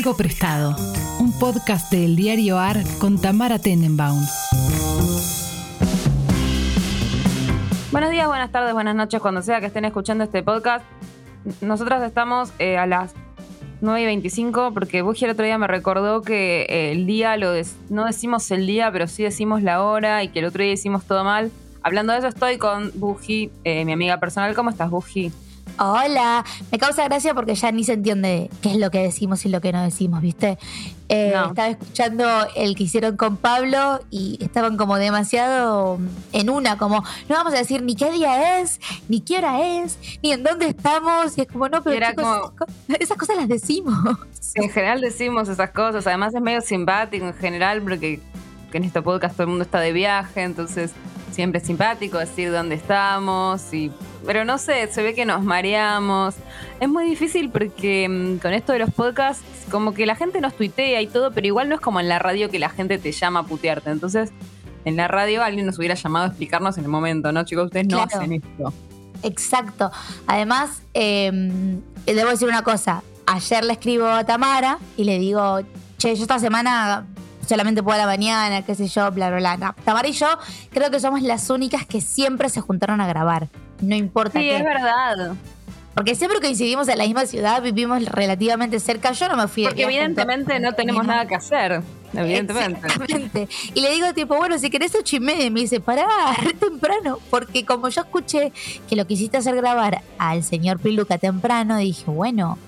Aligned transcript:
Algo 0.00 0.16
Prestado, 0.16 0.74
un 1.18 1.38
podcast 1.38 1.92
del 1.92 2.16
diario 2.16 2.58
AR 2.58 2.78
con 2.98 3.20
Tamara 3.20 3.58
Tenenbaum. 3.58 4.24
Buenos 7.92 8.10
días, 8.10 8.26
buenas 8.26 8.50
tardes, 8.50 8.72
buenas 8.72 8.96
noches, 8.96 9.20
cuando 9.20 9.42
sea 9.42 9.60
que 9.60 9.66
estén 9.66 9.84
escuchando 9.84 10.24
este 10.24 10.42
podcast. 10.42 10.86
Nosotras 11.60 12.02
estamos 12.02 12.50
eh, 12.58 12.78
a 12.78 12.86
las 12.86 13.12
9 13.82 14.00
y 14.00 14.06
25 14.06 14.72
porque 14.72 15.02
Buji 15.02 15.26
el 15.26 15.32
otro 15.32 15.44
día 15.44 15.58
me 15.58 15.66
recordó 15.66 16.22
que 16.22 16.62
eh, 16.70 16.92
el 16.92 17.06
día, 17.06 17.36
lo 17.36 17.52
no 17.90 18.06
decimos 18.06 18.50
el 18.52 18.66
día, 18.66 18.90
pero 18.90 19.06
sí 19.06 19.22
decimos 19.22 19.62
la 19.62 19.82
hora 19.82 20.24
y 20.24 20.28
que 20.28 20.38
el 20.38 20.46
otro 20.46 20.62
día 20.62 20.72
hicimos 20.72 21.04
todo 21.04 21.24
mal. 21.24 21.50
Hablando 21.82 22.14
de 22.14 22.20
eso, 22.20 22.28
estoy 22.28 22.56
con 22.56 22.90
Buji, 22.94 23.50
eh, 23.64 23.84
mi 23.84 23.92
amiga 23.92 24.18
personal. 24.18 24.54
¿Cómo 24.54 24.70
estás, 24.70 24.88
Buji? 24.88 25.30
Hola, 25.78 26.44
me 26.70 26.78
causa 26.78 27.04
gracia 27.04 27.34
porque 27.34 27.54
ya 27.54 27.72
ni 27.72 27.84
se 27.84 27.94
entiende 27.94 28.50
qué 28.62 28.70
es 28.70 28.76
lo 28.76 28.90
que 28.90 29.00
decimos 29.00 29.44
y 29.46 29.48
lo 29.48 29.60
que 29.60 29.72
no 29.72 29.82
decimos, 29.82 30.20
¿viste? 30.20 30.58
Eh, 31.08 31.32
estaba 31.34 31.68
escuchando 31.68 32.24
el 32.54 32.76
que 32.76 32.84
hicieron 32.84 33.16
con 33.16 33.36
Pablo 33.36 34.00
y 34.10 34.38
estaban 34.40 34.76
como 34.76 34.96
demasiado 34.96 35.98
en 36.32 36.50
una, 36.50 36.78
como 36.78 37.02
no 37.28 37.34
vamos 37.34 37.52
a 37.52 37.56
decir 37.56 37.82
ni 37.82 37.96
qué 37.96 38.12
día 38.12 38.60
es, 38.60 38.80
ni 39.08 39.20
qué 39.20 39.38
hora 39.38 39.60
es, 39.60 39.98
ni 40.22 40.32
en 40.32 40.44
dónde 40.44 40.68
estamos, 40.68 41.36
y 41.36 41.40
es 41.40 41.48
como 41.48 41.68
no, 41.68 41.82
pero 41.82 42.06
esas 43.00 43.16
cosas 43.16 43.36
las 43.36 43.48
decimos. 43.48 43.96
en 44.54 44.70
general 44.70 45.00
decimos 45.00 45.48
esas 45.48 45.70
cosas, 45.70 46.06
además 46.06 46.34
es 46.34 46.40
medio 46.40 46.60
simpático 46.60 47.26
en 47.26 47.34
general 47.34 47.82
porque 47.82 48.20
en 48.72 48.84
este 48.84 49.02
podcast 49.02 49.34
todo 49.34 49.44
el 49.44 49.48
mundo 49.48 49.64
está 49.64 49.80
de 49.80 49.92
viaje, 49.92 50.42
entonces 50.42 50.92
siempre 51.32 51.60
es 51.60 51.66
simpático 51.66 52.18
decir 52.18 52.52
dónde 52.52 52.74
estamos 52.74 53.72
y 53.72 53.90
pero 54.24 54.44
no 54.44 54.58
sé, 54.58 54.86
se 54.92 55.02
ve 55.02 55.14
que 55.14 55.24
nos 55.24 55.42
mareamos. 55.42 56.34
Es 56.78 56.88
muy 56.88 57.04
difícil 57.04 57.50
porque 57.50 58.08
mm, 58.08 58.38
con 58.38 58.52
esto 58.52 58.72
de 58.72 58.80
los 58.80 58.90
podcasts, 58.90 59.44
como 59.70 59.94
que 59.94 60.06
la 60.06 60.16
gente 60.16 60.40
nos 60.40 60.54
tuitea 60.54 61.00
y 61.00 61.06
todo, 61.06 61.32
pero 61.32 61.46
igual 61.46 61.68
no 61.68 61.74
es 61.76 61.80
como 61.80 62.00
en 62.00 62.08
la 62.08 62.18
radio 62.18 62.50
que 62.50 62.58
la 62.58 62.68
gente 62.68 62.98
te 62.98 63.12
llama 63.12 63.40
a 63.40 63.42
putearte. 63.44 63.90
Entonces, 63.90 64.30
en 64.84 64.96
la 64.96 65.08
radio 65.08 65.42
alguien 65.42 65.66
nos 65.66 65.78
hubiera 65.78 65.94
llamado 65.94 66.26
a 66.26 66.28
explicarnos 66.28 66.78
en 66.78 66.84
el 66.84 66.90
momento, 66.90 67.32
¿no, 67.32 67.44
chicos? 67.44 67.66
Ustedes 67.66 67.86
no 67.88 68.02
hacen 68.02 68.32
esto. 68.32 68.72
Exacto. 69.22 69.90
Además, 70.26 70.82
em, 70.94 71.80
debo 72.06 72.30
decir 72.30 72.48
una 72.48 72.62
cosa. 72.62 73.02
Ayer 73.26 73.64
le 73.64 73.74
escribo 73.74 74.06
a 74.06 74.24
Tamara 74.24 74.78
y 74.96 75.04
le 75.04 75.18
digo, 75.18 75.60
che, 75.98 76.14
yo 76.16 76.22
esta 76.22 76.38
semana 76.38 77.06
solamente 77.46 77.82
puedo 77.82 77.96
a 77.96 77.98
la 78.00 78.06
mañana, 78.06 78.62
qué 78.62 78.74
sé 78.74 78.88
yo, 78.88 79.10
bla, 79.12 79.30
bla, 79.30 79.56
bla. 79.56 79.74
Tamara 79.84 80.08
y 80.08 80.12
yo 80.12 80.28
creo 80.70 80.90
que 80.90 81.00
somos 81.00 81.22
las 81.22 81.50
únicas 81.50 81.84
que 81.84 82.00
siempre 82.00 82.48
se 82.48 82.60
juntaron 82.60 83.00
a 83.00 83.06
grabar 83.06 83.48
no 83.80 83.94
importa 83.94 84.38
sí, 84.38 84.50
es 84.50 84.64
verdad. 84.64 85.34
Porque 85.94 86.14
siempre 86.14 86.40
coincidimos 86.40 86.88
en 86.88 86.98
la 86.98 87.04
misma 87.04 87.26
ciudad, 87.26 87.60
vivimos 87.62 88.04
relativamente 88.06 88.78
cerca. 88.78 89.12
Yo 89.12 89.28
no 89.28 89.36
me 89.36 89.48
fui 89.48 89.64
Porque 89.64 89.82
evidentemente 89.82 90.58
no 90.60 90.72
tenemos 90.72 91.04
nada 91.04 91.26
que 91.26 91.34
hacer. 91.34 91.82
Evidentemente. 92.14 93.48
Y 93.74 93.80
le 93.80 93.90
digo, 93.90 94.12
tipo, 94.14 94.36
bueno, 94.36 94.58
si 94.58 94.70
querés 94.70 94.94
ocho 94.94 95.16
y 95.16 95.20
media, 95.20 95.44
y 95.44 95.50
me 95.50 95.60
dice, 95.60 95.80
pará, 95.80 96.06
temprano. 96.60 97.18
Porque 97.28 97.64
como 97.64 97.88
yo 97.88 98.02
escuché 98.02 98.52
que 98.88 98.96
lo 98.96 99.06
quisiste 99.06 99.36
hacer 99.36 99.56
grabar 99.56 100.02
al 100.18 100.42
señor 100.42 100.78
Piluca 100.78 101.18
temprano, 101.18 101.76
dije, 101.76 102.10
bueno, 102.10 102.58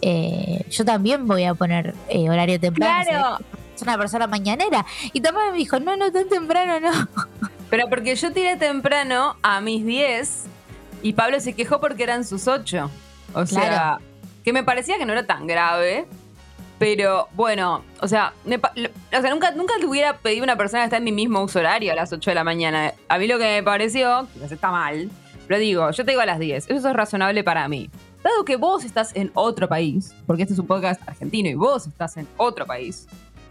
eh, 0.00 0.64
yo 0.70 0.84
también 0.84 1.26
voy 1.26 1.44
a 1.44 1.54
poner 1.54 1.94
eh, 2.08 2.28
horario 2.30 2.58
temprano. 2.58 3.04
Claro. 3.04 3.38
Es 3.76 3.82
una 3.82 3.96
persona 3.98 4.26
mañanera. 4.26 4.84
Y 5.12 5.20
también 5.20 5.52
me 5.52 5.58
dijo, 5.58 5.80
no, 5.80 5.96
no, 5.96 6.10
tan 6.12 6.28
temprano, 6.28 6.80
no. 6.80 7.08
Pero 7.70 7.88
porque 7.88 8.16
yo 8.16 8.32
tiré 8.32 8.56
temprano 8.56 9.36
a 9.42 9.60
mis 9.60 9.84
10 9.86 10.49
y 11.02 11.12
Pablo 11.12 11.40
se 11.40 11.54
quejó 11.54 11.80
porque 11.80 12.02
eran 12.02 12.24
sus 12.24 12.48
ocho. 12.48 12.90
O 13.34 13.46
sea, 13.46 13.98
que 14.44 14.52
me 14.52 14.62
parecía 14.64 14.98
que 14.98 15.06
no 15.06 15.12
era 15.12 15.26
tan 15.26 15.46
grave. 15.46 16.06
Pero 16.78 17.28
bueno, 17.34 17.84
o 18.00 18.08
sea, 18.08 18.32
o 18.46 19.20
sea 19.20 19.30
nunca, 19.30 19.50
nunca 19.50 19.76
le 19.76 19.84
hubiera 19.84 20.16
pedido 20.16 20.44
a 20.44 20.44
una 20.44 20.56
persona 20.56 20.82
que 20.82 20.86
está 20.86 20.96
en 20.96 21.04
mi 21.04 21.12
mismo 21.12 21.42
uso 21.42 21.58
horario 21.58 21.92
a 21.92 21.94
las 21.94 22.10
8 22.10 22.30
de 22.30 22.34
la 22.34 22.42
mañana. 22.42 22.94
A 23.06 23.18
mí 23.18 23.26
lo 23.26 23.36
que 23.36 23.44
me 23.44 23.62
pareció, 23.62 24.26
quizás 24.32 24.50
está 24.50 24.70
mal, 24.70 25.10
pero 25.46 25.60
digo, 25.60 25.90
yo 25.90 26.04
te 26.06 26.12
digo 26.12 26.22
a 26.22 26.26
las 26.26 26.38
10. 26.38 26.70
Eso 26.70 26.88
es 26.88 26.96
razonable 26.96 27.44
para 27.44 27.68
mí. 27.68 27.90
Dado 28.24 28.46
que 28.46 28.56
vos 28.56 28.84
estás 28.84 29.14
en 29.14 29.30
otro 29.34 29.68
país, 29.68 30.14
porque 30.26 30.44
este 30.44 30.54
es 30.54 30.58
un 30.58 30.66
podcast 30.66 31.06
argentino 31.06 31.50
y 31.50 31.54
vos 31.54 31.86
estás 31.86 32.16
en 32.16 32.26
otro 32.38 32.66
país, 32.66 33.06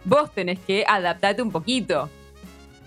vos 0.06 0.32
tenés 0.32 0.58
que 0.60 0.84
adaptarte 0.88 1.44
un 1.44 1.52
poquito. 1.52 2.10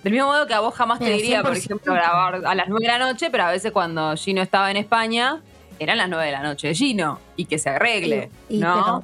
Del 0.02 0.12
mismo 0.12 0.28
modo 0.28 0.46
que 0.46 0.54
a 0.54 0.60
vos 0.60 0.74
jamás 0.74 0.98
te 0.98 1.10
diría, 1.10 1.42
por 1.42 1.56
ejemplo, 1.56 1.94
grabar 1.94 2.44
a 2.44 2.54
las 2.54 2.68
9 2.68 2.84
de 2.84 2.92
la 2.92 2.98
noche, 2.98 3.28
pero 3.30 3.44
a 3.44 3.50
veces 3.50 3.70
cuando 3.70 4.16
Gino 4.16 4.42
estaba 4.42 4.70
en 4.70 4.76
España, 4.76 5.40
eran 5.78 5.98
las 5.98 6.08
9 6.08 6.26
de 6.26 6.32
la 6.32 6.42
noche 6.42 6.68
de 6.68 6.74
Gino. 6.74 7.20
Y 7.36 7.44
que 7.44 7.58
se 7.58 7.70
arregle, 7.70 8.30
¿no? 8.48 9.02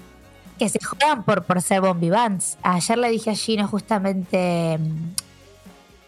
que 0.59 0.69
se 0.69 0.79
jodan 0.85 1.23
por, 1.23 1.45
por 1.45 1.63
ser 1.63 1.81
bombivans. 1.81 2.59
Ayer 2.63 2.99
le 2.99 3.11
dije 3.11 3.31
a 3.31 3.35
Gino 3.35 3.69
justamente... 3.69 4.77
Mm, 4.79 5.15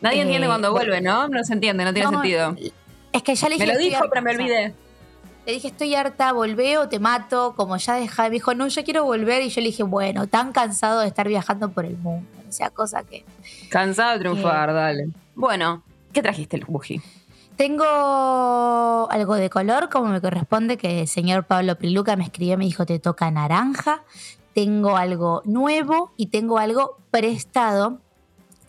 Nadie 0.00 0.22
entiende 0.22 0.46
eh, 0.46 0.50
cuando 0.50 0.72
vuelve, 0.72 1.00
¿no? 1.00 1.28
No 1.28 1.44
se 1.44 1.52
entiende, 1.52 1.84
no 1.84 1.94
tiene 1.94 2.08
sentido. 2.08 2.56
Es 3.12 3.22
que 3.22 3.34
ya 3.34 3.48
le 3.48 3.54
dije... 3.54 3.66
Me 3.66 3.72
lo 3.74 3.78
dijo, 3.78 4.04
pero 4.10 4.22
me 4.22 4.30
olvidé. 4.32 4.74
Le 5.46 5.52
dije, 5.52 5.68
estoy 5.68 5.94
harta, 5.94 6.32
volvé 6.32 6.78
o 6.78 6.88
te 6.88 6.98
mato, 6.98 7.54
como 7.56 7.76
ya 7.76 7.94
dejá. 7.94 8.24
Me 8.24 8.30
dijo, 8.30 8.54
no, 8.54 8.68
yo 8.68 8.84
quiero 8.84 9.04
volver. 9.04 9.42
Y 9.42 9.48
yo 9.48 9.60
le 9.60 9.68
dije, 9.68 9.82
bueno, 9.82 10.26
tan 10.26 10.52
cansado 10.52 11.00
de 11.00 11.08
estar 11.08 11.26
viajando 11.26 11.70
por 11.70 11.84
el 11.84 11.96
mundo. 11.96 12.28
O 12.48 12.52
sea, 12.52 12.70
cosa 12.70 13.04
que. 13.04 13.24
Cansado 13.68 14.12
de 14.12 14.18
triunfar, 14.20 14.72
dale. 14.72 15.08
Bueno, 15.34 15.82
¿qué 16.12 16.22
trajiste 16.22 16.56
el 16.56 16.64
buji? 16.66 17.00
Tengo 17.56 17.84
algo 19.10 19.34
de 19.34 19.50
color, 19.50 19.88
como 19.90 20.08
me 20.08 20.20
corresponde, 20.20 20.76
que 20.76 21.02
el 21.02 21.08
señor 21.08 21.44
Pablo 21.44 21.76
Priluca 21.76 22.16
me 22.16 22.24
escribió, 22.24 22.56
me 22.56 22.64
dijo, 22.64 22.86
te 22.86 22.98
toca 22.98 23.30
naranja. 23.30 24.02
Tengo 24.54 24.96
algo 24.96 25.42
nuevo 25.44 26.12
y 26.16 26.26
tengo 26.26 26.58
algo 26.58 26.98
prestado. 27.10 28.00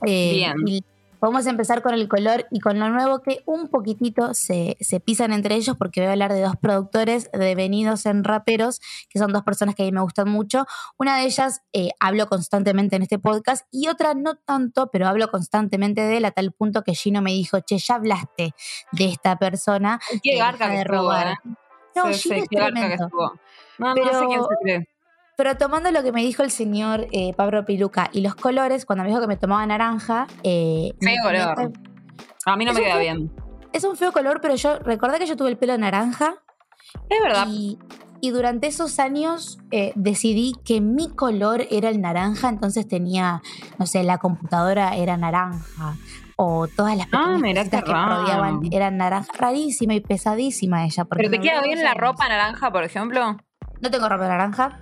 Eh, 0.06 0.34
Bien. 0.34 0.84
Vamos 1.22 1.46
a 1.46 1.52
empezar 1.52 1.84
con 1.84 1.94
el 1.94 2.08
color 2.08 2.48
y 2.50 2.60
con 2.60 2.80
lo 2.80 2.90
nuevo 2.90 3.22
que 3.22 3.44
un 3.46 3.68
poquitito 3.68 4.34
se, 4.34 4.76
pisan 5.06 5.32
entre 5.34 5.54
ellos 5.54 5.78
porque 5.78 6.02
voy 6.02 6.08
a 6.08 6.12
hablar 6.14 6.34
de 6.34 6.42
dos 6.42 6.56
productores 6.56 7.30
devenidos 7.32 8.08
en 8.08 8.24
raperos, 8.24 8.82
que 9.08 9.20
son 9.20 9.32
dos 9.32 9.44
personas 9.44 9.76
que 9.76 9.84
a 9.84 9.86
mí 9.86 9.92
me 9.92 10.02
gustan 10.02 10.28
mucho. 10.30 10.66
Una 10.98 11.18
de 11.18 11.26
ellas 11.26 11.62
eh, 11.74 11.90
hablo 12.00 12.28
constantemente 12.28 12.96
en 12.96 13.04
este 13.04 13.20
podcast 13.20 13.68
y 13.70 13.88
otra 13.88 14.16
no 14.16 14.34
tanto, 14.34 14.90
pero 14.92 15.08
hablo 15.08 15.30
constantemente 15.30 16.02
de 16.02 16.18
él 16.18 16.26
a 16.26 16.32
tal 16.32 16.54
punto 16.54 16.82
que 16.82 16.96
Gino 16.96 17.22
me 17.22 17.34
dijo, 17.34 17.60
che, 17.60 17.78
ya 17.78 17.96
hablaste 17.96 18.56
de 18.92 19.06
esta 19.06 19.38
persona. 19.38 20.00
Qué 20.24 20.38
garca 20.38 20.70
de 20.70 20.84
robar. 20.84 21.28
¿eh? 21.28 21.36
No, 21.96 22.12
Gino 22.14 22.36
es 22.36 22.50
tremendo. 22.50 23.12
No, 23.78 23.94
pero, 23.94 24.12
no 24.12 24.20
sé 24.20 24.26
quién 24.26 24.42
se 24.42 24.56
cree. 24.64 24.91
Pero 25.42 25.58
tomando 25.58 25.90
lo 25.90 26.04
que 26.04 26.12
me 26.12 26.22
dijo 26.22 26.44
el 26.44 26.52
señor 26.52 27.08
eh, 27.12 27.34
Pablo 27.36 27.66
Piluca 27.66 28.12
y 28.14 28.22
los 28.22 28.36
colores, 28.36 28.86
cuando 28.86 29.02
me 29.02 29.10
dijo 29.10 29.20
que 29.20 29.26
me 29.26 29.38
tomaba 29.38 29.66
naranja. 29.66 30.28
Eh, 30.44 30.94
feo 31.02 31.16
color. 31.24 31.72
A 32.46 32.56
mí 32.56 32.64
no 32.64 32.74
me 32.74 32.80
queda 32.80 33.00
bien. 33.00 33.32
Es 33.74 33.84
un 33.84 33.98
feo 33.98 34.12
color, 34.12 34.40
pero 34.40 34.54
yo 34.54 34.78
recordé 34.78 35.18
que 35.18 35.26
yo 35.26 35.36
tuve 35.36 35.50
el 35.50 35.58
pelo 35.58 35.76
naranja. 35.80 36.36
Es 37.10 37.24
verdad. 37.24 37.48
Y, 37.50 37.80
durante 38.30 38.68
esos 38.68 39.00
años 39.00 39.58
eh, 39.72 39.94
decidí 39.96 40.54
que 40.64 40.80
mi 40.80 41.10
color 41.10 41.66
era 41.72 41.90
el 41.90 42.02
naranja, 42.02 42.48
entonces 42.48 42.88
tenía, 42.88 43.42
no 43.80 43.88
sé, 43.88 44.04
la 44.04 44.20
computadora 44.20 44.96
era 44.96 45.18
naranja. 45.18 45.96
O 46.36 46.68
todas 46.68 46.96
las 46.96 47.08
ah, 47.14 47.40
mira, 47.42 47.68
que 47.68 47.82
rodeaban 47.82 48.60
eran 48.72 48.98
naranja. 48.98 49.32
Rarísima 49.36 49.96
y 49.96 50.02
pesadísima 50.02 50.86
ella. 50.86 51.06
¿Pero 51.06 51.32
te 51.32 51.40
queda 51.40 51.64
bien 51.64 51.82
la 51.82 51.96
ropa 51.96 52.30
naranja, 52.30 52.72
por 52.72 52.84
ejemplo? 52.84 53.38
No 53.82 53.90
tengo 53.90 54.08
ropa 54.08 54.28
naranja. 54.28 54.78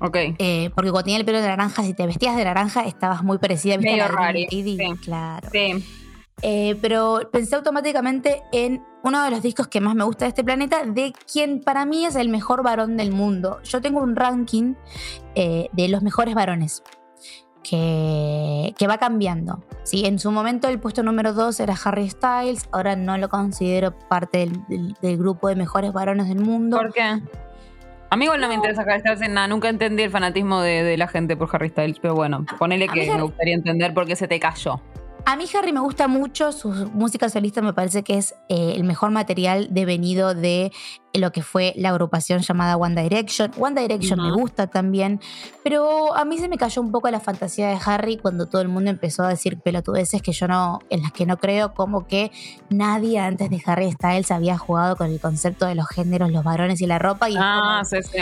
Ok. 0.00 0.16
Eh, 0.38 0.70
porque 0.74 0.90
cuando 0.90 1.04
tenía 1.04 1.18
el 1.18 1.24
pelo 1.24 1.40
de 1.40 1.48
naranja, 1.48 1.82
si 1.82 1.94
te 1.94 2.06
vestías 2.06 2.36
de 2.36 2.44
naranja, 2.44 2.82
estabas 2.82 3.22
muy 3.22 3.38
parecida 3.38 3.74
a 3.74 3.78
Medio 3.78 4.04
sí. 4.48 4.78
Claro. 5.02 5.48
Sí. 5.52 5.84
Eh, 6.42 6.76
pero 6.80 7.28
pensé 7.32 7.56
automáticamente 7.56 8.42
en 8.52 8.82
uno 9.02 9.24
de 9.24 9.30
los 9.30 9.42
discos 9.42 9.68
que 9.68 9.80
más 9.80 9.94
me 9.94 10.04
gusta 10.04 10.24
de 10.24 10.30
este 10.30 10.44
planeta, 10.44 10.84
de 10.84 11.12
quien 11.30 11.60
para 11.60 11.84
mí 11.84 12.04
es 12.04 12.16
el 12.16 12.28
mejor 12.28 12.62
varón 12.62 12.96
del 12.96 13.12
mundo. 13.12 13.60
Yo 13.64 13.80
tengo 13.80 14.00
un 14.00 14.14
ranking 14.14 14.74
eh, 15.34 15.68
de 15.72 15.88
los 15.88 16.02
mejores 16.02 16.34
varones. 16.34 16.82
Que, 17.60 18.74
que, 18.78 18.86
va 18.86 18.96
cambiando. 18.96 19.62
¿sí? 19.82 20.06
En 20.06 20.18
su 20.18 20.30
momento 20.30 20.68
el 20.68 20.80
puesto 20.80 21.02
número 21.02 21.34
2 21.34 21.60
era 21.60 21.74
Harry 21.84 22.08
Styles, 22.08 22.66
ahora 22.72 22.96
no 22.96 23.18
lo 23.18 23.28
considero 23.28 23.98
parte 24.08 24.50
del, 24.68 25.18
grupo 25.18 25.48
de 25.48 25.56
mejores 25.56 25.92
varones 25.92 26.28
del 26.28 26.40
mundo. 26.40 26.78
¿Por 26.78 26.94
qué? 26.94 27.20
A 28.10 28.16
mí 28.16 28.24
igual 28.24 28.40
no, 28.40 28.48
me 28.48 28.54
interesa 28.54 28.82
Harry 28.82 29.00
Styles 29.00 29.20
en 29.20 29.34
nada. 29.34 29.48
Nunca 29.48 29.68
entendí 29.68 30.02
el 30.02 30.10
fanatismo 30.10 30.60
de, 30.60 30.96
la 30.96 31.08
gente 31.08 31.36
por 31.36 31.48
Harry 31.52 31.68
Styles. 31.68 31.98
Pero 31.98 32.14
bueno, 32.14 32.46
ponele 32.58 32.88
que 32.88 33.10
me 33.12 33.22
gustaría 33.22 33.54
entender 33.54 33.92
por 33.92 34.06
qué 34.06 34.16
se 34.16 34.28
te 34.28 34.40
cayó. 34.40 34.80
A 35.28 35.36
mí 35.36 35.44
Harry 35.52 35.74
me 35.74 35.80
gusta 35.80 36.08
mucho, 36.08 36.52
su 36.52 36.70
música 36.70 37.28
solista 37.28 37.60
me 37.60 37.74
parece 37.74 38.02
que 38.02 38.16
es 38.16 38.34
eh, 38.48 38.72
el 38.74 38.84
mejor 38.84 39.10
material 39.10 39.68
devenido 39.70 40.32
de 40.32 40.72
lo 41.12 41.32
que 41.32 41.42
fue 41.42 41.74
la 41.76 41.90
agrupación 41.90 42.40
llamada 42.40 42.78
One 42.78 43.02
Direction. 43.02 43.50
One 43.58 43.78
Direction 43.78 44.22
me 44.22 44.32
gusta 44.32 44.68
también, 44.68 45.20
pero 45.62 46.16
a 46.16 46.24
mí 46.24 46.38
se 46.38 46.48
me 46.48 46.56
cayó 46.56 46.80
un 46.80 46.90
poco 46.90 47.10
la 47.10 47.20
fantasía 47.20 47.68
de 47.68 47.78
Harry 47.84 48.16
cuando 48.16 48.46
todo 48.46 48.62
el 48.62 48.68
mundo 48.68 48.88
empezó 48.88 49.22
a 49.22 49.28
decir 49.28 49.60
pelotudeces 49.60 50.22
que 50.22 50.32
yo 50.32 50.48
no, 50.48 50.78
en 50.88 51.02
las 51.02 51.12
que 51.12 51.26
no 51.26 51.36
creo, 51.36 51.74
como 51.74 52.06
que 52.06 52.32
nadie 52.70 53.18
antes 53.18 53.50
de 53.50 53.60
Harry 53.66 53.92
Styles 53.92 54.30
había 54.30 54.56
jugado 54.56 54.96
con 54.96 55.10
el 55.10 55.20
concepto 55.20 55.66
de 55.66 55.74
los 55.74 55.88
géneros, 55.88 56.32
los 56.32 56.42
varones 56.42 56.80
y 56.80 56.86
la 56.86 56.98
ropa. 56.98 57.28
Y 57.28 57.34
ah, 57.38 57.82
sí, 57.84 58.02
sí. 58.02 58.18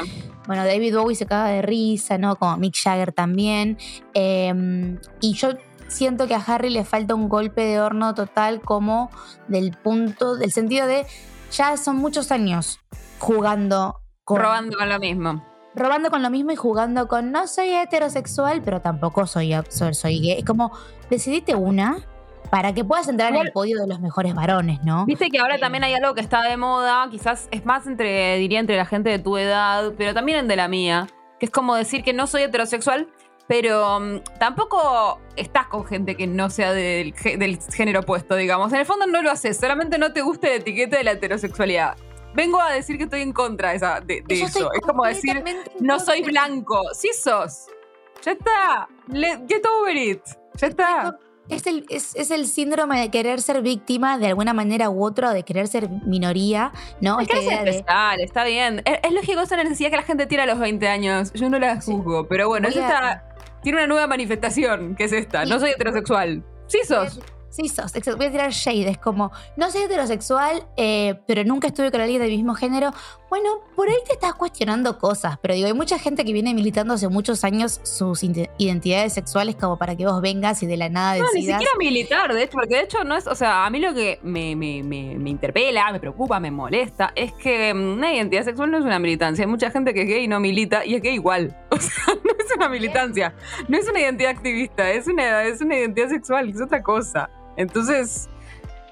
Bueno, 0.49 0.65
David 0.65 0.97
Bowie 0.97 1.15
se 1.15 1.27
caga 1.27 1.51
de 1.51 1.63
risa, 1.63 2.19
¿no? 2.19 2.35
Como 2.35 2.57
Mick 2.57 2.75
Jagger 2.77 3.13
también. 3.13 3.79
Em, 4.15 4.99
y 5.21 5.35
yo 5.35 5.51
siento 5.89 6.27
que 6.27 6.35
a 6.35 6.43
Harry 6.47 6.71
le 6.71 6.85
falta 6.85 7.15
un 7.15 7.29
golpe 7.29 7.63
de 7.63 7.81
horno 7.81 8.15
total 8.15 8.61
como 8.61 9.11
del 9.49 9.77
punto, 9.77 10.37
del 10.37 10.53
sentido 10.53 10.87
de 10.87 11.07
ya 11.51 11.77
son 11.77 11.97
muchos 11.97 12.33
años 12.33 12.81
jugando 13.19 14.01
con... 14.25 14.41
Robando 14.41 14.77
con 14.77 14.89
lo 14.89 14.99
mismo. 14.99 15.45
Robando 15.75 16.11
con 16.11 16.23
lo 16.23 16.31
mismo 16.31 16.53
y 16.53 16.57
jugando 16.57 17.07
con 17.07 17.33
no 17.33 17.47
soy 17.47 17.71
heterosexual, 17.71 18.63
pero 18.63 18.81
tampoco 18.81 19.27
soy, 19.27 19.55
soy, 19.69 20.21
gay. 20.21 20.39
Es 20.39 20.45
como, 20.45 20.73
decidite 21.11 21.55
una 21.55 21.99
para 22.51 22.73
que 22.73 22.85
puedas 22.85 23.09
entrar 23.09 23.35
en 23.35 23.47
el 23.47 23.53
podio 23.53 23.81
de 23.81 23.87
los 23.87 24.01
mejores 24.01 24.35
varones, 24.35 24.83
¿no? 24.85 25.05
Viste 25.05 25.29
que 25.31 25.39
ahora 25.39 25.59
también 25.59 25.85
hay 25.85 25.95
algo 25.95 26.15
que 26.15 26.21
está 26.21 26.43
de 26.43 26.57
moda, 26.57 27.09
quizás 27.11 27.49
es 27.51 27.65
más 27.65 27.87
entre, 27.87 28.37
diría, 28.39 28.61
entre 28.61 28.77
la 28.77 28.87
gente 28.87 29.11
de 29.11 29.19
tu 29.19 29.37
edad, 29.37 29.93
pero 29.99 30.15
también 30.15 30.39
en 30.39 30.49
de 30.49 30.57
la 30.57 30.69
mía, 30.69 31.09
que 31.39 31.47
es 31.47 31.53
como 31.53 31.75
decir 31.75 32.03
que 32.05 32.13
no 32.13 32.27
soy 32.27 32.43
heterosexual, 32.43 33.09
pero 33.49 34.01
mm, 34.01 34.21
tampoco 34.39 35.21
estás 35.37 35.67
con 35.69 35.85
gente 35.87 36.17
que 36.17 36.27
no 36.27 36.51
sea 36.51 36.73
del, 36.73 37.15
género 37.15 38.01
opuesto, 38.01 38.37
digamos. 38.37 38.73
En 38.73 38.81
el 38.81 38.87
fondo 38.87 39.07
no 39.07 39.23
lo 39.23 39.31
haces, 39.31 39.57
solamente 39.57 39.99
no 39.99 40.13
te 40.13 40.23
gusta 40.23 40.49
la 40.49 40.55
etiqueta 40.55 40.99
de 40.99 41.05
la 41.05 41.13
heterosexualidad. 41.13 41.97
Vengo 42.35 42.61
a 42.61 42.73
decir 42.73 42.99
que 42.99 43.05
estoy 43.05 43.23
en 43.23 43.33
contra 43.33 43.71
de, 43.71 43.77
esa, 43.77 44.01
de, 44.01 44.23
eso. 44.29 44.71
Es 44.73 44.81
como 44.81 45.07
decir, 45.07 45.43
no 45.81 45.99
soy 45.99 46.23
blanco. 46.23 46.83
Sí 46.93 47.09
sos. 47.19 47.67
Ya 48.23 48.33
está. 48.33 48.89
get 49.49 49.65
over 49.67 49.97
it. 49.97 50.21
Ya 50.57 50.67
está. 50.67 51.19
Es 51.49 51.67
el, 51.67 51.87
es, 51.89 52.31
el, 52.31 52.47
síndrome 52.47 53.01
de 53.01 53.11
querer 53.11 53.41
ser 53.41 53.63
víctima 53.63 54.19
de 54.19 54.27
alguna 54.27 54.53
manera 54.53 54.91
u 54.91 55.05
otra, 55.05 55.33
de 55.33 55.45
querer 55.45 55.69
ser 55.69 55.89
minoría, 55.89 56.73
¿no? 57.01 57.21
Es 57.21 57.29
especial, 57.31 58.21
está 58.21 58.45
bien. 58.45 58.83
Es, 58.85 59.13
lógico 59.13 59.43
esa 59.43 59.57
necesidad 59.57 59.91
que 59.91 59.97
la 59.97 60.03
gente 60.03 60.27
tira 60.27 60.43
a 60.43 60.47
los 60.47 60.59
20 60.59 60.89
años. 60.89 61.33
Yo 61.35 61.49
no 61.49 61.61
la 61.61 61.81
juzgo, 61.81 62.27
pero 62.27 62.49
bueno, 62.49 62.67
es 62.67 62.77
esta 62.77 63.26
tiene 63.67 63.79
una 63.79 63.89
nueva 63.89 64.07
manifestación, 64.07 64.95
que 64.95 65.03
es 65.07 65.13
esta. 65.13 65.45
No 65.45 65.59
soy 65.59 65.71
heterosexual. 65.71 66.45
Sí 66.69 66.79
sos. 66.87 67.19
Sí, 67.49 67.69
sos. 67.69 67.93
Voy 68.17 68.27
a 68.27 68.31
tirar 68.31 68.51
shade. 68.53 68.89
Es 68.91 68.99
como, 68.99 69.33
no 69.57 69.73
soy 69.73 69.83
heterosexual, 69.83 70.65
eh, 70.77 71.19
pero 71.27 71.43
nunca 71.43 71.67
estuve 71.67 71.91
con 71.91 72.01
alguien 72.01 72.23
del 72.23 72.31
mismo 72.31 72.55
género. 72.55 72.93
Bueno, 73.29 73.59
por 73.75 73.89
ahí 73.89 73.97
te 74.07 74.13
estás 74.13 74.35
cuestionando 74.35 74.99
cosas, 74.99 75.37
pero 75.43 75.55
digo, 75.55 75.67
hay 75.67 75.75
mucha 75.75 75.99
gente 75.99 76.25
que 76.25 76.33
viene 76.33 76.55
militando 76.55 76.95
hace 76.95 77.09
muchos 77.09 77.43
años 77.43 77.81
sus 77.83 78.23
identidades 78.23 79.15
sexuales 79.15 79.57
como 79.57 79.79
para 79.79 79.97
que 79.97 80.07
vos 80.07 80.21
vengas 80.21 80.63
y 80.63 80.67
de 80.67 80.77
la 80.77 80.89
nada 80.89 81.15
decidas. 81.15 81.33
No, 81.33 81.41
ni 81.41 81.47
siquiera 81.47 81.73
militar, 81.77 82.35
de 82.35 82.43
hecho, 82.45 82.53
porque 82.53 82.77
de 82.77 82.83
hecho 82.83 83.03
no 83.03 83.17
es, 83.17 83.27
o 83.27 83.35
sea, 83.35 83.67
a 83.67 83.71
mí 83.71 83.81
lo 83.81 83.95
que 83.95 84.21
me, 84.23 84.55
me, 84.55 84.85
me, 84.85 85.19
me 85.19 85.31
interpela, 85.31 85.91
me 85.91 85.99
preocupa, 85.99 86.39
me 86.39 86.53
molesta, 86.53 87.13
es 87.17 87.33
que 87.33 87.75
mm, 87.75 87.95
una 87.95 88.15
identidad 88.15 88.45
sexual 88.45 88.71
no 88.71 88.79
es 88.79 88.85
una 88.85 89.01
militancia. 89.01 89.45
Hay 89.45 89.51
mucha 89.51 89.73
gente 89.73 89.93
que 89.93 90.03
es 90.03 90.09
gay 90.09 90.25
y 90.25 90.29
no 90.29 90.39
milita 90.39 90.85
y 90.85 90.95
es 90.95 91.03
gay 91.03 91.15
igual. 91.15 91.57
No 92.25 92.33
es 92.39 92.57
una 92.57 92.69
militancia, 92.69 93.35
no 93.69 93.77
es 93.77 93.89
una 93.89 94.01
identidad 94.01 94.31
activista, 94.31 94.91
es 94.91 95.07
una, 95.07 95.45
es 95.45 95.61
una 95.61 95.77
identidad 95.77 96.09
sexual, 96.09 96.49
es 96.49 96.61
otra 96.61 96.83
cosa. 96.83 97.29
Entonces, 97.57 98.29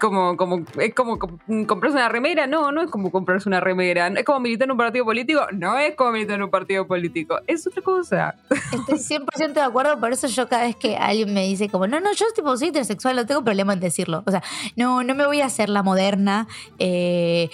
como, 0.00 0.36
como, 0.36 0.64
es 0.78 0.94
como 0.94 1.18
comprarse 1.18 1.96
una 1.96 2.08
remera, 2.08 2.46
no, 2.46 2.72
no 2.72 2.82
es 2.82 2.90
como 2.90 3.10
comprarse 3.10 3.48
una 3.48 3.60
remera, 3.60 4.08
es 4.08 4.24
como 4.24 4.40
militar 4.40 4.66
en 4.66 4.72
un 4.72 4.76
partido 4.76 5.04
político, 5.04 5.46
no 5.52 5.78
es 5.78 5.94
como 5.94 6.12
militar 6.12 6.36
en 6.36 6.42
un 6.42 6.50
partido 6.50 6.86
político, 6.86 7.38
es 7.46 7.66
otra 7.66 7.82
cosa. 7.82 8.34
Estoy 8.50 8.98
100% 8.98 9.52
de 9.54 9.60
acuerdo, 9.62 9.98
por 9.98 10.12
eso 10.12 10.26
yo 10.26 10.48
cada 10.48 10.64
vez 10.64 10.76
que 10.76 10.96
alguien 10.96 11.32
me 11.32 11.44
dice 11.46 11.68
como, 11.68 11.86
no, 11.86 12.00
no, 12.00 12.12
yo 12.12 12.26
tipo, 12.34 12.56
soy 12.56 12.68
intersexual, 12.68 13.16
no 13.16 13.26
tengo 13.26 13.42
problema 13.42 13.72
en 13.72 13.80
decirlo, 13.80 14.22
o 14.26 14.30
sea, 14.30 14.42
no, 14.76 15.02
no 15.02 15.14
me 15.14 15.26
voy 15.26 15.40
a 15.40 15.46
hacer 15.46 15.68
la 15.68 15.82
moderna, 15.82 16.48
eh, 16.78 17.48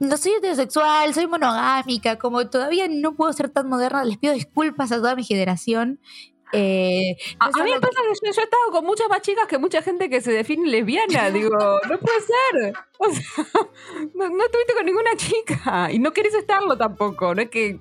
no 0.00 0.16
soy 0.16 0.32
heterosexual, 0.32 1.14
soy 1.14 1.26
monogámica, 1.26 2.16
como 2.18 2.48
todavía 2.48 2.86
no 2.88 3.14
puedo 3.14 3.32
ser 3.32 3.48
tan 3.48 3.68
moderna, 3.68 4.04
les 4.04 4.18
pido 4.18 4.34
disculpas 4.34 4.92
a 4.92 4.96
toda 4.96 5.16
mi 5.16 5.24
generación. 5.24 6.00
Eh, 6.52 7.16
a, 7.40 7.48
mí 7.48 7.72
me 7.72 7.80
pasa 7.80 8.00
que 8.22 8.30
yo, 8.30 8.40
he 8.40 8.44
estado 8.44 8.70
con 8.70 8.84
muchas 8.84 9.08
más 9.08 9.20
chicas 9.20 9.46
que 9.48 9.58
mucha 9.58 9.82
gente 9.82 10.08
que 10.08 10.20
se 10.20 10.32
define 10.32 10.68
lesbiana. 10.68 11.30
Digo, 11.32 11.50
no 11.58 11.98
puede 11.98 12.20
ser. 12.20 12.72
O 12.98 13.12
sea, 13.12 13.44
no, 14.14 14.28
no, 14.28 14.44
estuviste 14.44 14.74
con 14.74 14.86
ninguna 14.86 15.16
chica 15.16 15.90
y 15.90 15.98
no 15.98 16.12
querés 16.12 16.34
estarlo 16.34 16.76
tampoco. 16.76 17.34
No 17.34 17.42
es 17.42 17.50
que 17.50 17.78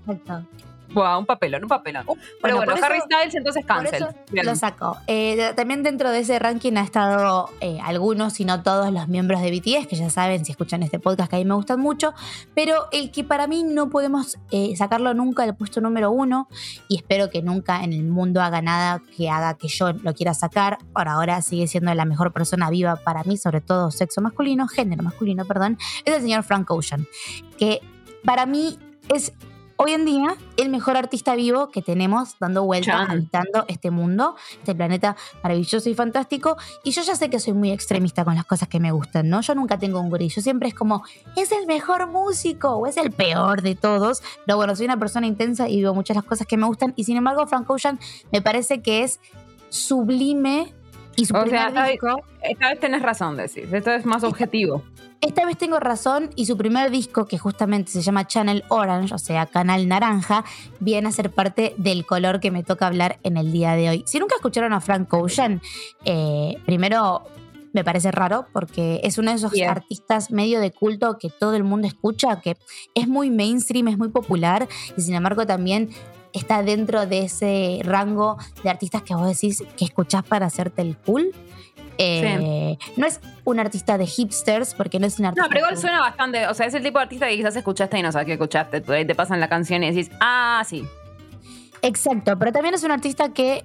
un 0.96 1.26
papelón, 1.26 1.64
un 1.64 1.70
papelón. 1.70 2.04
Uh, 2.08 2.16
Pero 2.42 2.58
bueno, 2.58 2.76
Harry 2.82 3.00
Styles 3.02 3.36
entonces 3.36 3.66
cancel. 3.66 4.08
Lo 4.32 4.56
sacó. 4.56 4.98
Eh, 5.08 5.54
también 5.56 5.84
dentro 5.84 6.12
de 6.12 6.20
ese 6.20 6.40
ranking 6.40 6.74
ha 6.74 6.84
estado 6.84 7.50
eh, 7.62 7.80
algunos, 7.84 8.34
si 8.34 8.46
no 8.46 8.64
todos, 8.64 8.92
los 8.92 9.08
miembros 9.08 9.42
de 9.42 9.52
BTS, 9.52 9.88
que 9.88 9.96
ya 9.96 10.10
saben, 10.10 10.46
si 10.46 10.52
escuchan 10.52 10.84
este 10.84 11.00
podcast, 11.00 11.30
que 11.30 11.36
a 11.38 11.40
mí 11.40 11.46
me 11.46 11.56
gustan 11.56 11.80
mucho. 11.80 12.14
Pero 12.54 12.88
el 12.92 13.12
que 13.12 13.24
para 13.24 13.48
mí 13.48 13.64
no 13.64 13.90
podemos 13.90 14.38
eh, 14.52 14.76
sacarlo 14.76 15.14
nunca 15.14 15.46
del 15.46 15.56
puesto 15.56 15.82
número 15.82 16.12
uno, 16.12 16.48
y 16.88 16.98
espero 16.98 17.30
que 17.30 17.42
nunca 17.42 17.84
en 17.84 17.94
el 17.94 18.04
mundo 18.04 18.42
haga 18.42 18.62
nada 18.62 19.02
que 19.16 19.30
haga 19.30 19.56
que 19.56 19.68
yo 19.68 19.94
lo 19.94 20.14
quiera 20.14 20.34
sacar. 20.34 20.78
Por 20.94 21.08
ahora 21.08 21.42
sigue 21.42 21.68
siendo 21.68 21.94
la 21.94 22.06
mejor 22.06 22.32
persona 22.32 22.70
viva 22.70 22.96
para 22.96 23.24
mí, 23.24 23.38
sobre 23.38 23.62
todo 23.62 23.92
sexo 23.92 24.22
masculino, 24.22 24.68
género 24.68 25.04
masculino, 25.04 25.46
perdón, 25.46 25.78
es 26.04 26.16
el 26.16 26.22
señor 26.22 26.44
Frank 26.44 26.70
Ocean. 26.72 27.08
Que 27.58 27.82
para 28.24 28.46
mí 28.46 28.78
es 29.14 29.34
hoy 29.78 29.92
en 29.92 30.06
día 30.06 30.36
el 30.58 30.70
mejor 30.70 30.98
artista 30.98 31.36
vivo 31.36 31.70
que 31.70 31.82
tenemos 31.82 32.38
dando 32.40 32.64
vueltas, 32.64 33.10
habitando 33.10 33.66
este 33.68 33.92
mundo, 33.92 34.36
este 34.54 34.74
planeta 34.76 35.16
maravilloso 35.44 35.90
y 35.90 35.96
fantástico. 35.96 36.58
Y 36.84 36.92
yo 36.92 37.02
ya 37.02 37.16
sé 37.16 37.30
que 37.30 37.40
soy 37.40 37.54
muy 37.54 37.72
extremista 37.72 38.24
con 38.24 38.36
las 38.36 38.46
cosas 38.46 38.68
que 38.68 38.80
me 38.80 38.92
gustan, 38.92 39.30
¿no? 39.30 39.42
Yo 39.42 39.56
nunca 39.56 39.78
tengo 39.78 40.00
un 40.00 40.10
grillo, 40.10 40.42
siempre 40.42 40.70
es 40.70 40.74
como, 40.74 41.04
es 41.36 41.52
el 41.52 41.68
mejor 41.68 42.08
músico 42.08 42.70
o 42.72 42.88
es 42.88 42.98
el 42.98 43.12
peor 43.12 43.62
de 43.62 43.76
todos. 43.76 44.22
Pero 44.46 44.58
bueno, 44.58 44.76
soy 44.76 44.86
una 44.86 44.98
persona 44.98 45.28
intensa 45.28 45.68
y 45.68 45.78
vivo 45.78 45.94
muchas 45.94 46.16
de 46.16 46.22
las 46.22 46.30
cosas 46.30 46.48
que 46.48 46.58
me 46.58 46.66
gustan. 46.66 46.94
Y 46.96 47.04
sin 47.04 47.18
embargo, 47.18 47.46
Frank 47.48 47.70
Ocean 47.70 48.00
me 48.32 48.42
parece 48.42 48.82
que 48.82 49.04
es 49.04 49.20
sublime 49.70 50.74
y 51.16 51.26
su 51.26 51.36
o 51.36 51.46
sea, 51.48 51.68
esta 52.42 52.70
vez 52.70 52.80
tenés 52.80 53.02
razón, 53.02 53.38
decís. 53.38 53.72
Esto 53.72 53.92
es 53.92 54.06
más 54.06 54.24
objetivo. 54.24 54.84
Esta 55.22 55.46
vez 55.46 55.58
tengo 55.58 55.80
razón 55.80 56.30
y 56.36 56.46
su 56.46 56.58
primer 56.58 56.92
disco, 56.92 57.26
que 57.26 57.38
justamente 57.38 57.92
se 57.92 58.02
llama 58.02 58.28
Channel 58.28 58.64
Orange, 58.68 59.16
o 59.16 59.18
sea, 59.18 59.46
Canal 59.46 59.88
Naranja, 59.88 60.44
viene 60.80 61.08
a 61.08 61.12
ser 61.12 61.32
parte 61.32 61.74
del 61.78 62.06
color 62.06 62.40
que 62.40 62.52
me 62.52 62.64
toca 62.64 62.86
hablar 62.86 63.18
en 63.24 63.38
el 63.38 63.52
día 63.52 63.74
de 63.76 63.90
hoy. 63.90 64.04
Si 64.06 64.20
nunca 64.20 64.36
escucharon 64.36 64.74
a 64.74 64.82
Frank 64.82 65.12
Ocean, 65.14 65.62
eh, 66.04 66.58
primero 66.66 67.24
me 67.76 67.84
parece 67.84 68.10
raro 68.12 68.46
porque 68.54 69.02
es 69.04 69.18
uno 69.18 69.32
de 69.32 69.38
esos 69.38 69.52
artistas 69.62 70.32
medio 70.32 70.62
de 70.62 70.72
culto 70.72 71.18
que 71.18 71.30
todo 71.30 71.56
el 71.56 71.66
mundo 71.66 71.88
escucha, 71.88 72.40
que 72.40 72.56
es 72.94 73.08
muy 73.08 73.30
mainstream, 73.30 73.90
es 73.90 73.98
muy 73.98 74.08
popular 74.10 74.68
y 74.96 75.02
sin 75.02 75.14
embargo 75.14 75.46
también 75.46 75.90
está 76.36 76.64
dentro 76.64 77.06
de 77.06 77.24
ese 77.24 77.80
rango 77.84 78.38
de 78.64 78.70
artistas 78.70 79.02
que 79.02 79.16
vos 79.16 79.28
decís 79.28 79.64
que 79.78 79.86
escuchás 79.86 80.24
para 80.24 80.46
hacerte 80.46 80.82
el 80.82 80.98
cool. 80.98 81.32
Eh, 81.98 82.78
no 82.98 83.08
es 83.08 83.22
un 83.46 83.60
artista 83.60 83.98
de 83.98 84.06
hipsters, 84.06 84.74
porque 84.74 85.00
no 85.00 85.08
es 85.08 85.18
un 85.20 85.28
artista. 85.28 85.44
No, 85.44 85.50
pero 85.50 85.62
igual 85.62 85.78
suena 85.78 86.02
bastante. 86.02 86.48
O 86.48 86.54
sea, 86.54 86.66
es 86.66 86.74
el 86.74 86.84
tipo 86.84 87.00
de 87.00 87.04
artista 87.04 87.28
que 87.28 87.38
quizás 87.38 87.56
escuchaste 87.56 87.98
y 87.98 88.02
no 88.02 88.12
sabes 88.12 88.26
que 88.26 88.34
escuchaste. 88.34 88.82
Te 88.82 89.16
pasan 89.16 89.40
la 89.40 89.48
canción 89.48 89.84
y 89.84 89.92
decís, 89.92 90.12
ah, 90.20 90.62
sí. 90.68 90.86
Exacto, 91.82 92.38
pero 92.38 92.52
también 92.52 92.74
es 92.74 92.84
un 92.84 92.92
artista 92.92 93.30
que 93.30 93.64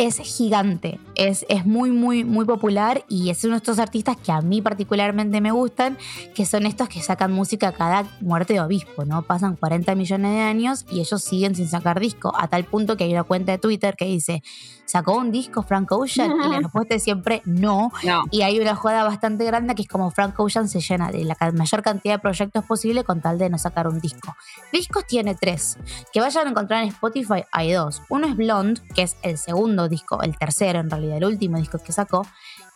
es 0.00 0.16
gigante, 0.16 0.98
es, 1.14 1.44
es, 1.50 1.66
muy, 1.66 1.90
muy, 1.90 2.24
muy 2.24 2.46
popular 2.46 3.04
y 3.06 3.28
es 3.28 3.44
uno 3.44 3.52
de 3.52 3.58
estos 3.58 3.78
artistas 3.78 4.16
que 4.16 4.32
a 4.32 4.40
mí 4.40 4.62
particularmente 4.62 5.42
me 5.42 5.50
gustan, 5.50 5.98
que 6.34 6.46
son 6.46 6.64
estos 6.64 6.88
que 6.88 7.02
sacan 7.02 7.30
música 7.32 7.72
cada 7.72 8.06
muerte 8.22 8.54
de 8.54 8.60
obispo, 8.62 9.04
¿no? 9.04 9.20
Pasan 9.20 9.56
40 9.56 9.94
millones 9.96 10.32
de 10.32 10.40
años 10.40 10.86
y 10.90 11.00
ellos 11.00 11.22
siguen 11.22 11.54
sin 11.54 11.68
sacar 11.68 12.00
disco, 12.00 12.32
a 12.34 12.48
tal 12.48 12.64
punto 12.64 12.96
que 12.96 13.04
hay 13.04 13.12
una 13.12 13.24
cuenta 13.24 13.52
de 13.52 13.58
Twitter 13.58 13.94
que 13.94 14.06
dice, 14.06 14.42
¿sacó 14.90 15.16
un 15.16 15.30
disco 15.30 15.62
Frank 15.62 15.90
Ocean? 15.92 16.32
Y 16.44 16.48
la 16.48 16.58
respuesta 16.58 16.96
es 16.96 17.04
siempre 17.04 17.42
no. 17.44 17.92
Y 18.30 18.42
hay 18.42 18.58
una 18.58 18.74
jugada 18.74 19.04
bastante 19.04 19.44
grande 19.44 19.74
que 19.74 19.82
es 19.82 19.88
como 19.88 20.10
Frank 20.10 20.38
Ocean 20.38 20.68
se 20.68 20.80
llena 20.80 21.10
de 21.12 21.24
la 21.24 21.36
mayor 21.52 21.82
cantidad 21.82 22.14
de 22.14 22.18
proyectos 22.18 22.64
posible 22.64 23.04
con 23.04 23.20
tal 23.20 23.38
de 23.38 23.48
no 23.48 23.58
sacar 23.58 23.86
un 23.86 24.00
disco. 24.00 24.34
Discos 24.72 25.06
tiene 25.06 25.36
tres. 25.36 25.78
Que 26.12 26.20
vayan 26.20 26.48
a 26.48 26.50
encontrar 26.50 26.82
en 26.82 26.88
Spotify 26.88 27.44
hay 27.52 27.72
dos. 27.72 28.02
Uno 28.08 28.26
es 28.26 28.36
Blonde, 28.36 28.80
que 28.94 29.02
es 29.02 29.16
el 29.22 29.38
segundo 29.38 29.88
disco, 29.88 30.22
el 30.22 30.36
tercero 30.36 30.80
en 30.80 30.90
realidad, 30.90 31.18
el 31.18 31.24
último 31.24 31.58
disco 31.58 31.78
que 31.78 31.92
sacó, 31.92 32.26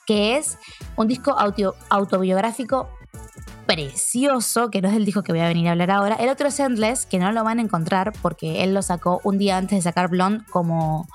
que 0.06 0.37
es 0.37 0.59
un 0.97 1.09
disco 1.09 1.37
autobiográfico 1.88 2.88
precioso, 3.66 4.71
que 4.71 4.83
no 4.83 4.88
es 4.88 4.94
el 4.94 5.04
disco 5.04 5.23
que 5.23 5.33
voy 5.33 5.40
a 5.40 5.49
venir 5.49 5.68
a 5.68 5.73
hablar 5.73 5.90
ahora. 5.90 6.14
El 6.16 6.28
otro 6.28 6.49
es 6.49 6.61
Endless, 6.61 7.06
que 7.06 7.18
no 7.18 7.33
lo 7.33 7.42
van 7.42 7.59
a 7.59 7.62
encontrar 7.62 8.12
porque 8.23 8.62
él 8.62 8.75
lo 8.75 8.83
sacó 8.83 9.21
un 9.25 9.38
día 9.38 9.56
antes 9.56 9.78
de 9.78 9.83
sacar 9.83 10.09
Blonde 10.09 10.44
como 10.50 11.09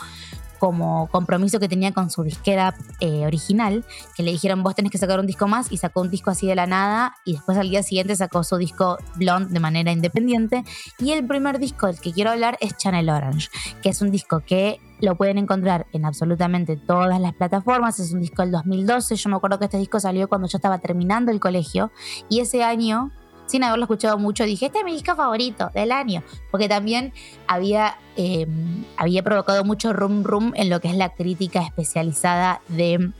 como 0.59 1.07
compromiso 1.07 1.59
que 1.59 1.67
tenía 1.67 1.93
con 1.93 2.09
su 2.09 2.23
disquera 2.23 2.75
eh, 2.99 3.25
original, 3.25 3.83
que 4.15 4.23
le 4.23 4.31
dijeron 4.31 4.61
vos 4.61 4.75
tenés 4.75 4.91
que 4.91 4.97
sacar 4.97 5.19
un 5.19 5.25
disco 5.25 5.47
más 5.47 5.71
y 5.71 5.77
sacó 5.77 6.01
un 6.01 6.11
disco 6.11 6.29
así 6.29 6.47
de 6.47 6.55
la 6.55 6.67
nada 6.67 7.15
y 7.25 7.33
después 7.33 7.57
al 7.57 7.69
día 7.69 7.81
siguiente 7.81 8.15
sacó 8.15 8.43
su 8.43 8.57
disco 8.57 8.97
Blonde 9.15 9.53
de 9.53 9.59
manera 9.59 9.91
independiente 9.91 10.63
y 10.99 11.11
el 11.11 11.25
primer 11.25 11.59
disco 11.59 11.87
del 11.87 11.99
que 11.99 12.11
quiero 12.11 12.31
hablar 12.31 12.57
es 12.61 12.77
Channel 12.77 13.09
Orange, 13.09 13.49
que 13.81 13.89
es 13.89 14.01
un 14.01 14.11
disco 14.11 14.43
que 14.45 14.79
lo 15.01 15.15
pueden 15.15 15.37
encontrar 15.37 15.87
en 15.93 16.05
absolutamente 16.05 16.75
todas 16.75 17.19
las 17.21 17.33
plataformas. 17.33 17.99
Es 17.99 18.11
un 18.11 18.21
disco 18.21 18.41
del 18.41 18.51
2012. 18.51 19.15
Yo 19.15 19.29
me 19.29 19.37
acuerdo 19.37 19.59
que 19.59 19.65
este 19.65 19.77
disco 19.77 19.99
salió 19.99 20.27
cuando 20.27 20.47
yo 20.47 20.57
estaba 20.57 20.79
terminando 20.79 21.31
el 21.31 21.39
colegio. 21.39 21.91
Y 22.27 22.41
ese 22.41 22.63
año 22.63 23.11
sin 23.49 23.63
haberlo 23.63 23.85
escuchado 23.85 24.19
mucho, 24.19 24.43
dije, 24.43 24.67
este 24.67 24.79
es 24.79 24.85
mi 24.85 24.93
disco 24.93 25.15
favorito 25.15 25.71
del 25.73 25.91
año, 25.91 26.21
porque 26.51 26.69
también 26.69 27.13
había, 27.47 27.97
em, 28.15 28.85
había 28.95 29.23
provocado 29.23 29.63
mucho 29.63 29.91
rum 29.91 30.23
rum 30.23 30.53
en 30.55 30.69
lo 30.69 30.79
que 30.79 30.89
es 30.89 30.95
la 30.95 31.09
crítica 31.09 31.61
especializada 31.63 32.61
de 32.67 33.11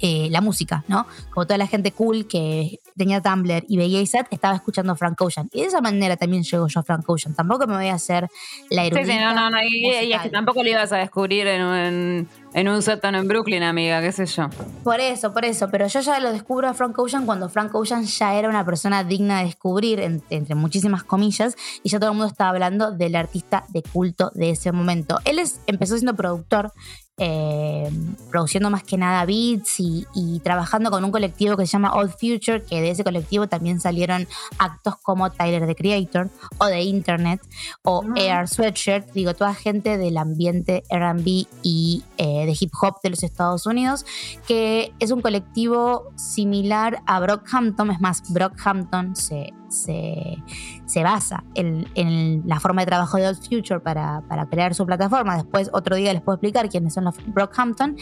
eh, 0.00 0.28
la 0.30 0.40
música, 0.40 0.84
¿no? 0.88 1.06
Como 1.30 1.46
toda 1.46 1.58
la 1.58 1.66
gente 1.66 1.92
cool 1.92 2.26
que 2.28 2.78
tenía 2.96 3.20
Tumblr 3.20 3.64
y 3.68 3.76
veía 3.76 4.00
ISAT, 4.00 4.26
estaba 4.30 4.54
escuchando 4.54 4.94
Frank 4.96 5.20
Ocean. 5.20 5.48
Y 5.52 5.62
de 5.62 5.66
esa 5.66 5.80
manera 5.80 6.16
también 6.16 6.42
llego 6.42 6.66
yo 6.68 6.80
a 6.80 6.82
Frank 6.82 7.08
Ocean. 7.08 7.34
Tampoco 7.34 7.66
me 7.66 7.74
voy 7.76 7.88
a 7.88 7.94
hacer 7.94 8.28
la 8.70 8.84
erudita 8.84 9.06
Sí, 9.06 9.12
sí, 9.12 9.18
no, 9.18 9.34
no, 9.34 9.50
no. 9.50 9.58
Y, 9.62 9.86
es 10.12 10.20
que 10.22 10.30
tampoco 10.30 10.62
lo 10.62 10.68
ibas 10.68 10.92
a 10.92 10.98
descubrir 10.98 11.46
en 11.46 11.62
un, 11.62 12.28
en 12.54 12.68
un 12.68 12.82
sótano 12.82 13.18
en 13.18 13.28
Brooklyn, 13.28 13.62
amiga, 13.62 14.00
qué 14.00 14.12
sé 14.12 14.26
yo. 14.26 14.48
Por 14.84 15.00
eso, 15.00 15.32
por 15.32 15.44
eso. 15.44 15.68
Pero 15.70 15.86
yo 15.86 16.00
ya 16.00 16.20
lo 16.20 16.32
descubro 16.32 16.68
a 16.68 16.74
Frank 16.74 16.98
Ocean 16.98 17.26
cuando 17.26 17.48
Frank 17.48 17.74
Ocean 17.74 18.04
ya 18.04 18.34
era 18.34 18.48
una 18.48 18.64
persona 18.64 19.04
digna 19.04 19.38
de 19.38 19.46
descubrir, 19.46 20.00
entre 20.00 20.54
muchísimas 20.54 21.04
comillas, 21.04 21.56
y 21.82 21.88
ya 21.88 21.98
todo 21.98 22.10
el 22.10 22.16
mundo 22.16 22.30
estaba 22.30 22.50
hablando 22.50 22.92
del 22.92 23.16
artista 23.16 23.64
de 23.68 23.82
culto 23.82 24.30
de 24.34 24.50
ese 24.50 24.72
momento. 24.72 25.18
Él 25.24 25.38
es, 25.38 25.60
empezó 25.66 25.96
siendo 25.96 26.14
productor 26.14 26.72
eh, 27.18 27.90
produciendo 28.30 28.70
más 28.70 28.84
que 28.84 28.96
nada 28.96 29.24
beats 29.24 29.80
y, 29.80 30.06
trabajando 30.44 30.90
con 30.90 31.04
un 31.04 31.10
colectivo 31.10 31.56
que 31.56 31.66
se 31.66 31.72
llama 31.72 31.92
Old 31.94 32.12
Future, 32.12 32.62
que 32.62 32.80
de 32.80 32.90
ese 32.90 33.02
colectivo 33.02 33.48
también 33.48 33.80
salieron 33.80 34.28
actos 34.58 34.96
como 35.02 35.30
Tyler 35.30 35.66
the 35.66 35.74
Creator 35.74 36.30
o 36.58 36.66
de 36.66 36.82
Internet 36.82 37.40
o 37.82 38.04
Air 38.14 38.48
Sweatshirt, 38.48 39.12
digo, 39.12 39.34
toda 39.34 39.54
gente 39.54 39.98
del 39.98 40.16
ambiente 40.16 40.84
RB 40.90 41.46
y 41.62 42.04
eh, 42.18 42.46
de 42.46 42.56
hip 42.58 42.72
hop 42.80 43.00
de 43.02 43.10
los 43.10 43.22
Estados 43.22 43.66
Unidos, 43.66 44.06
que 44.46 44.92
es 45.00 45.10
un 45.10 45.20
colectivo 45.20 46.12
similar 46.16 47.02
a 47.06 47.20
Brockhampton, 47.20 47.90
es 47.90 48.00
más, 48.00 48.22
Brockhampton 48.32 49.16
se 49.16 49.52
se, 49.68 51.02
basa 51.02 51.44
en, 51.54 52.42
la 52.46 52.60
forma 52.60 52.82
de 52.82 52.86
trabajo 52.86 53.16
de 53.18 53.28
Old 53.28 53.42
Future 53.42 53.80
para, 53.80 54.22
para, 54.28 54.46
crear 54.46 54.74
su 54.74 54.86
plataforma. 54.86 55.36
Después, 55.36 55.70
otro 55.72 55.96
día 55.96 56.12
les 56.12 56.22
puedo 56.22 56.36
explicar 56.36 56.68
quiénes 56.68 56.94
son 56.94 57.04
los 57.04 57.07
Brockhampton. 57.26 57.96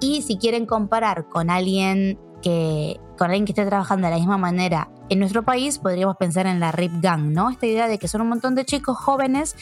Y 0.00 0.22
si 0.22 0.36
quieren 0.38 0.66
comparar 0.66 1.28
con 1.28 1.50
alguien 1.50 2.18
que 2.42 3.00
con 3.18 3.26
alguien 3.26 3.44
que 3.44 3.52
esté 3.52 3.66
trabajando 3.66 4.06
de 4.06 4.12
la 4.12 4.18
misma 4.18 4.38
manera 4.38 4.88
en 5.10 5.18
nuestro 5.18 5.42
país, 5.42 5.78
podríamos 5.78 6.16
pensar 6.16 6.46
en 6.46 6.60
la 6.60 6.70
RIP 6.70 6.92
Gang, 7.00 7.32
¿no? 7.32 7.50
Esta 7.50 7.66
idea 7.66 7.88
de 7.88 7.98
que 7.98 8.08
son 8.08 8.20
un 8.20 8.28
montón 8.28 8.54
de 8.54 8.64
chicos 8.64 8.96
jóvenes 8.96 9.56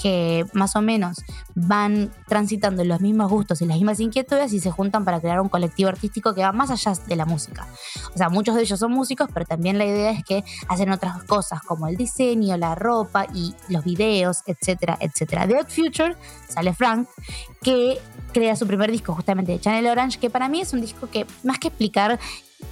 que 0.00 0.46
más 0.52 0.76
o 0.76 0.80
menos 0.80 1.22
van 1.54 2.12
transitando 2.28 2.84
los 2.84 3.00
mismos 3.00 3.30
gustos 3.30 3.60
y 3.62 3.66
las 3.66 3.76
mismas 3.76 4.00
inquietudes 4.00 4.52
y 4.52 4.60
se 4.60 4.70
juntan 4.70 5.04
para 5.04 5.20
crear 5.20 5.40
un 5.40 5.48
colectivo 5.48 5.88
artístico 5.88 6.34
que 6.34 6.42
va 6.42 6.52
más 6.52 6.70
allá 6.70 6.92
de 7.06 7.16
la 7.16 7.26
música. 7.26 7.66
O 8.14 8.18
sea, 8.18 8.28
muchos 8.28 8.54
de 8.54 8.62
ellos 8.62 8.78
son 8.78 8.92
músicos, 8.92 9.28
pero 9.34 9.44
también 9.44 9.76
la 9.76 9.84
idea 9.84 10.12
es 10.12 10.24
que 10.24 10.44
hacen 10.68 10.90
otras 10.90 11.22
cosas 11.24 11.60
como 11.62 11.88
el 11.88 11.96
diseño, 11.96 12.56
la 12.56 12.74
ropa 12.74 13.26
y 13.34 13.54
los 13.68 13.84
videos, 13.84 14.42
etcétera, 14.46 14.96
etcétera. 15.00 15.46
De 15.46 15.56
Odd 15.56 15.68
Future 15.68 16.16
sale 16.48 16.72
Frank, 16.74 17.08
que 17.60 17.98
crea 18.32 18.56
su 18.56 18.66
primer 18.66 18.90
disco 18.90 19.14
justamente 19.14 19.52
de 19.52 19.60
Channel 19.60 19.86
Orange, 19.86 20.18
que 20.18 20.30
para 20.30 20.48
mí 20.48 20.60
es 20.60 20.72
un 20.72 20.80
disco 20.80 21.08
que 21.10 21.26
más 21.42 21.58
que 21.58 21.68
explicar 21.68 22.18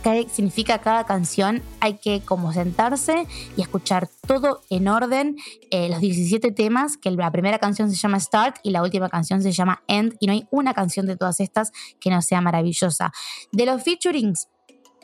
qué 0.03 0.27
significa 0.31 0.79
cada 0.79 1.05
canción, 1.05 1.63
hay 1.81 1.95
que 1.95 2.21
como 2.21 2.53
sentarse 2.53 3.27
y 3.57 3.63
escuchar 3.63 4.09
todo 4.27 4.63
en 4.71 4.89
orden, 4.89 5.37
eh, 5.71 5.89
los 5.89 6.01
17 6.01 6.53
temas, 6.53 6.97
que 6.97 7.11
la 7.11 7.31
primera 7.31 7.59
canción 7.59 7.91
se 7.91 7.97
llama 7.97 8.19
Start 8.21 8.57
y 8.63 8.71
la 8.71 8.83
última 8.83 9.09
canción 9.09 9.43
se 9.43 9.53
llama 9.53 9.83
End, 9.89 10.17
y 10.21 10.27
no 10.27 10.33
hay 10.33 10.47
una 10.51 10.75
canción 10.75 11.07
de 11.07 11.17
todas 11.17 11.41
estas 11.41 11.73
que 12.01 12.11
no 12.11 12.23
sea 12.23 12.41
maravillosa. 12.41 13.13
De 13.53 13.67
los 13.67 13.83
featurings 13.83 14.49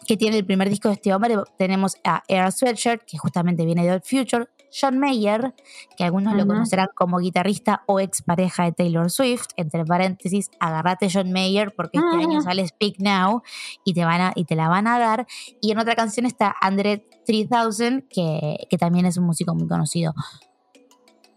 que 0.06 0.16
tiene 0.16 0.38
el 0.38 0.46
primer 0.46 0.70
disco 0.70 0.88
de 0.88 0.94
este 0.94 1.12
hombre, 1.12 1.36
tenemos 1.58 1.96
a 2.04 2.22
Air 2.28 2.52
Sweatshirt, 2.52 3.02
que 3.04 3.18
justamente 3.18 3.64
viene 3.64 3.84
de 3.84 3.92
Old 3.92 4.04
Future, 4.04 4.46
John 4.78 4.98
Mayer, 4.98 5.54
que 5.96 6.04
algunos 6.04 6.34
lo 6.34 6.46
conocerán 6.46 6.88
como 6.94 7.18
guitarrista 7.18 7.82
o 7.86 8.00
expareja 8.00 8.64
de 8.64 8.72
Taylor 8.72 9.10
Swift, 9.10 9.46
entre 9.56 9.84
paréntesis, 9.84 10.50
agarrate 10.60 11.08
John 11.12 11.32
Mayer 11.32 11.74
porque 11.74 11.98
este 11.98 12.24
año 12.24 12.40
sale 12.42 12.66
Speak 12.66 12.96
Now 12.98 13.42
y 13.84 13.94
te, 13.94 14.04
van 14.04 14.20
a, 14.20 14.32
y 14.34 14.44
te 14.44 14.56
la 14.56 14.68
van 14.68 14.86
a 14.86 14.98
dar. 14.98 15.26
Y 15.60 15.70
en 15.70 15.78
otra 15.78 15.94
canción 15.94 16.26
está 16.26 16.54
Andre 16.60 17.06
3000, 17.26 18.06
que, 18.08 18.66
que 18.68 18.78
también 18.78 19.06
es 19.06 19.16
un 19.16 19.24
músico 19.24 19.54
muy 19.54 19.68
conocido. 19.68 20.14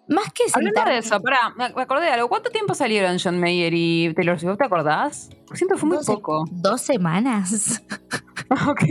Más 0.10 0.34
que 0.34 0.44
Hablando 0.52 0.86
de 0.86 0.98
eso, 0.98 1.22
pará, 1.22 1.54
me 1.56 1.66
acordé 1.66 2.08
de 2.08 2.12
algo. 2.14 2.30
¿Cuánto 2.30 2.50
tiempo 2.50 2.74
salieron 2.74 3.18
John 3.24 3.40
Mayer 3.40 3.72
y 3.76 4.12
Taylor 4.16 4.40
Swift? 4.40 4.58
¿Te 4.58 4.66
acordás? 4.66 5.30
Siento 5.54 5.76
que 5.76 5.82
fue 5.82 5.90
muy 5.90 6.04
poco. 6.04 6.46
Dos 6.50 6.82
semanas. 6.82 7.84
ok. 8.68 8.84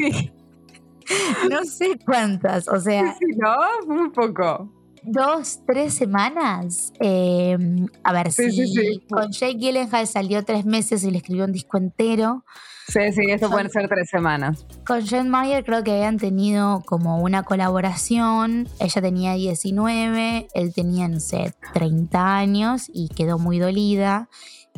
no 1.51 1.65
sé 1.65 1.99
cuántas, 2.05 2.69
o 2.69 2.81
sea. 2.81 3.17
no, 3.37 3.57
un 3.87 4.13
poco. 4.13 4.73
Dos, 5.03 5.61
tres 5.67 5.95
semanas. 5.95 6.93
Em, 7.01 7.87
a 8.03 8.13
ver, 8.13 8.33
si 8.33 9.01
con 9.09 9.31
Jake 9.31 9.55
Gyllenhaal 9.55 10.07
salió 10.07 10.45
tres 10.45 10.65
meses 10.65 11.05
y 11.05 11.11
le 11.11 11.19
escribió 11.19 11.45
un 11.45 11.53
disco 11.53 11.79
entero. 11.79 12.45
Sí, 12.89 13.13
sí, 13.13 13.23
eso 13.31 13.51
pueden 13.51 13.71
ser 13.71 13.87
tres 13.87 14.09
semanas. 14.09 14.67
Con 14.87 15.03
Jen 15.07 15.29
Mayer 15.29 15.63
creo 15.63 15.85
que 15.85 15.93
habían 15.93 16.17
tenido 16.17 16.83
como 16.87 17.19
una 17.19 17.43
colaboración. 17.43 18.67
Ella 18.81 19.03
tenía 19.03 19.35
19, 19.35 20.49
él 20.55 20.75
tenía, 20.75 21.07
no 21.07 21.21
sé, 21.21 21.55
30 21.75 22.37
años 22.37 22.91
y 22.93 23.09
quedó 23.09 23.39
muy 23.39 23.59
dolida. 23.59 24.31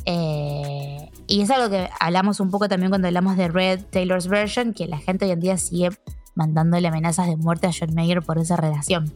Eh, 0.06 1.08
y 1.28 1.42
es 1.42 1.50
algo 1.50 1.70
que 1.70 1.88
hablamos 2.00 2.40
un 2.40 2.50
poco 2.50 2.68
también 2.68 2.90
cuando 2.90 3.06
hablamos 3.06 3.36
de 3.36 3.46
Red 3.48 3.84
Taylor's 3.90 4.26
Version, 4.26 4.72
que 4.74 4.88
la 4.88 4.98
gente 4.98 5.26
hoy 5.26 5.32
en 5.32 5.40
día 5.40 5.56
sigue 5.56 5.90
mandándole 6.40 6.88
amenazas 6.88 7.26
de 7.26 7.36
muerte 7.36 7.66
a 7.66 7.70
John 7.78 7.94
Mayer 7.94 8.22
por 8.22 8.38
esa 8.38 8.56
relación. 8.56 9.12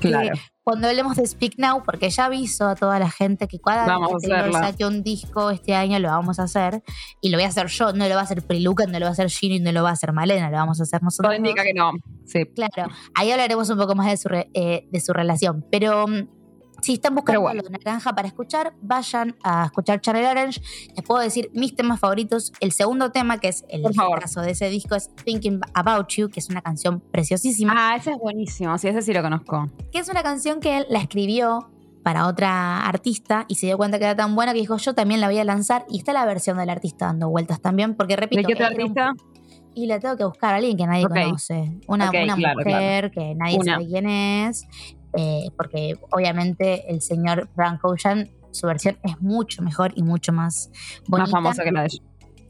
Claro. 0.00 0.34
cuando 0.64 0.88
hablemos 0.88 1.14
de 1.14 1.24
Speak 1.24 1.54
Now, 1.58 1.84
porque 1.84 2.10
ya 2.10 2.24
aviso 2.24 2.66
a 2.66 2.74
toda 2.74 2.98
la 2.98 3.08
gente 3.08 3.46
que 3.46 3.60
cuando 3.60 4.18
saque 4.52 4.84
un 4.84 5.04
disco 5.04 5.50
este 5.50 5.76
año 5.76 6.00
lo 6.00 6.08
vamos 6.08 6.40
a 6.40 6.44
hacer, 6.44 6.82
y 7.20 7.30
lo 7.30 7.36
voy 7.36 7.44
a 7.44 7.48
hacer 7.48 7.68
yo, 7.68 7.92
no 7.92 8.08
lo 8.08 8.14
va 8.16 8.22
a 8.22 8.24
hacer 8.24 8.42
Priluca, 8.42 8.84
no 8.86 8.98
lo 8.98 9.04
va 9.04 9.10
a 9.10 9.12
hacer 9.12 9.30
Ginny, 9.30 9.60
no 9.60 9.70
lo 9.70 9.84
va 9.84 9.90
a 9.90 9.92
hacer 9.92 10.12
Malena, 10.12 10.50
lo 10.50 10.56
vamos 10.56 10.80
a 10.80 10.82
hacer 10.82 11.04
nosotros. 11.04 11.28
Todo 11.28 11.36
indica 11.36 11.62
que 11.62 11.72
no. 11.72 11.92
Sí. 12.24 12.44
Claro, 12.46 12.90
ahí 13.14 13.30
hablaremos 13.30 13.70
un 13.70 13.78
poco 13.78 13.94
más 13.94 14.08
de 14.08 14.16
su, 14.16 14.28
eh, 14.32 14.88
de 14.90 15.00
su 15.00 15.12
relación, 15.12 15.64
pero 15.70 16.08
mm, 16.08 16.35
si 16.82 16.94
están 16.94 17.14
buscando 17.14 17.40
bueno. 17.40 17.62
de 17.62 17.70
naranja 17.70 18.14
para 18.14 18.28
escuchar, 18.28 18.74
vayan 18.80 19.36
a 19.42 19.66
escuchar 19.66 20.00
Channel 20.00 20.26
Orange. 20.26 20.60
Les 20.94 21.04
puedo 21.04 21.20
decir 21.20 21.50
mis 21.54 21.74
temas 21.74 22.00
favoritos. 22.00 22.52
El 22.60 22.72
segundo 22.72 23.10
tema, 23.10 23.38
que 23.38 23.48
es 23.48 23.64
el 23.68 23.82
caso 24.20 24.40
de 24.40 24.52
ese 24.52 24.68
disco, 24.68 24.94
es 24.94 25.14
Thinking 25.24 25.60
About 25.74 26.08
You, 26.08 26.28
que 26.28 26.40
es 26.40 26.48
una 26.48 26.62
canción 26.62 27.00
preciosísima. 27.00 27.74
Ah, 27.76 27.96
ese 27.96 28.12
es 28.12 28.18
buenísimo. 28.18 28.76
Sí, 28.78 28.88
ese 28.88 29.02
sí 29.02 29.12
lo 29.12 29.22
conozco. 29.22 29.68
Que 29.90 29.98
es 29.98 30.08
una 30.08 30.22
canción 30.22 30.60
que 30.60 30.78
él 30.78 30.86
la 30.88 31.00
escribió 31.00 31.70
para 32.06 32.28
otra 32.28 32.86
artista 32.86 33.46
y 33.48 33.56
se 33.56 33.66
dio 33.66 33.76
cuenta 33.76 33.98
que 33.98 34.04
era 34.04 34.14
tan 34.14 34.36
buena 34.36 34.52
que 34.52 34.60
dijo 34.60 34.76
yo 34.76 34.94
también 34.94 35.20
la 35.20 35.26
voy 35.26 35.38
a 35.38 35.44
lanzar 35.44 35.84
y 35.90 35.98
está 35.98 36.12
la 36.12 36.24
versión 36.24 36.56
del 36.56 36.70
artista 36.70 37.06
dando 37.06 37.28
vueltas 37.28 37.60
también 37.60 37.96
porque 37.96 38.14
repito 38.14 38.42
¿De 38.42 38.46
qué 38.46 38.54
otro 38.54 38.66
artista? 38.66 39.12
y 39.74 39.86
la 39.86 39.98
tengo 39.98 40.16
que 40.16 40.24
buscar 40.24 40.54
a 40.54 40.58
alguien 40.58 40.76
que 40.76 40.86
nadie 40.86 41.06
conoce 41.06 41.80
una, 41.88 42.12
mujer 42.12 43.10
que 43.10 43.34
nadie 43.34 43.58
sabe 43.64 43.86
quién 43.86 44.08
es 44.08 44.68
eh, 45.16 45.48
porque 45.56 45.98
obviamente 46.10 46.90
el 46.90 47.00
señor 47.00 47.48
Frank 47.54 47.84
Ocean, 47.84 48.30
su 48.50 48.66
versión 48.66 48.98
es 49.02 49.20
mucho 49.20 49.62
mejor 49.62 49.92
y 49.96 50.02
mucho 50.02 50.32
más 50.32 50.70
bonita. 51.06 51.24
Más 51.24 51.30
famosa 51.30 51.64
que 51.64 51.72
la 51.72 51.82
de 51.82 51.88
ella. 51.92 52.02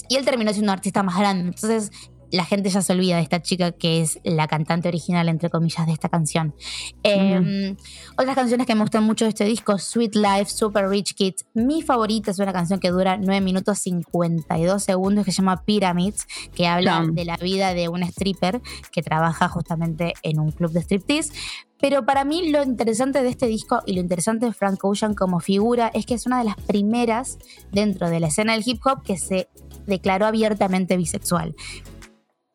Y 0.08 0.16
él 0.16 0.24
terminó 0.24 0.52
siendo 0.52 0.70
un 0.70 0.76
artista 0.76 1.02
más 1.02 1.18
grande. 1.18 1.48
Entonces, 1.48 1.90
la 2.30 2.44
gente 2.44 2.70
ya 2.70 2.82
se 2.82 2.92
olvida 2.92 3.16
de 3.16 3.22
esta 3.22 3.40
chica 3.42 3.72
que 3.72 4.00
es 4.00 4.18
la 4.24 4.46
cantante 4.48 4.88
original, 4.88 5.28
entre 5.28 5.50
comillas, 5.50 5.86
de 5.86 5.92
esta 5.92 6.08
canción. 6.08 6.54
Em, 7.02 7.76
otras 8.16 8.34
canciones 8.34 8.66
que 8.66 8.74
me 8.74 8.80
gustan 8.82 9.04
mucho 9.04 9.24
de 9.24 9.30
este 9.30 9.44
disco, 9.44 9.78
Sweet 9.78 10.14
Life, 10.16 10.46
Super 10.46 10.88
Rich 10.88 11.14
Kids. 11.14 11.46
Mi 11.54 11.82
favorita 11.82 12.30
es 12.30 12.38
una 12.38 12.52
canción 12.52 12.80
que 12.80 12.90
dura 12.90 13.16
9 13.16 13.40
minutos 13.40 13.78
52 13.78 14.82
segundos 14.82 15.24
que 15.24 15.32
se 15.32 15.38
llama 15.38 15.64
Pyramids, 15.64 16.26
que 16.54 16.66
habla 16.66 17.04
de 17.10 17.24
la 17.24 17.36
vida 17.36 17.74
de 17.74 17.88
un 17.88 18.02
stripper 18.02 18.60
que 18.92 19.02
trabaja 19.02 19.48
justamente 19.48 20.14
en 20.22 20.40
un 20.40 20.50
club 20.50 20.72
de 20.72 20.80
striptease. 20.80 21.32
Pero 21.78 22.06
para 22.06 22.24
mí 22.24 22.50
lo 22.50 22.62
interesante 22.62 23.22
de 23.22 23.28
este 23.28 23.46
disco 23.46 23.82
y 23.86 23.94
lo 23.94 24.00
interesante 24.00 24.46
de 24.46 24.52
Frank 24.52 24.82
Ocean 24.82 25.14
como 25.14 25.40
figura 25.40 25.90
es 25.92 26.06
que 26.06 26.14
es 26.14 26.26
una 26.26 26.38
de 26.38 26.44
las 26.44 26.56
primeras 26.56 27.38
dentro 27.70 28.08
de 28.08 28.18
la 28.18 28.28
escena 28.28 28.54
del 28.54 28.62
hip 28.64 28.80
hop 28.86 29.02
que 29.02 29.18
se 29.18 29.48
declaró 29.86 30.26
abiertamente 30.26 30.96
bisexual. 30.96 31.54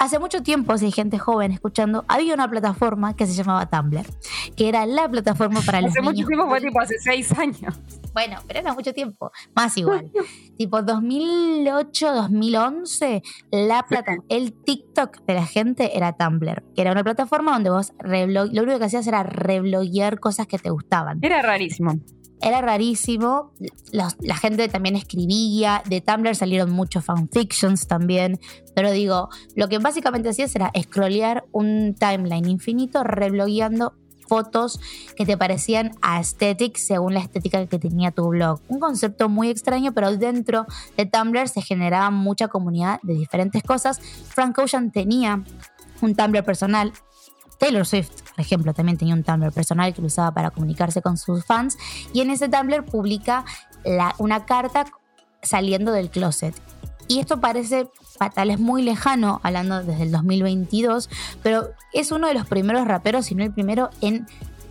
Hace 0.02 0.18
mucho 0.18 0.42
tiempo, 0.42 0.76
si 0.80 0.86
hay 0.86 0.92
gente 0.92 1.20
joven 1.20 1.52
escuchando, 1.52 2.06
había 2.08 2.34
una 2.34 2.50
plataforma 2.50 3.16
que 3.16 3.28
se 3.28 3.34
llamaba 3.34 3.70
Tumblr, 3.70 4.04
que 4.56 4.68
era 4.68 4.88
la 4.88 5.08
plataforma 5.08 5.62
para 5.62 5.80
los 5.80 5.92
hace 5.92 6.02
niños. 6.02 6.14
Hace 6.14 6.24
mucho 6.24 6.28
tiempo 6.28 6.50
fue 6.50 6.60
tipo 6.60 6.82
hace 6.82 6.96
seis 6.98 7.32
años. 7.38 7.80
bueno, 8.12 8.38
pero 8.48 8.62
era 8.62 8.74
mucho 8.74 8.96
tiempo. 8.96 9.32
Más 9.54 9.78
igual. 9.78 10.12
tipo 10.58 10.82
2008, 10.82 12.14
2011, 12.16 13.22
la 13.52 13.84
plata, 13.84 14.16
el 14.28 14.54
TikTok 14.54 15.24
de 15.28 15.36
la 15.36 15.46
gente 15.46 15.96
era 15.96 16.14
Tumblr, 16.14 16.64
que 16.74 16.82
era 16.82 16.94
una 16.94 17.04
plataforma 17.04 17.52
donde 17.52 17.70
vos 17.70 17.94
lo 18.04 18.64
único 18.64 18.80
que 18.80 18.86
hacías 18.86 19.06
era 19.06 19.22
rebloguear 19.22 20.20
cosas 20.20 20.48
que 20.48 20.58
te 20.58 20.72
gustaban. 20.72 21.20
Era 21.22 21.44
rarísimo 21.44 21.94
era 22.42 22.62
rarísimo. 22.62 23.52
la 23.92 24.36
gente 24.36 24.68
también 24.68 24.96
escribía. 24.96 25.84
De 25.88 26.02
Tumblr 26.02 26.36
salieron 26.36 26.72
muchos 26.72 27.06
fanfictions 27.06 27.88
también. 27.88 28.40
Pero 28.76 28.92
digo, 28.92 29.30
lo 29.56 29.70
que 29.70 29.80
básicamente 29.80 30.30
hacías 30.30 30.56
era 30.56 30.72
scrollear 30.82 31.46
un 31.52 31.96
timeline 31.98 32.50
infinito, 32.50 33.04
reblogueando 33.04 33.94
fotos 34.32 34.80
que 35.18 35.26
te 35.26 35.36
parecían 35.36 35.92
aesthetic 36.02 36.78
según 36.78 37.16
la 37.16 37.20
estética 37.20 37.66
que 37.68 37.80
tenía 37.80 38.12
tu 38.12 38.30
blog. 38.30 38.62
Un 38.70 38.80
concepto 38.80 39.28
muy 39.28 39.50
extraño, 39.50 39.92
pero 39.92 40.16
dentro 40.16 40.66
de 40.96 41.06
Tumblr 41.06 41.50
se 41.50 41.62
generaba 41.62 42.12
mucha 42.12 42.48
comunidad 42.48 43.02
de 43.04 43.14
diferentes 43.14 43.62
cosas. 43.62 44.00
Frank 44.00 44.58
Ocean 44.58 44.92
tenía 44.92 45.44
un 46.02 46.16
Tumblr 46.16 46.46
personal 46.46 46.94
Taylor 47.62 47.86
Swift, 47.86 48.10
por 48.36 48.40
ejemplo, 48.40 48.74
también 48.74 48.98
tenía 48.98 49.14
un 49.14 49.22
Tumblr 49.24 49.52
personal 49.52 49.94
que 49.94 50.02
lo 50.02 50.08
usaba 50.08 50.34
para 50.34 50.50
comunicarse 50.50 51.04
con 51.04 51.16
sus 51.16 51.46
fans 51.46 51.78
y 52.12 52.22
en 52.22 52.32
ese 52.32 52.50
Tumblr 52.50 52.84
publica 52.86 53.46
una 54.18 54.46
carta 54.46 54.86
saliendo 55.44 55.92
del 55.92 56.10
closet. 56.10 56.56
Y 57.08 57.20
esto 57.20 57.40
parece 57.40 57.88
fatal, 58.18 58.50
es 58.50 58.60
muy 58.60 58.82
lejano, 58.82 59.40
hablando 59.44 59.84
desde 59.84 60.02
el 60.02 60.12
2022, 60.12 61.08
pero 61.44 61.70
es 61.94 62.12
uno 62.12 62.28
de 62.28 62.34
los 62.34 62.48
primeros 62.48 62.88
raperos, 62.88 63.28
si 63.28 63.36
no 63.36 63.44
el 63.44 63.54
primero, 63.54 63.92
en 64.02 64.26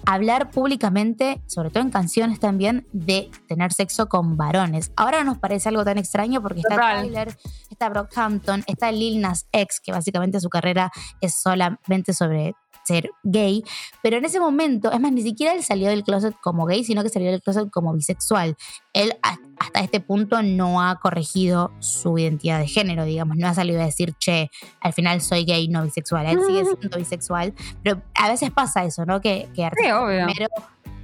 hablar 0.05 0.51
públicamente, 0.51 1.41
sobre 1.47 1.71
todo 1.71 1.85
en 1.85 1.91
canciones 1.91 2.41
también, 2.41 2.89
de 2.93 3.31
tener 3.47 3.73
sexo 3.73 4.09
con 4.09 4.37
varones. 4.37 4.91
Ahora 4.97 5.19
no 5.19 5.33
nos 5.33 5.39
parece 5.39 5.69
algo 5.69 5.85
tan 5.85 5.99
extraño 5.99 6.43
porque 6.43 6.61
está 6.61 6.77
Tyler, 6.77 7.37
está 7.71 7.89
Brockhampton, 7.89 8.65
está 8.67 8.91
Lil 8.91 9.21
Nas 9.21 9.47
X, 9.53 9.81
que 9.81 9.93
básicamente 9.93 10.41
su 10.41 10.49
carrera 10.49 10.91
es 11.21 11.35
solamente 11.35 12.15
sobre 12.15 12.55
ser 12.91 13.11
gay, 13.23 13.63
pero 14.03 14.17
en 14.17 14.25
ese 14.25 14.41
momento, 14.41 14.91
es 14.91 15.01
más, 15.01 15.13
ni 15.13 15.23
siquiera 15.23 15.55
él 15.55 15.63
salió 15.63 15.89
del 15.89 16.03
closet 16.03 16.35
como 16.43 16.67
gay, 16.67 16.83
sino 16.83 17.03
que 17.03 17.09
salió 17.09 17.31
del 17.31 17.41
closet 17.41 17.71
como 17.71 17.93
bisexual. 17.93 18.57
Él 18.93 19.15
hasta 19.59 19.81
este 19.81 20.01
punto 20.01 20.43
no 20.43 20.83
ha 20.83 20.97
corregido 20.97 21.71
su 21.79 22.19
identidad 22.19 22.59
de 22.59 22.67
género, 22.67 23.05
digamos, 23.05 23.37
no 23.37 23.47
ha 23.47 23.55
salido 23.55 23.81
a 23.81 23.85
decir, 23.85 24.15
che, 24.19 24.51
al 24.81 24.93
final 24.93 25.21
soy 25.21 25.45
gay, 25.45 25.69
no 25.69 25.85
bisexual. 25.85 26.27
Él 26.27 26.39
sigue 26.47 26.65
siendo 26.81 26.99
bisexual, 26.99 27.55
pero 27.83 28.03
a 28.15 28.29
veces 28.29 28.51
pasa 28.51 28.85
eso, 28.85 29.07
¿no? 29.07 29.21
Que, 29.21 29.49
que 29.55 29.69
primero 29.71 30.49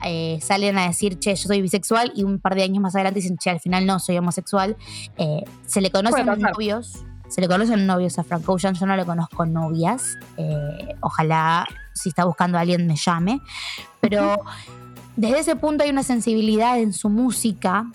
eh, 0.05 0.38
salen 0.43 0.76
a 0.78 0.88
decir, 0.88 1.19
che, 1.19 1.35
yo 1.37 1.49
soy 1.49 1.62
bisexual 1.62 2.12
y 2.16 2.25
un 2.25 2.40
par 2.40 2.57
de 2.57 2.64
años 2.64 2.83
más 2.83 2.95
adelante 2.97 3.21
dicen, 3.21 3.37
che, 3.37 3.50
al 3.50 3.61
final 3.61 3.87
no, 3.87 4.00
soy 4.00 4.19
homosexual. 4.19 4.76
Eh, 5.19 5.45
se 5.66 5.81
le 5.81 5.90
conocen 5.90 6.26
novios 6.26 7.05
se 7.28 7.40
le 7.40 7.49
conocen 7.49 7.87
novios 7.87 8.18
a 8.18 8.25
Frank 8.25 8.49
Ocean, 8.49 8.75
yo 8.75 8.87
no 8.87 8.97
le 8.97 9.04
conozco 9.04 9.47
novias. 9.47 10.16
Eh, 10.37 10.95
ojalá, 11.00 11.66
si 11.92 12.09
está 12.09 12.25
buscando 12.25 12.59
a 12.59 12.62
alguien, 12.62 12.87
me 12.87 12.97
llame. 12.97 13.40
Pero 14.00 14.37
desde 15.16 15.38
ese 15.38 15.56
punto 15.56 15.85
hay 15.85 15.90
una 15.90 16.02
sensibilidad 16.02 16.78
en 16.78 16.92
su 16.92 17.09
música 17.09 17.87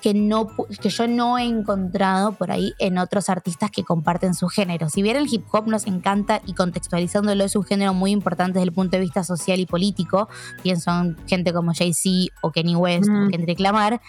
que, 0.00 0.14
no, 0.14 0.48
que 0.80 0.88
yo 0.88 1.06
no 1.06 1.38
he 1.38 1.44
encontrado 1.44 2.32
por 2.32 2.50
ahí 2.50 2.74
en 2.78 2.98
otros 2.98 3.28
artistas 3.28 3.70
que 3.70 3.84
comparten 3.84 4.34
su 4.34 4.48
género. 4.48 4.88
Si 4.88 5.02
bien 5.02 5.16
el 5.16 5.32
hip 5.32 5.44
hop 5.52 5.66
nos 5.68 5.86
encanta 5.86 6.40
y 6.46 6.54
contextualizándolo 6.54 7.44
es 7.44 7.56
un 7.56 7.64
género 7.64 7.94
muy 7.94 8.10
importante 8.10 8.58
desde 8.58 8.68
el 8.68 8.72
punto 8.72 8.96
de 8.96 9.00
vista 9.00 9.24
social 9.24 9.60
y 9.60 9.66
político, 9.66 10.28
pienso 10.62 10.90
en 10.90 11.16
gente 11.26 11.52
como 11.52 11.72
Jay-Z 11.74 12.34
o 12.40 12.50
Kenny 12.50 12.74
West 12.74 13.08
o 13.08 13.28
Kendrick 13.30 13.60
Lamar, 13.60 14.00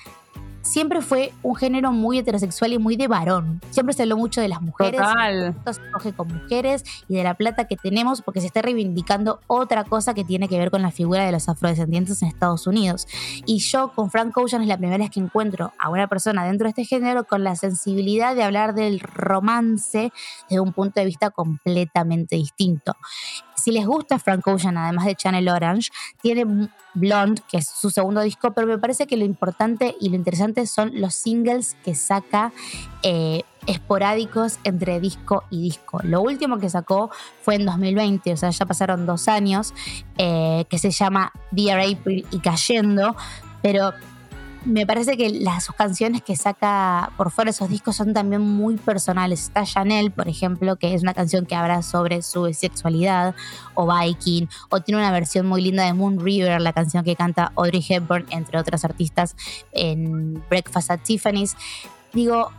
siempre 0.63 1.01
fue 1.01 1.31
un 1.43 1.55
género 1.55 1.91
muy 1.91 2.17
heterosexual 2.17 2.73
y 2.73 2.79
muy 2.79 2.95
de 2.95 3.07
varón. 3.07 3.61
Siempre 3.69 3.93
se 3.93 4.03
habló 4.03 4.17
mucho 4.17 4.41
de 4.41 4.47
las 4.47 4.61
mujeres. 4.61 4.99
Total. 4.99 5.55
Se 5.71 5.91
coge 5.91 6.13
con 6.13 6.27
mujeres 6.29 6.83
y 7.07 7.15
de 7.15 7.23
la 7.23 7.35
plata 7.35 7.67
que 7.67 7.75
tenemos 7.75 8.21
porque 8.21 8.41
se 8.41 8.47
está 8.47 8.61
reivindicando 8.61 9.39
otra 9.47 9.83
cosa 9.83 10.13
que 10.13 10.23
tiene 10.23 10.47
que 10.47 10.57
ver 10.57 10.71
con 10.71 10.81
la 10.81 10.91
figura 10.91 11.25
de 11.25 11.31
los 11.31 11.47
afrodescendientes 11.49 12.21
en 12.21 12.29
Estados 12.29 12.65
Unidos. 12.65 13.07
Y 13.45 13.59
yo 13.59 13.91
con 13.93 14.09
Frank 14.09 14.35
Ocean 14.37 14.61
es 14.61 14.67
la 14.67 14.77
primera 14.77 14.97
vez 14.97 15.11
que 15.11 15.19
encuentro 15.19 15.73
a 15.77 15.89
una 15.89 16.07
persona 16.07 16.45
dentro 16.45 16.65
de 16.65 16.69
este 16.69 16.85
género 16.85 17.25
con 17.25 17.43
la 17.43 17.55
sensibilidad 17.55 18.35
de 18.35 18.43
hablar 18.43 18.73
del 18.73 18.99
romance 18.99 20.11
desde 20.49 20.59
un 20.59 20.73
punto 20.73 20.99
de 20.99 21.05
vista 21.05 21.29
completamente 21.29 22.35
distinto. 22.35 22.95
Si 23.63 23.71
les 23.71 23.85
gusta 23.85 24.19
Frank 24.19 24.45
Ocean, 24.45 24.77
además 24.77 25.05
de 25.05 25.15
Channel 25.15 25.47
Orange, 25.47 25.89
tiene 26.21 26.67
Blonde, 26.93 27.41
que 27.49 27.59
es 27.59 27.69
su 27.69 27.89
segundo 27.89 28.19
disco, 28.19 28.51
pero 28.51 28.67
me 28.67 28.77
parece 28.77 29.07
que 29.07 29.15
lo 29.15 29.23
importante 29.23 29.95
y 30.01 30.09
lo 30.09 30.17
interesante 30.17 30.67
son 30.67 30.91
los 30.99 31.15
singles 31.15 31.77
que 31.85 31.95
saca 31.95 32.51
eh, 33.03 33.43
esporádicos 33.65 34.59
entre 34.65 34.99
disco 34.99 35.45
y 35.49 35.61
disco. 35.61 36.01
Lo 36.03 36.21
último 36.21 36.59
que 36.59 36.69
sacó 36.69 37.09
fue 37.41 37.55
en 37.55 37.65
2020, 37.65 38.33
o 38.33 38.35
sea, 38.35 38.49
ya 38.49 38.65
pasaron 38.65 39.05
dos 39.05 39.29
años, 39.29 39.73
eh, 40.17 40.65
que 40.67 40.77
se 40.77 40.91
llama 40.91 41.31
Dear 41.51 41.79
April 41.79 42.27
y 42.31 42.39
Cayendo, 42.39 43.15
pero 43.61 43.93
me 44.65 44.85
parece 44.85 45.17
que 45.17 45.29
las 45.29 45.67
canciones 45.67 46.21
que 46.21 46.35
saca 46.35 47.11
por 47.17 47.31
fuera 47.31 47.51
esos 47.51 47.69
discos 47.69 47.95
son 47.95 48.13
también 48.13 48.41
muy 48.41 48.77
personales. 48.77 49.43
Está 49.43 49.63
Chanel, 49.63 50.11
por 50.11 50.27
ejemplo, 50.27 50.75
que 50.77 50.93
es 50.93 51.01
una 51.01 51.13
canción 51.13 51.45
que 51.45 51.55
habla 51.55 51.81
sobre 51.81 52.21
su 52.21 52.51
sexualidad, 52.53 53.35
o 53.73 53.91
Viking, 53.91 54.47
o 54.69 54.81
tiene 54.81 55.01
una 55.01 55.11
versión 55.11 55.45
muy 55.47 55.61
linda 55.61 55.83
de 55.85 55.93
Moon 55.93 56.19
River, 56.19 56.61
la 56.61 56.73
canción 56.73 57.03
que 57.03 57.15
canta 57.15 57.51
Audrey 57.55 57.85
Hepburn, 57.87 58.25
entre 58.29 58.59
otras 58.59 58.85
artistas, 58.85 59.35
en 59.71 60.43
Breakfast 60.49 60.91
at 60.91 60.99
Tiffany's. 61.01 61.55
Digo, 62.13 62.51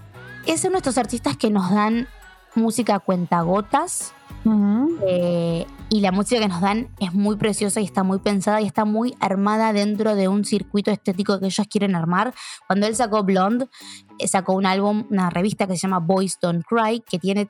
es 0.46 0.64
uno 0.64 0.72
de 0.72 0.78
estos 0.78 0.98
artistas 0.98 1.36
que 1.36 1.50
nos 1.50 1.70
dan 1.70 2.08
música 2.54 3.00
eh, 5.06 5.66
y 5.88 6.00
la 6.00 6.12
música 6.12 6.40
que 6.40 6.48
nos 6.48 6.60
dan 6.60 6.88
es 7.00 7.12
muy 7.12 7.36
preciosa 7.36 7.80
y 7.80 7.84
está 7.84 8.02
muy 8.02 8.18
pensada 8.18 8.60
y 8.60 8.66
está 8.66 8.84
muy 8.84 9.14
armada 9.20 9.72
dentro 9.72 10.14
de 10.14 10.28
un 10.28 10.44
circuito 10.44 10.90
estético 10.90 11.40
que 11.40 11.46
ellos 11.46 11.66
quieren 11.70 11.94
armar. 11.94 12.34
Cuando 12.66 12.86
él 12.86 12.96
sacó 12.96 13.22
Blonde, 13.22 13.66
eh, 14.18 14.28
sacó 14.28 14.54
un 14.54 14.66
álbum, 14.66 15.06
una 15.10 15.30
revista 15.30 15.66
que 15.66 15.74
se 15.74 15.80
llama 15.80 16.00
Boys 16.00 16.38
Don't 16.40 16.64
Cry, 16.66 17.00
que 17.00 17.18
tiene 17.18 17.48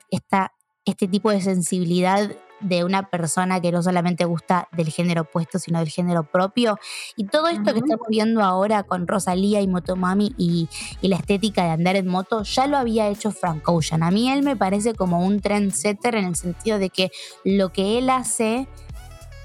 este 0.85 1.07
tipo 1.07 1.31
de 1.31 1.41
sensibilidad 1.41 2.31
de 2.59 2.83
una 2.83 3.09
persona 3.09 3.59
que 3.59 3.71
no 3.71 3.83
solamente 3.83 4.25
gusta 4.25 4.67
del 4.71 4.89
género 4.89 5.23
opuesto, 5.23 5.59
sino 5.59 5.79
del 5.79 5.89
género 5.89 6.23
propio. 6.23 6.77
Y 7.15 7.25
todo 7.25 7.47
esto 7.47 7.73
que 7.73 7.79
estamos 7.79 8.07
viendo 8.09 8.41
ahora 8.41 8.83
con 8.83 9.07
Rosalía 9.07 9.61
y 9.61 9.67
Motomami 9.67 10.33
y, 10.37 10.69
y 11.01 11.07
la 11.07 11.17
estética 11.17 11.63
de 11.63 11.71
andar 11.71 11.95
en 11.95 12.07
moto, 12.07 12.43
ya 12.43 12.67
lo 12.67 12.77
había 12.77 13.07
hecho 13.07 13.31
Frank 13.31 13.67
Ocean. 13.67 14.03
A 14.03 14.11
mí 14.11 14.29
él 14.31 14.43
me 14.43 14.55
parece 14.55 14.93
como 14.93 15.25
un 15.25 15.41
trendsetter 15.41 16.15
en 16.15 16.25
el 16.25 16.35
sentido 16.35 16.79
de 16.79 16.89
que 16.89 17.11
lo 17.43 17.71
que 17.71 17.97
él 17.97 18.09
hace 18.09 18.67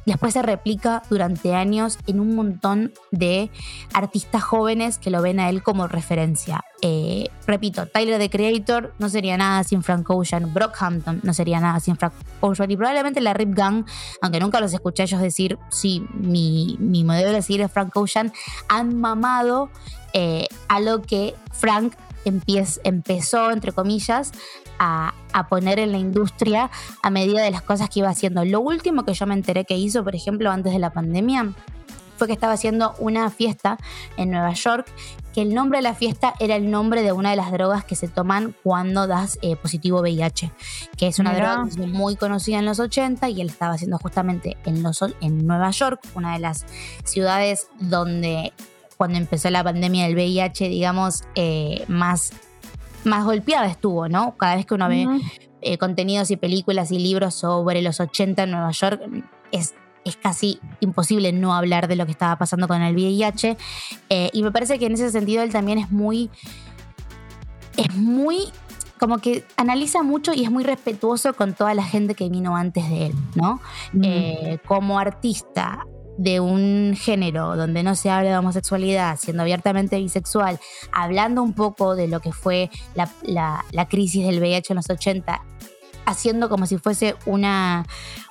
Después 0.06 0.32
se 0.32 0.42
replica 0.42 1.02
durante 1.10 1.54
años 1.54 1.98
en 2.06 2.20
un 2.20 2.34
montón 2.34 2.92
de 3.10 3.50
artistas 3.92 4.42
jóvenes 4.42 4.98
que 4.98 5.10
lo 5.10 5.22
ven 5.22 5.40
a 5.40 5.48
él 5.48 5.62
como 5.62 5.88
referencia. 5.88 6.64
Eh, 6.82 7.28
repito, 7.46 7.86
Tyler 7.86 8.18
the 8.18 8.30
Creator 8.30 8.94
no 8.98 9.08
sería 9.08 9.36
nada 9.36 9.62
sin 9.64 9.82
Frank 9.82 10.08
Ocean, 10.08 10.52
Brockhampton 10.54 11.20
no 11.22 11.34
sería 11.34 11.60
nada 11.60 11.78
sin 11.80 11.96
Frank 11.96 12.14
Ocean 12.40 12.70
y 12.70 12.76
probablemente 12.76 13.20
la 13.20 13.34
Rip 13.34 13.54
Gang, 13.54 13.84
aunque 14.22 14.40
nunca 14.40 14.60
los 14.60 14.72
escuché 14.72 15.02
ellos 15.02 15.20
decir, 15.20 15.58
sí, 15.70 16.06
mi, 16.14 16.76
mi 16.80 17.04
modelo 17.04 17.32
de 17.32 17.42
seguir 17.42 17.60
es 17.60 17.70
Frank 17.70 17.94
Ocean, 17.96 18.32
han 18.68 18.98
mamado 18.98 19.70
eh, 20.12 20.48
a 20.68 20.80
lo 20.80 21.02
que 21.02 21.34
Frank 21.52 21.94
empezó, 22.24 23.50
entre 23.50 23.72
comillas, 23.72 24.32
a, 24.78 25.14
poner 25.48 25.78
en 25.78 25.92
la 25.92 25.98
industria 25.98 26.70
a 27.02 27.10
medida 27.10 27.42
de 27.42 27.50
las 27.50 27.62
cosas 27.62 27.88
que 27.88 28.00
iba 28.00 28.08
haciendo. 28.08 28.44
Lo 28.44 28.60
último 28.60 29.04
que 29.04 29.14
yo 29.14 29.26
me 29.26 29.34
enteré 29.34 29.64
que 29.64 29.76
hizo, 29.76 30.02
por 30.02 30.14
ejemplo, 30.14 30.50
antes 30.50 30.72
de 30.72 30.78
la 30.78 30.90
pandemia, 30.90 31.54
fue 32.16 32.26
que 32.26 32.34
estaba 32.34 32.52
haciendo 32.52 32.94
una 32.98 33.30
fiesta 33.30 33.78
en 34.18 34.30
Nueva 34.30 34.52
York, 34.52 34.86
que 35.32 35.40
el 35.40 35.54
nombre 35.54 35.78
de 35.78 35.82
la 35.82 35.94
fiesta 35.94 36.34
era 36.38 36.56
el 36.56 36.70
nombre 36.70 37.02
de 37.02 37.12
una 37.12 37.30
de 37.30 37.36
las 37.36 37.50
drogas 37.50 37.84
que 37.84 37.94
se 37.94 38.08
toman 38.08 38.54
cuando 38.62 39.06
das 39.06 39.38
eh, 39.40 39.56
positivo 39.56 40.00
VIH, 40.00 40.52
que 40.98 41.06
es 41.06 41.18
una 41.18 41.34
droga 41.34 41.64
muy 41.86 42.16
conocida 42.16 42.58
en 42.58 42.66
los 42.66 42.78
80 42.78 43.30
y 43.30 43.40
él 43.40 43.48
estaba 43.48 43.74
haciendo 43.74 43.96
justamente 43.96 44.58
en, 44.66 44.82
los, 44.82 45.02
en 45.22 45.46
Nueva 45.46 45.70
York, 45.70 46.00
una 46.14 46.34
de 46.34 46.40
las 46.40 46.66
ciudades 47.04 47.68
donde 47.78 48.52
cuando 49.00 49.16
empezó 49.16 49.48
la 49.48 49.64
pandemia 49.64 50.04
del 50.04 50.14
VIH, 50.14 50.68
digamos, 50.68 51.24
eh, 51.34 51.86
más, 51.88 52.34
más 53.04 53.24
golpeada 53.24 53.66
estuvo, 53.66 54.10
¿no? 54.10 54.36
Cada 54.36 54.56
vez 54.56 54.66
que 54.66 54.74
uno 54.74 54.90
ve 54.90 55.06
eh, 55.62 55.78
contenidos 55.78 56.30
y 56.30 56.36
películas 56.36 56.92
y 56.92 56.98
libros 56.98 57.34
sobre 57.34 57.80
los 57.80 57.98
80 57.98 58.42
en 58.42 58.50
Nueva 58.50 58.72
York, 58.72 59.00
es, 59.52 59.72
es 60.04 60.16
casi 60.18 60.60
imposible 60.80 61.32
no 61.32 61.54
hablar 61.54 61.88
de 61.88 61.96
lo 61.96 62.04
que 62.04 62.12
estaba 62.12 62.36
pasando 62.36 62.68
con 62.68 62.82
el 62.82 62.94
VIH. 62.94 63.56
Eh, 64.10 64.28
y 64.34 64.42
me 64.42 64.52
parece 64.52 64.78
que 64.78 64.84
en 64.84 64.92
ese 64.92 65.10
sentido 65.10 65.42
él 65.42 65.50
también 65.50 65.78
es 65.78 65.90
muy. 65.90 66.28
Es 67.78 67.96
muy 67.96 68.52
como 68.98 69.16
que 69.16 69.46
analiza 69.56 70.02
mucho 70.02 70.34
y 70.34 70.44
es 70.44 70.50
muy 70.50 70.62
respetuoso 70.62 71.32
con 71.32 71.54
toda 71.54 71.72
la 71.72 71.84
gente 71.84 72.14
que 72.14 72.28
vino 72.28 72.54
antes 72.54 72.86
de 72.90 73.06
él, 73.06 73.14
¿no? 73.34 73.62
como 74.66 74.98
artista 74.98 75.86
de 76.20 76.38
un 76.38 76.94
género 77.00 77.56
donde 77.56 77.82
no 77.82 77.94
se 77.94 78.10
habla 78.10 78.28
de 78.28 78.36
homosexualidad, 78.36 79.18
siendo 79.18 79.42
abiertamente 79.42 79.96
bisexual, 79.96 80.60
hablando 80.92 81.42
un 81.42 81.54
poco 81.54 81.96
de 81.96 82.08
lo 82.08 82.20
que 82.20 82.30
fue 82.30 82.68
la, 82.94 83.86
crisis 83.88 84.26
del 84.26 84.38
VIH 84.38 84.74
en 84.74 84.76
los 84.76 84.90
80, 84.90 85.42
haciendo 86.04 86.50
como 86.50 86.66
si 86.66 86.76
fuese 86.76 87.16
una, 87.24 87.86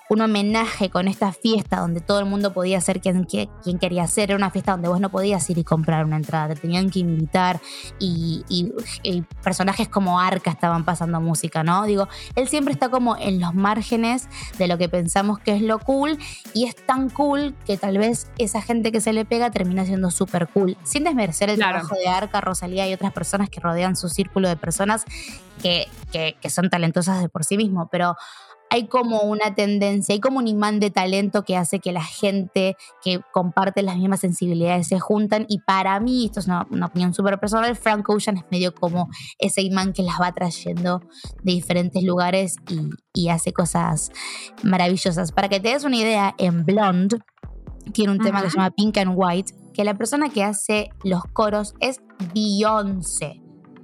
un 0.10 0.22
homenaje 0.22 0.90
con 0.90 1.08
esta 1.08 1.32
fiesta 1.32 1.80
donde 1.80 2.02
todo 2.02 2.20
el 2.20 2.26
mundo 2.26 2.52
podía 2.52 2.82
ser 2.82 3.00
quien, 3.00 3.26
quien, 3.26 3.78
quería 3.80 4.08
ser. 4.08 4.32
Era 4.32 4.38
una 4.38 4.50
fiesta 4.50 4.72
donde 4.72 4.90
vos 4.90 5.00
no 5.00 5.10
podías 5.10 5.48
ir 5.52 5.60
y 5.60 5.64
comprar 5.64 6.04
una 6.04 6.18
entrada, 6.18 6.56
te 6.56 6.62
tenían 6.62 6.90
que 6.90 7.00
invitar 7.00 7.62
y, 8.00 8.44
personajes 9.44 9.88
como 9.88 10.20
Arca 10.20 10.50
estaban 10.50 10.84
pasando 10.84 11.22
música, 11.22 11.64
¿no? 11.64 11.86
Digo, 11.86 12.08
él 12.36 12.48
siempre 12.48 12.74
está 12.74 12.90
como 12.90 13.18
en 13.18 13.40
los 13.40 13.54
márgenes 13.54 14.28
de 14.58 14.68
lo 14.68 14.78
que 14.78 14.90
pensamos 14.90 15.40
que 15.40 15.56
es 15.56 15.62
lo 15.62 15.80
cool 15.80 16.18
y 16.54 16.66
es 16.66 16.76
tan 16.76 17.10
cool 17.10 17.56
que 17.66 17.78
tal 17.78 18.00
vez 18.00 18.32
esa 18.38 18.62
gente 18.62 18.92
que 18.92 19.02
se 19.02 19.14
le 19.14 19.26
pega 19.26 19.52
termina 19.52 19.86
siendo 19.86 20.10
súper 20.10 20.48
cool, 20.48 20.76
sin 20.84 21.04
desmerecer 21.04 21.50
el 21.52 21.58
trabajo 21.58 21.96
de 21.96 22.08
Arca, 22.08 22.42
Rosalía 22.42 22.90
y 22.90 22.94
otras 22.94 23.14
personas 23.14 23.50
que 23.50 23.60
rodean 23.60 23.96
su 23.96 24.10
círculo 24.10 24.50
de 24.50 24.56
personas 24.56 25.06
que, 25.62 25.88
que, 26.12 26.36
que 26.42 26.50
son 26.50 26.70
talentosas 26.70 27.22
de 27.22 27.30
por 27.30 27.44
sí 27.44 27.58
mismo, 27.58 27.90
pero 27.92 28.16
hay 28.70 28.88
como 28.88 29.22
una 29.22 29.56
tendencia, 29.56 30.14
hay 30.14 30.20
como 30.20 30.40
un 30.40 30.48
imán 30.48 30.80
de 30.80 30.92
talento 30.92 31.44
que 31.44 31.58
hace 31.58 31.80
que 31.80 31.92
la 31.92 32.04
gente 32.04 32.78
que 33.04 33.20
comparte 33.32 33.82
las 33.82 33.98
mismas 33.98 34.20
sensibilidades 34.20 34.88
se 34.88 35.00
juntan. 35.00 35.46
Y 35.50 35.60
para 35.60 36.00
mí, 36.00 36.26
esto 36.26 36.40
es 36.40 36.48
una, 36.48 36.68
opinión 36.86 37.14
súper 37.14 37.40
personal, 37.40 37.76
Frank 37.76 38.08
Ocean 38.10 38.38
es 38.38 38.44
medio 38.52 38.74
como 38.74 39.10
ese 39.40 39.62
imán 39.62 39.94
que 39.94 40.04
las 40.04 40.22
va 40.22 40.32
trayendo 40.32 41.02
de 41.44 41.52
diferentes 41.54 42.04
lugares 42.04 42.56
y, 43.14 43.30
hace 43.30 43.52
cosas 43.52 44.12
maravillosas. 44.64 45.34
Para 45.34 45.50
que 45.50 45.60
te 45.60 45.70
des 45.70 45.84
una 45.84 45.98
idea, 45.98 46.36
en 46.38 46.66
Blonde 46.66 47.18
tiene 47.92 48.14
un 48.14 48.20
tema 48.20 48.42
que 48.42 48.50
se 48.50 48.58
llama 48.58 48.72
Pink 48.72 48.98
and 48.98 49.12
White, 49.14 49.54
que 49.74 49.84
la 49.84 49.94
persona 49.94 50.30
que 50.30 50.44
hace 50.44 50.90
los 51.04 51.24
coros 51.34 51.76
es 51.80 52.02
Beyoncé. 52.34 53.42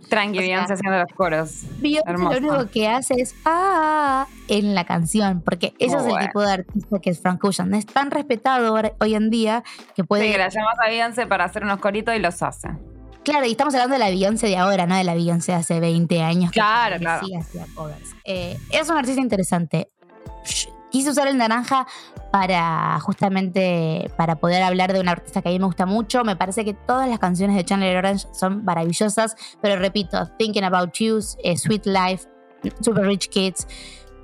Tranqui, 0.09 0.39
Beyoncé 0.39 0.73
haciendo 0.73 0.99
los 0.99 1.11
coros. 1.13 1.63
Beyoncé 1.79 2.11
lo 2.11 2.29
único 2.29 2.69
que 2.71 2.87
hace 2.87 3.15
es 3.21 3.35
ah 3.45 4.27
en 4.47 4.75
la 4.75 4.85
canción, 4.85 5.41
porque 5.41 5.73
ese 5.79 5.97
es 5.97 6.05
el 6.05 6.17
tipo 6.19 6.41
de 6.41 6.51
artista 6.51 6.99
que 6.99 7.09
es 7.09 7.21
Frank 7.21 7.43
Ocean. 7.43 7.73
Es 7.73 7.85
tan 7.85 8.11
respetado 8.11 8.75
hoy 8.99 9.15
en 9.15 9.29
día 9.29 9.63
que 9.95 10.03
puede. 10.03 10.25
Sí, 10.25 10.31
que 10.31 10.37
la 10.37 10.49
llamas 10.49 10.75
a 10.83 10.89
Beyoncé 10.89 11.27
para 11.27 11.45
hacer 11.45 11.63
unos 11.63 11.79
coritos 11.79 12.15
y 12.15 12.19
los 12.19 12.41
hace. 12.41 12.69
Claro, 13.23 13.45
y 13.45 13.51
estamos 13.51 13.73
hablando 13.73 13.93
de 13.93 13.99
la 13.99 14.09
Beyoncé 14.09 14.47
de 14.47 14.57
ahora, 14.57 14.85
no 14.85 14.95
de 14.95 15.03
la 15.03 15.15
Beyoncé 15.15 15.53
de 15.53 15.57
hace 15.57 15.79
20 15.79 16.21
años. 16.21 16.51
Claro, 16.51 16.97
claro. 16.97 17.25
Sí, 17.25 17.35
hacía 17.35 17.65
covers. 17.73 18.15
Eh, 18.23 18.57
es 18.71 18.89
un 18.89 18.97
artista 18.97 19.21
interesante 19.21 19.89
quise 20.95 21.09
usar 21.09 21.27
el 21.27 21.37
naranja 21.37 21.85
para 22.31 22.99
justamente 22.99 24.11
para 24.17 24.35
poder 24.35 24.63
hablar 24.63 24.93
de 24.93 24.99
una 24.99 25.11
artista 25.11 25.41
que 25.41 25.49
a 25.49 25.51
mí 25.51 25.59
me 25.59 25.65
gusta 25.65 25.85
mucho. 25.85 26.23
Me 26.23 26.35
parece 26.35 26.65
que 26.65 26.73
todas 26.73 27.09
las 27.09 27.19
canciones 27.19 27.55
de 27.55 27.63
Chandler 27.63 27.97
Orange 27.97 28.27
son 28.33 28.63
maravillosas, 28.65 29.35
pero 29.61 29.77
repito, 29.77 30.27
Thinking 30.38 30.63
About 30.63 30.93
You, 30.93 31.19
eh, 31.43 31.57
Sweet 31.57 31.85
Life, 31.85 32.27
Super 32.81 33.05
Rich 33.05 33.29
Kids, 33.29 33.67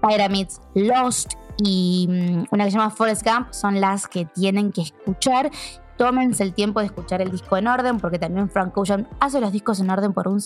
Pyramids, 0.01 0.59
Lost 0.75 1.33
y 1.63 2.07
mm, 2.09 2.45
una 2.51 2.65
que 2.65 2.71
se 2.71 2.77
llama 2.77 2.89
Forest 2.89 3.23
Gump 3.23 3.51
son 3.51 3.79
las 3.79 4.07
que 4.07 4.25
tienen 4.25 4.71
que 4.71 4.81
escuchar 4.81 5.51
tómense 6.01 6.41
el 6.41 6.55
tiempo 6.55 6.79
de 6.79 6.87
escuchar 6.87 7.21
el 7.21 7.29
disco 7.29 7.57
en 7.57 7.67
orden, 7.67 7.99
porque 7.99 8.17
también 8.17 8.49
Frank 8.49 8.75
Ocean 8.75 9.07
hace 9.19 9.39
los 9.39 9.51
discos 9.51 9.79
en 9.81 9.91
orden 9.91 10.13
por 10.13 10.27
un, 10.27 10.41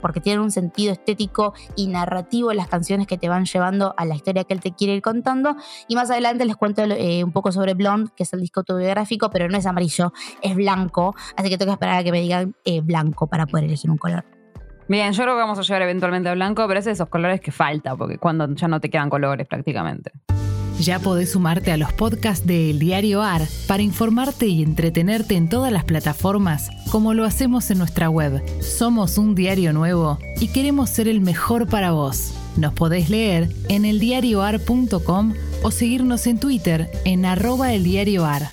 porque 0.00 0.20
tienen 0.20 0.40
un 0.40 0.52
sentido 0.52 0.92
estético 0.92 1.54
y 1.74 1.88
narrativo 1.88 2.52
las 2.52 2.68
canciones 2.68 3.08
que 3.08 3.18
te 3.18 3.28
van 3.28 3.44
llevando 3.44 3.96
a 3.96 4.04
la 4.04 4.14
historia 4.14 4.44
que 4.44 4.54
él 4.54 4.60
te 4.60 4.70
quiere 4.70 4.94
ir 4.94 5.02
contando. 5.02 5.56
Y 5.88 5.96
más 5.96 6.08
adelante 6.12 6.44
les 6.44 6.54
cuento 6.54 6.84
eh, 6.84 7.24
un 7.24 7.32
poco 7.32 7.50
sobre 7.50 7.74
Blonde, 7.74 8.12
que 8.16 8.22
es 8.22 8.32
el 8.32 8.42
disco 8.42 8.60
autobiográfico, 8.60 9.28
pero 9.28 9.48
no 9.48 9.58
es 9.58 9.66
amarillo, 9.66 10.12
es 10.40 10.54
blanco, 10.54 11.16
así 11.36 11.50
que 11.50 11.58
tengo 11.58 11.72
que 11.72 11.74
esperar 11.74 11.98
a 11.98 12.04
que 12.04 12.12
me 12.12 12.20
digan 12.20 12.54
eh, 12.64 12.80
blanco 12.80 13.26
para 13.26 13.46
poder 13.46 13.64
elegir 13.64 13.90
un 13.90 13.98
color. 13.98 14.24
Bien, 14.86 15.12
yo 15.12 15.24
creo 15.24 15.34
que 15.34 15.40
vamos 15.40 15.58
a 15.58 15.62
llegar 15.62 15.82
eventualmente 15.82 16.28
a 16.28 16.34
blanco, 16.34 16.64
pero 16.68 16.78
es 16.78 16.84
de 16.84 16.92
esos 16.92 17.08
colores 17.08 17.40
que 17.40 17.50
falta, 17.50 17.96
porque 17.96 18.18
cuando 18.18 18.54
ya 18.54 18.68
no 18.68 18.78
te 18.78 18.88
quedan 18.88 19.10
colores 19.10 19.48
prácticamente. 19.48 20.12
Ya 20.82 20.98
podés 20.98 21.30
sumarte 21.30 21.70
a 21.70 21.76
los 21.76 21.92
podcasts 21.92 22.44
de 22.44 22.70
El 22.70 22.80
Diario 22.80 23.22
AR 23.22 23.46
para 23.68 23.84
informarte 23.84 24.48
y 24.48 24.64
entretenerte 24.64 25.36
en 25.36 25.48
todas 25.48 25.70
las 25.70 25.84
plataformas, 25.84 26.70
como 26.90 27.14
lo 27.14 27.24
hacemos 27.24 27.70
en 27.70 27.78
nuestra 27.78 28.10
web. 28.10 28.42
Somos 28.60 29.16
un 29.16 29.36
diario 29.36 29.72
nuevo 29.72 30.18
y 30.40 30.48
queremos 30.48 30.90
ser 30.90 31.06
el 31.06 31.20
mejor 31.20 31.68
para 31.68 31.92
vos. 31.92 32.32
Nos 32.56 32.74
podés 32.74 33.10
leer 33.10 33.48
en 33.68 33.84
eldiarioar.com 33.84 35.34
o 35.62 35.70
seguirnos 35.70 36.26
en 36.26 36.40
Twitter 36.40 36.90
en 37.04 37.26
arroba 37.26 37.72
eldiarioar. 37.72 38.48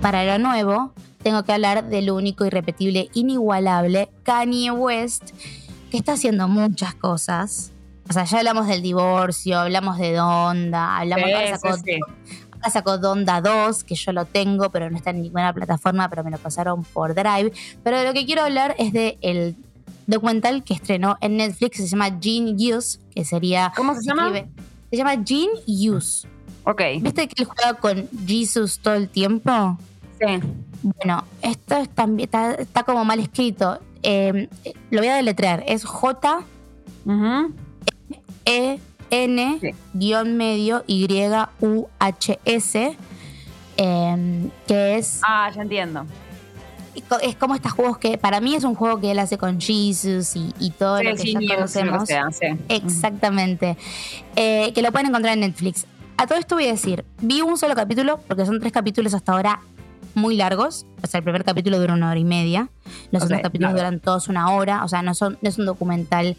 Para 0.00 0.24
lo 0.24 0.38
nuevo, 0.38 0.92
tengo 1.24 1.42
que 1.42 1.52
hablar 1.52 1.88
del 1.88 2.12
único, 2.12 2.46
irrepetible, 2.46 3.08
inigualable 3.14 4.10
Kanye 4.22 4.70
West, 4.70 5.32
que 5.90 5.96
está 5.96 6.12
haciendo 6.12 6.46
muchas 6.46 6.94
cosas 6.94 7.72
o 8.08 8.12
sea, 8.12 8.24
ya 8.24 8.38
hablamos 8.38 8.66
del 8.66 8.82
divorcio, 8.82 9.58
hablamos 9.58 9.98
de 9.98 10.14
Donda, 10.14 10.98
hablamos 10.98 11.26
de 11.26 12.04
acá 12.56 12.70
sacó, 12.70 12.98
Donda 12.98 13.40
2, 13.40 13.84
que 13.84 13.94
yo 13.94 14.12
lo 14.12 14.24
tengo, 14.24 14.70
pero 14.70 14.90
no 14.90 14.96
está 14.96 15.10
en 15.10 15.22
ninguna 15.22 15.52
plataforma, 15.52 16.08
pero 16.08 16.24
me 16.24 16.30
lo 16.30 16.38
pasaron 16.38 16.84
por 16.84 17.14
Drive. 17.14 17.52
Pero 17.82 17.98
de 17.98 18.04
lo 18.04 18.12
que 18.12 18.26
quiero 18.26 18.42
hablar 18.42 18.74
es 18.78 18.92
del 18.92 19.18
el 19.20 19.56
documental 20.06 20.62
que 20.64 20.74
estrenó 20.74 21.16
en 21.20 21.36
Netflix, 21.36 21.78
se 21.78 21.86
llama 21.86 22.10
Gene 22.20 22.56
que 23.14 23.24
sería... 23.24 23.72
¿Cómo 23.76 23.94
se 23.94 24.02
llama? 24.02 24.32
se 24.90 24.96
llama 24.96 25.16
Gene 25.24 25.52
Use. 25.66 26.28
Ok. 26.64 26.82
¿Viste 27.00 27.28
que 27.28 27.42
él 27.42 27.48
juega 27.48 27.74
con 27.74 28.08
Jesus 28.26 28.78
todo 28.78 28.94
el 28.94 29.08
tiempo? 29.08 29.78
Sí. 30.20 30.40
Bueno, 30.82 31.24
esto 31.42 31.76
está, 31.76 32.08
está, 32.58 32.82
como 32.84 33.04
mal 33.04 33.18
escrito. 33.18 33.80
Eh, 34.02 34.48
lo 34.90 35.00
voy 35.00 35.08
a 35.08 35.16
deletrear. 35.16 35.64
Es 35.66 35.84
J... 35.84 36.44
E 38.46 38.78
N 39.10 39.74
guion 39.92 40.36
medio 40.36 40.84
Y 40.86 41.06
U 41.60 41.88
H 41.98 42.38
S 42.44 42.96
em, 43.76 44.50
que 44.66 44.96
es 44.96 45.20
ah 45.22 45.50
ya 45.54 45.62
entiendo. 45.62 46.06
Es 47.22 47.36
como 47.36 47.54
estos 47.54 47.72
juegos 47.72 47.98
que 47.98 48.16
para 48.16 48.40
mí 48.40 48.54
es 48.54 48.64
un 48.64 48.74
juego 48.74 48.98
que 49.00 49.10
él 49.10 49.18
hace 49.18 49.36
con 49.36 49.60
Jesus 49.60 50.34
y, 50.34 50.70
todo 50.78 51.02
lo 51.02 51.14
que 51.14 51.32
ya 51.34 51.40
conocemos. 51.54 52.08
exactamente. 52.68 53.76
Eh, 54.34 54.72
que 54.74 54.80
lo 54.80 54.90
pueden 54.92 55.08
encontrar 55.08 55.34
en 55.34 55.40
Netflix. 55.40 55.86
A 56.16 56.26
todo 56.26 56.38
esto 56.38 56.54
voy 56.54 56.64
a 56.66 56.72
decir 56.72 57.04
vi 57.20 57.42
un 57.42 57.58
solo 57.58 57.74
capítulo 57.74 58.18
porque 58.26 58.46
son 58.46 58.60
tres 58.60 58.72
capítulos 58.72 59.12
hasta 59.12 59.32
ahora 59.32 59.60
muy 60.14 60.36
largos. 60.36 60.86
O 61.02 61.06
sea, 61.06 61.18
el 61.18 61.24
primer 61.24 61.44
capítulo 61.44 61.78
dura 61.78 61.92
una 61.92 62.10
hora 62.10 62.18
y 62.18 62.24
media. 62.24 62.70
Los 63.10 63.22
otros 63.24 63.40
capítulos 63.42 63.74
duran 63.74 64.00
todos 64.00 64.28
una 64.28 64.50
hora. 64.50 64.82
O 64.82 64.88
sea, 64.88 65.02
no, 65.02 65.14
son, 65.14 65.38
no 65.42 65.48
es 65.48 65.58
un 65.58 65.66
documental 65.66 66.36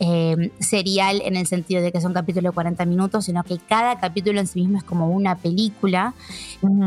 eh, 0.00 0.50
serial 0.60 1.20
en 1.24 1.36
el 1.36 1.46
sentido 1.46 1.82
de 1.82 1.92
que 1.92 2.00
son 2.00 2.14
capítulos 2.14 2.52
de 2.52 2.54
40 2.54 2.84
minutos, 2.86 3.26
sino 3.26 3.44
que 3.44 3.58
cada 3.58 4.00
capítulo 4.00 4.40
en 4.40 4.46
sí 4.46 4.60
mismo 4.60 4.78
es 4.78 4.84
como 4.84 5.10
una 5.10 5.36
película. 5.36 6.14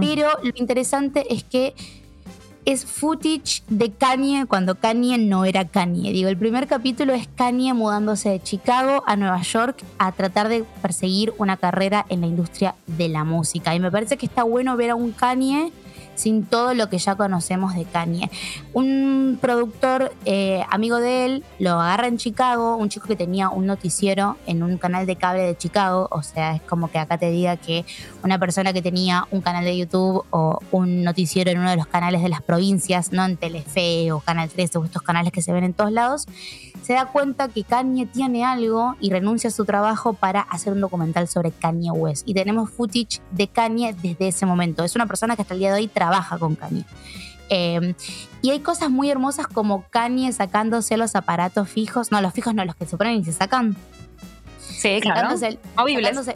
Pero 0.01 0.29
lo 0.43 0.51
interesante 0.55 1.31
es 1.31 1.43
que 1.43 1.75
es 2.65 2.85
footage 2.85 3.61
de 3.67 3.91
Kanye 3.91 4.45
cuando 4.47 4.75
Kanye 4.75 5.17
no 5.17 5.45
era 5.45 5.65
Kanye. 5.65 6.11
Digo, 6.11 6.29
el 6.29 6.37
primer 6.37 6.67
capítulo 6.67 7.13
es 7.13 7.27
Kanye 7.27 7.73
mudándose 7.73 8.29
de 8.29 8.41
Chicago 8.41 9.03
a 9.05 9.15
Nueva 9.15 9.41
York 9.41 9.83
a 9.97 10.11
tratar 10.11 10.49
de 10.49 10.63
perseguir 10.81 11.33
una 11.37 11.57
carrera 11.57 12.05
en 12.09 12.21
la 12.21 12.27
industria 12.27 12.75
de 12.87 13.09
la 13.09 13.23
música. 13.23 13.75
Y 13.75 13.79
me 13.79 13.91
parece 13.91 14.17
que 14.17 14.25
está 14.25 14.43
bueno 14.43 14.75
ver 14.77 14.91
a 14.91 14.95
un 14.95 15.11
Kanye 15.11 15.71
sin 16.15 16.45
todo 16.45 16.73
lo 16.73 16.89
que 16.89 16.97
ya 16.97 17.15
conocemos 17.15 17.75
de 17.75 17.85
Kanye. 17.85 18.29
Un 18.73 19.37
productor 19.41 20.13
eh, 20.25 20.63
amigo 20.69 20.97
de 20.97 21.25
él 21.25 21.43
lo 21.59 21.71
agarra 21.71 22.07
en 22.07 22.17
Chicago, 22.17 22.75
un 22.75 22.89
chico 22.89 23.07
que 23.07 23.15
tenía 23.15 23.49
un 23.49 23.65
noticiero 23.65 24.37
en 24.45 24.63
un 24.63 24.77
canal 24.77 25.05
de 25.05 25.15
cable 25.15 25.43
de 25.43 25.57
Chicago, 25.57 26.07
o 26.11 26.21
sea, 26.21 26.55
es 26.55 26.61
como 26.61 26.89
que 26.91 26.99
acá 26.99 27.17
te 27.17 27.31
diga 27.31 27.57
que 27.57 27.85
una 28.23 28.39
persona 28.39 28.73
que 28.73 28.81
tenía 28.81 29.27
un 29.31 29.41
canal 29.41 29.65
de 29.65 29.77
YouTube 29.77 30.25
o 30.29 30.59
un 30.71 31.03
noticiero 31.03 31.51
en 31.51 31.59
uno 31.59 31.69
de 31.69 31.75
los 31.75 31.87
canales 31.87 32.23
de 32.23 32.29
las 32.29 32.41
provincias, 32.41 33.11
no 33.11 33.25
en 33.25 33.37
Telefe 33.37 34.11
o 34.11 34.19
Canal 34.21 34.49
13 34.49 34.77
o 34.77 34.85
estos 34.85 35.01
canales 35.01 35.31
que 35.31 35.41
se 35.41 35.51
ven 35.51 35.65
en 35.65 35.73
todos 35.73 35.91
lados, 35.91 36.25
se 36.81 36.93
da 36.93 37.05
cuenta 37.05 37.47
que 37.47 37.63
Kanye 37.63 38.05
tiene 38.05 38.45
algo 38.45 38.95
y 38.99 39.09
renuncia 39.09 39.49
a 39.49 39.51
su 39.51 39.65
trabajo 39.65 40.13
para 40.13 40.41
hacer 40.41 40.73
un 40.73 40.81
documental 40.81 41.27
sobre 41.27 41.51
Kanye 41.51 41.91
West. 41.91 42.27
Y 42.27 42.33
tenemos 42.33 42.69
footage 42.69 43.21
de 43.31 43.47
Kanye 43.47 43.93
desde 44.01 44.29
ese 44.29 44.45
momento. 44.45 44.83
Es 44.83 44.95
una 44.95 45.05
persona 45.05 45.35
que 45.35 45.43
hasta 45.43 45.53
el 45.53 45.59
día 45.59 45.73
de 45.73 45.81
hoy 45.81 45.87
trabaja 45.87 46.37
con 46.37 46.55
Kanye. 46.55 46.85
Em, 47.49 47.93
y 48.41 48.49
hay 48.49 48.59
cosas 48.59 48.89
muy 48.89 49.09
hermosas 49.09 49.47
como 49.47 49.83
Kanye 49.89 50.31
sacándose 50.31 50.97
los 50.97 51.15
aparatos 51.15 51.69
fijos, 51.69 52.11
no, 52.11 52.21
los 52.21 52.33
fijos 52.33 52.53
no, 52.53 52.65
los 52.65 52.75
que 52.75 52.85
se 52.85 52.97
ponen 52.97 53.19
y 53.19 53.23
se 53.23 53.33
sacan. 53.33 53.75
Sí, 54.59 54.99
claro. 55.01 55.37
Sacándose, 55.37 56.35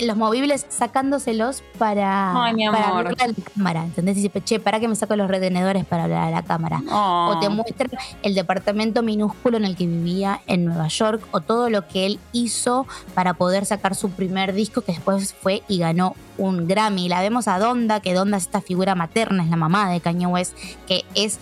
los 0.00 0.16
movibles 0.16 0.66
sacándoselos 0.68 1.62
para, 1.78 2.44
Ay, 2.44 2.54
mi 2.54 2.66
amor. 2.66 3.04
la 3.04 3.34
cámara. 3.54 3.84
¿Entendés? 3.84 4.18
Y 4.18 4.22
dice, 4.22 4.40
che, 4.42 4.60
¿para 4.60 4.80
que 4.80 4.88
me 4.88 4.96
saco 4.96 5.16
los 5.16 5.28
retenedores 5.28 5.84
para 5.84 6.04
hablar 6.04 6.28
a 6.28 6.30
la 6.30 6.42
cámara? 6.42 6.82
Oh. 6.90 7.34
O 7.34 7.40
te 7.40 7.48
muestra 7.48 7.88
el 8.22 8.34
departamento 8.34 9.02
minúsculo 9.02 9.56
en 9.56 9.64
el 9.64 9.76
que 9.76 9.86
vivía 9.86 10.40
en 10.46 10.64
Nueva 10.66 10.88
York 10.88 11.26
o 11.30 11.40
todo 11.40 11.70
lo 11.70 11.86
que 11.88 12.06
él 12.06 12.20
hizo 12.32 12.86
para 13.14 13.34
poder 13.34 13.66
sacar 13.66 13.94
su 13.94 14.10
primer 14.10 14.52
disco 14.52 14.82
que 14.82 14.92
después 14.92 15.34
fue 15.34 15.62
y 15.68 15.78
ganó 15.78 16.14
un 16.38 16.66
Grammy. 16.66 17.08
La 17.08 17.20
vemos 17.20 17.48
a 17.48 17.58
Donda, 17.58 18.00
que 18.00 18.14
Donda 18.14 18.36
es 18.36 18.44
esta 18.44 18.60
figura 18.60 18.94
materna, 18.94 19.44
es 19.44 19.50
la 19.50 19.56
mamá 19.56 19.90
de 19.90 20.00
Kanye 20.00 20.26
West, 20.26 20.56
que 20.86 21.04
es 21.14 21.38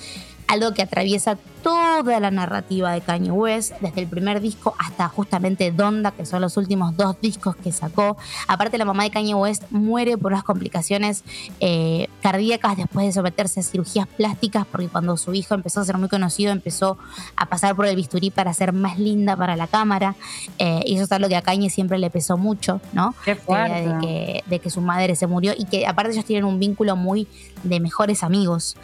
algo 0.50 0.74
que 0.74 0.82
atraviesa 0.82 1.38
toda 1.62 2.18
la 2.20 2.30
narrativa 2.30 2.92
de 2.92 3.02
Kanye 3.02 3.30
West, 3.30 3.72
desde 3.80 4.00
el 4.00 4.08
primer 4.08 4.40
disco 4.40 4.74
hasta 4.78 5.08
justamente 5.08 5.70
Donda, 5.70 6.10
que 6.10 6.26
son 6.26 6.40
los 6.40 6.56
últimos 6.56 6.96
dos 6.96 7.20
discos 7.20 7.54
que 7.54 7.70
sacó. 7.70 8.16
Aparte, 8.48 8.78
la 8.78 8.84
mamá 8.84 9.04
de 9.04 9.10
Kanye 9.10 9.34
West 9.34 9.64
muere 9.70 10.16
por 10.18 10.32
unas 10.32 10.42
complicaciones 10.42 11.22
eh, 11.60 12.08
cardíacas 12.22 12.76
después 12.76 13.06
de 13.06 13.12
someterse 13.12 13.60
a 13.60 13.62
cirugías 13.62 14.08
plásticas, 14.08 14.66
porque 14.66 14.88
cuando 14.88 15.16
su 15.16 15.34
hijo 15.34 15.54
empezó 15.54 15.80
a 15.80 15.84
ser 15.84 15.98
muy 15.98 16.08
conocido, 16.08 16.50
empezó 16.50 16.98
a 17.36 17.46
pasar 17.46 17.76
por 17.76 17.86
el 17.86 17.94
bisturí 17.94 18.30
para 18.30 18.52
ser 18.52 18.72
más 18.72 18.98
linda 18.98 19.36
para 19.36 19.54
la 19.54 19.66
cámara. 19.66 20.16
Eh, 20.58 20.82
y 20.86 20.96
eso 20.96 21.04
es 21.04 21.12
algo 21.12 21.28
que 21.28 21.36
a 21.36 21.42
Kanye 21.42 21.70
siempre 21.70 21.98
le 21.98 22.10
pesó 22.10 22.38
mucho, 22.38 22.80
¿no? 22.92 23.14
Qué 23.24 23.34
la 23.48 23.68
idea 23.68 23.84
fuerte. 23.84 23.88
de 23.88 24.00
que, 24.00 24.44
de 24.46 24.58
que 24.58 24.70
su 24.70 24.80
madre 24.80 25.14
se 25.14 25.26
murió 25.26 25.52
y 25.56 25.66
que 25.66 25.86
aparte 25.86 26.12
ellos 26.12 26.24
tienen 26.24 26.44
un 26.44 26.58
vínculo 26.58 26.96
muy 26.96 27.28
de 27.62 27.78
mejores 27.78 28.24
amigos. 28.24 28.76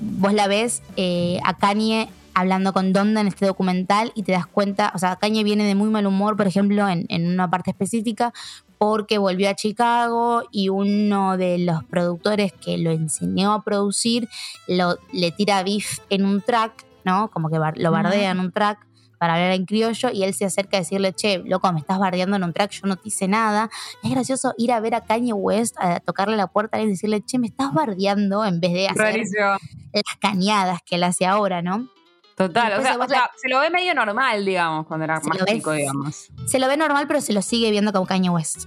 Vos 0.00 0.32
la 0.32 0.46
ves 0.48 0.82
eh, 0.96 1.38
a 1.44 1.54
Kanye 1.56 2.08
hablando 2.34 2.72
con 2.72 2.92
Donda 2.92 3.20
en 3.20 3.28
este 3.28 3.46
documental 3.46 4.10
y 4.16 4.24
te 4.24 4.32
das 4.32 4.46
cuenta, 4.46 4.90
o 4.94 4.98
sea, 4.98 5.16
Kanye 5.16 5.44
viene 5.44 5.64
de 5.64 5.74
muy 5.76 5.88
mal 5.88 6.06
humor, 6.06 6.36
por 6.36 6.46
ejemplo, 6.48 6.88
en, 6.88 7.06
en 7.08 7.28
una 7.32 7.48
parte 7.48 7.70
específica, 7.70 8.32
porque 8.76 9.18
volvió 9.18 9.48
a 9.48 9.54
Chicago 9.54 10.42
y 10.50 10.68
uno 10.68 11.36
de 11.36 11.58
los 11.58 11.84
productores 11.84 12.52
que 12.52 12.76
lo 12.76 12.90
enseñó 12.90 13.52
a 13.52 13.62
producir 13.62 14.28
lo, 14.66 14.98
le 15.12 15.30
tira 15.30 15.62
beef 15.62 15.98
en 16.10 16.24
un 16.26 16.42
track, 16.42 16.84
¿no? 17.04 17.30
Como 17.30 17.48
que 17.50 17.58
bar- 17.58 17.78
lo 17.78 17.92
bardea 17.92 18.32
en 18.32 18.40
un 18.40 18.50
track 18.50 18.84
para 19.18 19.34
hablar 19.34 19.52
en 19.52 19.64
criollo 19.66 20.10
y 20.12 20.22
él 20.24 20.34
se 20.34 20.44
acerca 20.44 20.76
a 20.76 20.80
decirle, 20.80 21.12
che, 21.12 21.38
loco, 21.44 21.72
me 21.72 21.80
estás 21.80 21.98
bardeando 21.98 22.36
en 22.36 22.44
un 22.44 22.52
track, 22.52 22.70
yo 22.72 22.86
no 22.86 22.96
te 22.96 23.08
hice 23.08 23.28
nada. 23.28 23.70
Es 24.02 24.10
gracioso 24.10 24.54
ir 24.58 24.72
a 24.72 24.80
ver 24.80 24.94
a 24.94 25.00
Kanye 25.02 25.32
West, 25.32 25.76
a 25.78 26.00
tocarle 26.00 26.36
la 26.36 26.46
puerta 26.46 26.80
y 26.80 26.86
decirle, 26.86 27.22
che, 27.22 27.38
me 27.38 27.46
estás 27.46 27.72
bardeando 27.72 28.44
en 28.44 28.60
vez 28.60 28.72
de 28.72 28.88
hacer 28.88 29.02
Rarísimo. 29.02 29.46
las 29.92 30.16
cañadas 30.20 30.80
que 30.84 30.96
él 30.96 31.04
hace 31.04 31.26
ahora, 31.26 31.62
¿no? 31.62 31.88
Total, 32.36 32.72
o 32.72 32.82
sea, 32.82 32.90
se 32.92 32.96
o 32.96 32.98
vos 32.98 33.08
sea, 33.08 33.18
la- 33.20 33.30
se 33.36 33.48
lo 33.48 33.60
ve 33.60 33.70
medio 33.70 33.94
normal, 33.94 34.44
digamos, 34.44 34.86
cuando 34.86 35.04
era 35.04 35.20
más 35.20 35.44
chico, 35.46 35.70
digamos. 35.72 36.28
Se 36.46 36.58
lo 36.58 36.66
ve 36.66 36.76
normal, 36.76 37.06
pero 37.06 37.20
se 37.20 37.32
lo 37.32 37.42
sigue 37.42 37.70
viendo 37.70 37.92
como 37.92 38.06
Kanye 38.06 38.28
West. 38.30 38.64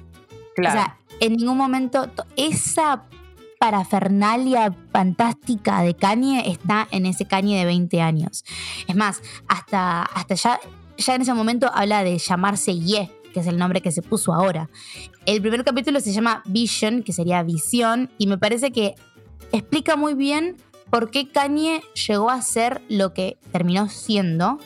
Claro. 0.56 0.80
O 0.80 0.82
sea, 0.84 0.98
en 1.20 1.34
ningún 1.34 1.58
momento 1.58 2.08
to- 2.08 2.24
esa 2.38 3.04
parafernalia 3.60 4.76
fantástica 4.92 5.82
de 5.82 5.96
Kanye 5.96 6.50
está 6.50 6.88
en 6.92 7.06
ese 7.06 7.26
Kanye 7.26 7.60
de 7.60 7.66
20 7.66 8.02
años. 8.02 8.46
Es 8.88 8.96
más, 8.96 9.22
hasta, 9.48 10.04
hasta 10.04 10.36
ya, 10.36 10.60
ya 10.98 11.16
en 11.16 11.22
ese 11.22 11.34
momento 11.34 11.70
habla 11.74 12.04
de 12.04 12.18
llamarse 12.18 12.80
Ye, 12.80 13.12
que 13.34 13.40
es 13.40 13.48
el 13.48 13.58
nombre 13.58 13.82
que 13.82 13.92
se 13.92 14.02
puso 14.02 14.34
ahora. 14.34 14.70
El 15.26 15.42
primer 15.42 15.64
capítulo 15.64 16.00
se 16.00 16.14
llama 16.14 16.44
Vision, 16.46 17.04
que 17.04 17.14
sería 17.14 17.44
visión, 17.44 18.10
y 18.18 18.28
me 18.28 18.38
parece 18.38 18.72
que 18.72 18.96
explica 19.52 19.96
muy 19.96 20.14
bien 20.14 20.58
por 20.90 21.12
qué 21.12 21.30
Kanye 21.30 21.82
llegó 22.08 22.30
a 22.30 22.42
ser 22.42 22.82
lo 22.90 23.14
que 23.14 23.38
terminó 23.52 23.90
siendo 23.90 24.60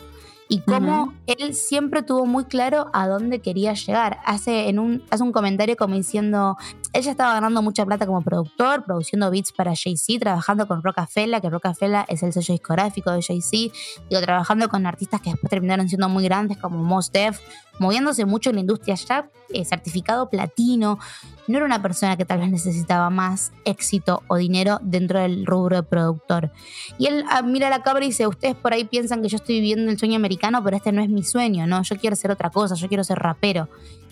y 0.52 0.60
cómo 0.60 1.14
él 1.28 1.56
siempre 1.56 2.04
tuvo 2.04 2.26
muy 2.26 2.44
claro 2.44 2.90
a 2.92 3.08
dónde 3.08 3.40
quería 3.40 3.74
llegar. 3.74 4.20
Hace, 4.26 4.68
en 4.68 4.80
un, 4.80 5.02
hace 5.10 5.24
un 5.24 5.32
comentario 5.32 5.78
como 5.78 5.96
diciendo, 5.96 6.58
él 6.94 7.04
ya 7.04 7.12
estaba 7.12 7.34
ganando 7.34 7.62
mucha 7.62 7.86
plata 7.86 8.06
como 8.06 8.22
productor, 8.22 8.84
produciendo 8.84 9.32
beats 9.32 9.52
para 9.52 9.74
Jay-Z, 9.76 10.20
trabajando 10.20 10.68
con 10.68 10.84
Rockefeller, 10.84 11.42
que 11.42 11.50
Rockefeller 11.50 12.06
es 12.08 12.22
el 12.24 12.34
sello 12.34 12.54
discográfico 12.54 13.12
de 13.12 13.22
Jay-Z, 13.22 13.74
digo, 14.10 14.22
trabajando 14.22 14.68
con 14.70 14.86
artistas 14.86 15.22
que 15.22 15.32
después 15.32 15.50
terminaron 15.50 15.88
siendo 15.88 16.10
muy 16.10 16.24
grandes 16.24 16.58
como 16.58 16.84
Mos 16.84 17.12
Def, 17.12 17.40
moviéndose 17.80 18.26
mucho 18.26 18.50
en 18.50 18.58
la 18.58 18.62
industria 18.62 18.96
ya, 18.96 19.30
eh, 19.54 19.66
certificado 19.66 20.30
platino. 20.30 21.00
No 21.48 21.58
era 21.58 21.66
una 21.66 21.82
persona 21.82 22.16
que 22.16 22.26
tal 22.26 22.40
vez 22.40 22.52
necesitaba 22.52 23.10
más 23.10 23.52
éxito 23.66 24.22
o 24.28 24.36
dinero 24.36 24.80
dentro 24.84 25.20
del 25.20 25.46
rubro 25.46 25.78
de 25.78 25.84
productor. 25.84 26.52
Y 26.98 27.08
él 27.08 27.26
ah, 27.30 27.42
mira 27.42 27.70
la 27.70 27.82
cámara 27.82 28.06
y 28.06 28.10
dice, 28.10 28.28
ustedes 28.28 28.56
por 28.56 28.74
ahí 28.74 28.86
piensan 28.86 29.22
que 29.22 29.30
yo 29.30 29.38
estoy 29.38 29.56
viviendo 29.56 29.90
el 29.90 29.98
sueño 29.98 30.16
americano, 30.16 30.64
pero 30.64 30.78
este 30.78 30.92
no 30.92 31.02
es 31.02 31.10
mi 31.10 31.24
sueño, 31.24 31.66
¿no? 31.68 31.82
Yo 31.84 31.98
quiero 31.98 32.16
ser 32.16 32.32
otra 32.32 32.50
cosa, 32.50 32.76
yo 32.76 32.88
quiero 32.88 33.04
ser 33.04 33.18
rapero. 33.18 33.68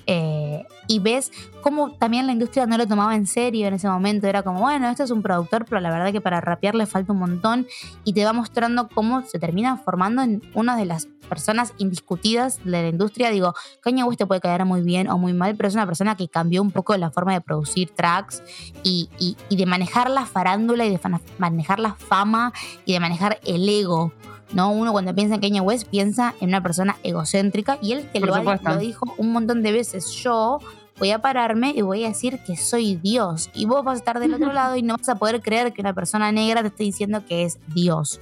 Eh, 0.08 0.66
y 0.88 1.00
ves 1.00 1.32
cómo 1.62 1.92
también 1.92 2.26
la 2.26 2.32
industria 2.34 2.66
no 2.66 2.78
lo 2.78 2.88
tomaba 2.88 3.16
en 3.16 3.28
serio 3.28 3.68
en 3.68 3.74
ese 3.76 3.88
momento. 3.88 4.28
Era 4.28 4.42
como, 4.44 4.62
bueno, 4.62 4.90
este 4.90 5.04
es 5.04 5.12
un 5.12 5.22
productor, 5.22 5.66
pero 5.66 5.80
la 5.82 5.92
verdad 5.92 6.12
que 6.12 6.22
para 6.22 6.42
rapear 6.42 6.74
le 6.76 6.86
falta 6.86 7.14
un 7.14 7.20
montón. 7.20 7.68
Y 8.04 8.14
te 8.14 8.26
va 8.26 8.34
mostrando 8.34 8.88
cómo 8.90 9.22
se 9.24 9.38
termina 9.40 9.78
formando 9.78 10.22
en 10.24 10.42
una 10.54 10.76
de 10.76 10.86
las 10.86 11.08
personas 11.30 11.74
indiscutidas 11.78 12.60
de 12.64 12.72
la 12.72 12.88
industria. 12.88 13.30
Digo, 13.30 13.54
Kanye 13.82 14.04
West 14.04 14.18
te 14.18 14.26
puede 14.26 14.42
caer 14.42 14.66
muy 14.66 14.82
bien 14.82 15.08
o 15.10 15.18
muy 15.20 15.34
mal, 15.34 15.56
pero 15.56 15.68
es 15.70 15.76
una 15.76 15.86
persona 15.86 16.16
que 16.16 16.28
cambió 16.28 16.62
un 16.64 16.72
poco 16.72 16.98
la 16.98 17.12
forma 17.12 17.34
de 17.34 17.42
producir 17.42 17.92
tracks 17.92 18.42
y, 18.84 19.10
y- 19.20 19.56
de 19.56 19.66
manejar 19.68 20.10
la 20.10 20.26
farándula 20.26 20.86
y 20.86 20.90
de 20.90 21.00
manejar 21.38 21.80
la 21.80 21.94
fama 21.94 22.52
y 22.86 22.94
de 22.94 23.00
manejar 23.00 23.40
el 23.46 23.70
ego. 23.70 24.12
¿No? 24.54 24.72
Uno 24.72 24.92
cuando 24.92 25.14
piensa 25.14 25.36
en 25.36 25.42
Kanye 25.42 25.62
West 25.62 25.88
piensa 25.90 26.34
en 26.42 26.50
una 26.50 26.62
persona 26.64 26.98
egocéntrica 27.04 27.78
y 27.82 27.94
él 27.94 28.10
Por 28.14 28.28
lo, 28.28 28.36
ha- 28.36 28.60
lo 28.64 28.78
dijo 28.78 29.14
un 29.18 29.32
montón 29.32 29.62
de 29.64 29.72
veces. 29.72 30.10
Yo 30.12 30.60
voy 30.98 31.12
a 31.12 31.20
pararme 31.20 31.72
y 31.76 31.82
voy 31.82 32.04
a 32.04 32.10
decir 32.10 32.40
que 32.46 32.58
soy 32.58 32.96
Dios. 32.96 33.50
Y 33.54 33.66
vos 33.66 33.84
vas 33.84 33.96
a 33.96 34.00
estar 34.00 34.20
del 34.20 34.34
otro 34.34 34.52
lado 34.54 34.76
y 34.76 34.82
no 34.82 34.96
vas 34.98 35.10
a 35.10 35.16
poder 35.16 35.42
creer 35.42 35.72
que 35.74 35.82
una 35.82 35.94
persona 35.94 36.32
negra 36.32 36.62
te 36.62 36.68
esté 36.68 36.84
diciendo 36.84 37.24
que 37.26 37.44
es 37.46 37.60
Dios. 37.74 38.20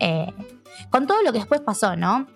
Eh, 0.00 0.32
con 0.90 1.06
todo 1.06 1.22
lo 1.22 1.32
que 1.32 1.38
después 1.38 1.60
pasó, 1.60 1.96
¿no? 1.96 2.26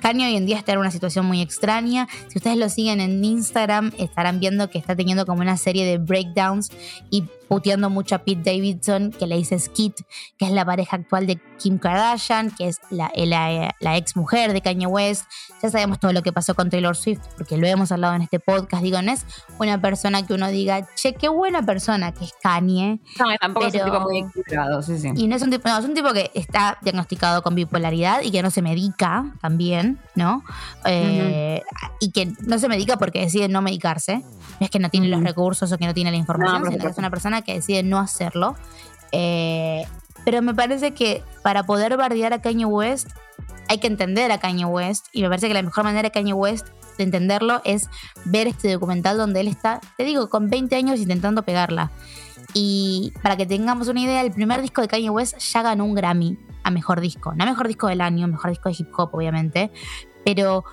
Kanye 0.00 0.26
hoy 0.26 0.36
en 0.36 0.44
día 0.44 0.58
está 0.58 0.72
en 0.72 0.78
una 0.78 0.90
situación 0.90 1.24
muy 1.24 1.40
extraña. 1.40 2.06
Si 2.28 2.38
ustedes 2.38 2.58
lo 2.58 2.68
siguen 2.68 3.00
en 3.00 3.24
Instagram, 3.24 3.92
estarán 3.98 4.38
viendo 4.40 4.68
que 4.68 4.78
está 4.78 4.94
teniendo 4.94 5.24
como 5.24 5.40
una 5.40 5.56
serie 5.56 5.86
de 5.86 5.96
breakdowns 5.98 6.68
y 7.10 7.22
puteando 7.48 7.88
mucho 7.88 8.14
a 8.14 8.18
Pete 8.18 8.42
Davidson, 8.52 9.10
que 9.10 9.26
le 9.26 9.36
dice 9.36 9.58
Skit, 9.58 9.94
que 10.36 10.44
es 10.44 10.50
la 10.52 10.64
pareja 10.66 10.96
actual 10.96 11.26
de 11.26 11.40
Kim 11.58 11.78
Kardashian, 11.78 12.50
que 12.50 12.68
es 12.68 12.80
la, 12.90 13.10
la, 13.14 13.74
la 13.80 13.96
ex 13.96 14.16
mujer 14.16 14.52
de 14.52 14.60
Kanye 14.60 14.86
West. 14.86 15.24
Ya 15.62 15.70
sabemos 15.70 15.98
todo 15.98 16.12
lo 16.12 16.22
que 16.22 16.32
pasó 16.32 16.54
con 16.54 16.70
Taylor 16.70 16.96
Swift, 16.96 17.20
porque 17.36 17.56
lo 17.56 17.66
hemos 17.66 17.90
hablado 17.92 18.14
en 18.14 18.22
este 18.22 18.38
podcast. 18.40 18.82
Digo, 18.82 19.00
no 19.02 19.12
es 19.12 19.24
una 19.58 19.80
persona 19.80 20.26
que 20.26 20.34
uno 20.34 20.48
diga, 20.48 20.86
che, 20.94 21.14
qué 21.14 21.28
buena 21.28 21.62
persona 21.64 22.12
que 22.12 22.24
es 22.24 22.32
Kanye. 22.42 23.00
No, 23.18 23.26
tampoco 23.40 23.66
es 23.66 23.74
un 23.74 23.80
pero- 23.80 23.92
tipo 23.92 24.00
muy 24.04 24.18
equilibrado, 24.20 24.82
sí, 24.82 24.98
sí. 24.98 25.10
Y 25.16 25.26
no 25.28 25.36
es 25.36 25.42
un 25.42 25.50
tipo, 25.50 25.68
no, 25.68 25.78
es 25.78 25.84
un 25.84 25.94
tipo 25.94 26.12
que 26.12 26.30
está 26.34 26.78
diagnosticado 26.82 27.42
con 27.42 27.54
bipolaridad 27.54 28.22
y 28.22 28.30
que 28.30 28.42
no 28.42 28.50
se 28.50 28.62
medica 28.62 29.32
también, 29.40 29.98
¿no? 30.14 30.42
Eh, 30.84 31.62
Y 32.00 32.10
que 32.12 32.32
no 32.46 32.58
se 32.58 32.68
medica 32.68 32.96
porque 32.98 33.20
decide 33.20 33.48
no 33.48 33.62
medicarse. 33.62 34.16
No 34.58 34.64
es 34.64 34.70
que 34.70 34.78
no 34.78 34.88
tiene 34.90 35.08
los 35.08 35.22
recursos 35.22 35.70
o 35.72 35.78
que 35.78 35.86
no 35.86 35.94
tiene 35.94 36.10
la 36.10 36.16
información, 36.16 36.54
No, 36.58 36.60
por 36.64 36.72
sino 36.72 36.84
que 36.84 36.90
es 36.90 36.98
una 36.98 37.10
persona 37.10 37.42
que 37.42 37.54
decide 37.54 37.82
no 37.82 37.98
hacerlo. 37.98 38.56
Eh, 39.12 39.84
pero 40.26 40.42
me 40.42 40.56
parece 40.56 40.92
que 40.92 41.22
para 41.42 41.62
poder 41.62 41.96
bardear 41.96 42.32
a 42.32 42.42
Kanye 42.42 42.64
West 42.64 43.10
hay 43.68 43.78
que 43.78 43.86
entender 43.86 44.32
a 44.32 44.38
Kanye 44.38 44.64
West 44.64 45.06
y 45.12 45.22
me 45.22 45.28
parece 45.28 45.46
que 45.46 45.54
la 45.54 45.62
mejor 45.62 45.84
manera 45.84 46.02
de 46.02 46.10
Kanye 46.10 46.32
West 46.32 46.66
de 46.98 47.04
entenderlo 47.04 47.62
es 47.64 47.88
ver 48.24 48.48
este 48.48 48.72
documental 48.72 49.18
donde 49.18 49.38
él 49.38 49.46
está, 49.46 49.80
te 49.96 50.02
digo, 50.02 50.28
con 50.28 50.50
20 50.50 50.74
años 50.74 50.98
intentando 50.98 51.44
pegarla. 51.44 51.92
Y 52.54 53.12
para 53.22 53.36
que 53.36 53.46
tengamos 53.46 53.86
una 53.86 54.00
idea, 54.00 54.20
el 54.20 54.32
primer 54.32 54.62
disco 54.62 54.82
de 54.82 54.88
Kanye 54.88 55.10
West 55.10 55.38
ya 55.38 55.62
ganó 55.62 55.84
un 55.84 55.94
Grammy 55.94 56.36
a 56.64 56.72
mejor 56.72 57.00
disco. 57.00 57.32
No 57.36 57.44
a 57.44 57.46
mejor 57.46 57.68
disco 57.68 57.86
del 57.86 58.00
año, 58.00 58.26
mejor 58.26 58.50
disco 58.50 58.68
de 58.68 58.74
hip 58.76 58.88
hop, 58.98 59.10
obviamente. 59.14 59.70
Pero 60.24 60.64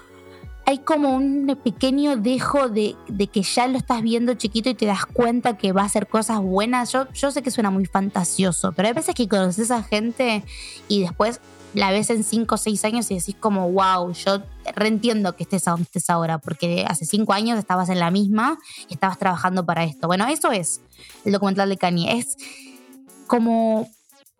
hay 0.66 0.80
como 0.80 1.16
un 1.16 1.58
pequeño 1.64 2.16
dejo 2.16 2.70
de, 2.70 2.96
de 3.08 3.28
que 3.28 3.42
ya 3.42 3.68
lo 3.68 3.78
estás 3.78 4.02
viendo 4.02 4.34
chiquito 4.36 4.70
y 4.70 4.76
te 4.76 4.86
das 4.86 5.06
cuenta 5.06 5.58
que 5.58 5.72
va 5.72 5.82
a 5.82 5.86
hacer 5.86 6.08
cosas 6.08 6.42
buenas. 6.42 6.92
Yo, 6.92 7.12
yo 7.12 7.32
sé 7.32 7.42
que 7.42 7.52
suena 7.52 7.70
muy 7.70 7.86
fantasioso, 7.86 8.72
pero 8.72 8.88
hay 8.88 8.94
veces 8.94 9.14
que 9.16 9.28
conoces 9.28 9.72
a 9.72 9.84
gente 9.84 10.44
y 10.88 11.02
después 11.02 11.42
la 11.74 11.92
ves 11.92 12.10
en 12.12 12.24
5 12.24 12.56
o 12.56 12.58
6 12.58 12.86
años 12.86 13.12
y 13.12 13.16
decís 13.16 13.36
como, 13.40 13.72
wow, 13.72 14.14
yo 14.14 14.44
reentiendo 14.76 15.36
que 15.36 15.44
estés 15.44 15.68
a 15.68 15.72
donde 15.72 15.84
estés 15.84 16.10
ahora, 16.10 16.38
porque 16.38 16.86
hace 16.88 17.06
5 17.06 17.34
años 17.34 17.58
estabas 17.58 17.90
en 17.90 18.00
la 18.00 18.12
misma 18.12 18.58
y 18.88 18.94
estabas 18.94 19.18
trabajando 19.18 19.66
para 19.66 19.84
esto. 19.84 20.08
Bueno, 20.08 20.28
eso 20.28 20.52
es 20.52 20.82
el 21.26 21.34
documental 21.34 21.70
de 21.70 21.78
Kanye. 21.78 22.18
Es 22.18 22.38
como 23.28 23.90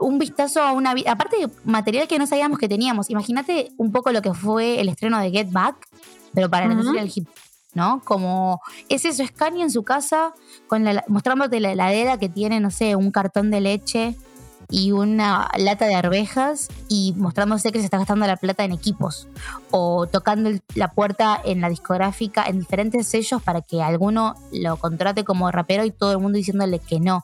un 0.04 0.20
vistazo 0.20 0.62
a 0.62 0.72
una 0.74 0.94
vida, 0.94 1.12
aparte 1.12 1.38
de 1.38 1.50
material 1.64 2.08
que 2.08 2.20
no 2.20 2.28
sabíamos 2.28 2.60
que 2.60 2.68
teníamos. 2.70 3.10
Imagínate 3.10 3.72
un 3.78 3.92
poco 3.92 4.12
lo 4.12 4.22
que 4.22 4.34
fue 4.34 4.80
el 4.82 4.90
estreno 4.90 5.20
de 5.20 5.32
Get 5.32 5.52
Back, 5.52 5.76
pero 6.34 6.50
para 6.50 6.66
la 6.68 6.74
Ujú. 6.74 6.82
industria 6.82 7.04
del 7.04 7.12
hip 7.16 7.28
¿no? 7.76 8.02
Como 8.06 8.62
es 8.88 9.04
eso, 9.04 9.24
es 9.24 9.32
Kanye 9.32 9.64
en 9.64 9.72
su 9.72 9.82
casa 9.84 10.34
con 10.68 10.84
la- 10.84 11.04
mostrándote 11.08 11.60
la 11.60 11.72
heladera 11.72 12.20
que 12.20 12.30
tiene, 12.30 12.60
no 12.60 12.70
sé, 12.70 12.96
un 12.96 13.10
cartón 13.10 13.50
de 13.50 13.62
leche 13.62 14.16
y 14.70 14.92
una 14.92 15.50
lata 15.58 15.86
de 15.88 15.96
arvejas 15.96 16.68
y 16.88 17.14
mostrándose 17.18 17.72
que 17.72 17.80
se 17.80 17.86
está 17.86 17.98
gastando 17.98 18.28
la 18.28 18.38
plata 18.38 18.64
en 18.64 18.74
equipos 18.74 19.28
o 19.72 20.06
tocando 20.08 20.52
la 20.76 20.92
puerta 20.92 21.40
en 21.44 21.62
la 21.62 21.70
discográfica 21.70 22.46
en 22.46 22.60
diferentes 22.60 23.08
sellos 23.08 23.42
para 23.42 23.62
que 23.62 23.82
alguno 23.82 24.36
lo 24.52 24.78
contrate 24.78 25.24
como 25.24 25.52
rapero 25.52 25.84
y 25.84 25.90
todo 25.92 26.12
el 26.12 26.20
mundo 26.20 26.38
diciéndole 26.38 26.78
que 26.80 27.00
no. 27.00 27.24